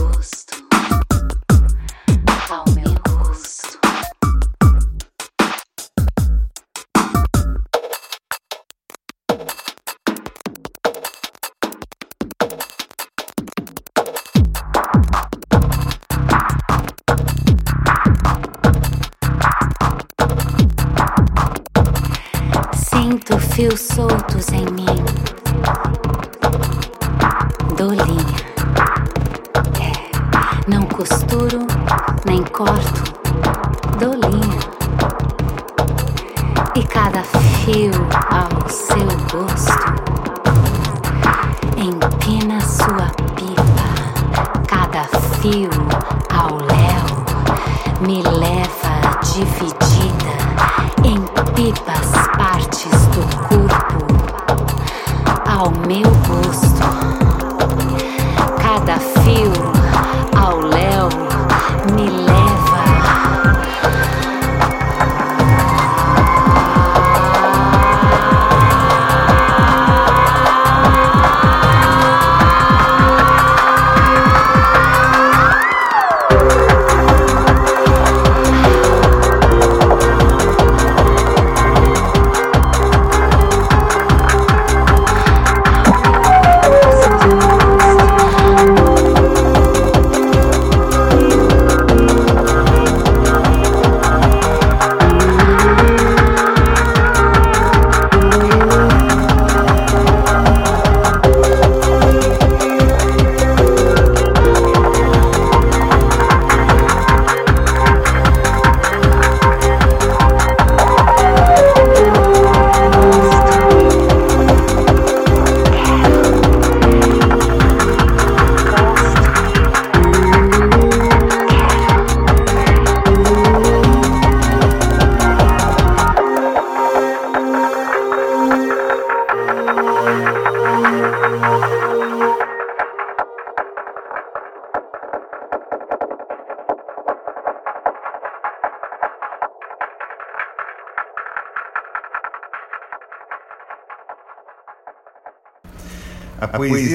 Soltos 24.41 24.53
em 24.53 24.65
mim. 24.73 24.86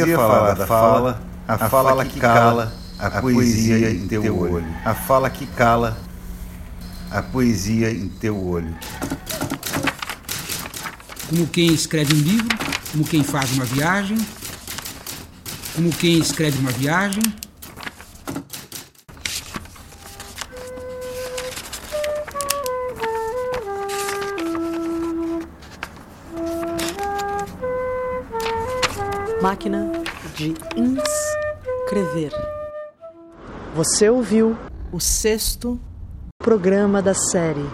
Poesia 0.03 0.17
fala 0.17 0.55
da 0.55 0.67
fala, 0.67 1.23
A 1.47 1.59
fala 1.69 2.05
que 2.05 2.21
cala, 2.21 2.73
a 2.99 3.11
poesia 3.21 3.91
em 3.91 4.07
teu 4.07 4.39
olho. 4.39 4.65
A 4.85 4.95
fala 4.95 5.31
que 5.31 5.47
cala, 5.47 5.97
a 7.11 7.23
poesia 7.23 7.91
em 7.91 8.09
teu 8.09 8.37
olho. 8.37 8.75
Como 11.29 11.47
quem 11.47 11.73
escreve 11.73 12.15
um 12.15 12.19
livro, 12.19 12.57
como 12.91 13.05
quem 13.05 13.23
faz 13.23 13.53
uma 13.53 13.65
viagem, 13.65 14.19
como 15.75 15.91
quem 15.93 16.19
escreve 16.19 16.59
uma 16.59 16.71
viagem. 16.71 17.23
Máquina 29.41 29.92
de 30.43 30.55
inscrever. 30.77 32.33
Você 33.77 34.11
ouviu 34.11 34.57
o 34.91 34.99
sexto 34.99 35.79
programa 36.37 37.01
da 37.01 37.15
série. 37.15 37.65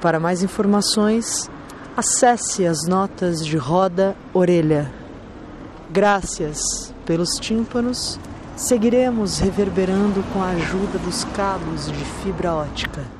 Para 0.00 0.18
mais 0.18 0.42
informações, 0.42 1.50
acesse 1.94 2.66
as 2.66 2.86
notas 2.86 3.44
de 3.44 3.58
roda 3.58 4.16
orelha. 4.32 4.90
Graças 5.90 6.58
pelos 7.04 7.38
tímpanos, 7.38 8.18
seguiremos 8.56 9.38
reverberando 9.38 10.22
com 10.32 10.42
a 10.42 10.48
ajuda 10.50 10.98
dos 11.00 11.24
cabos 11.36 11.92
de 11.92 12.04
fibra 12.22 12.54
ótica. 12.54 13.19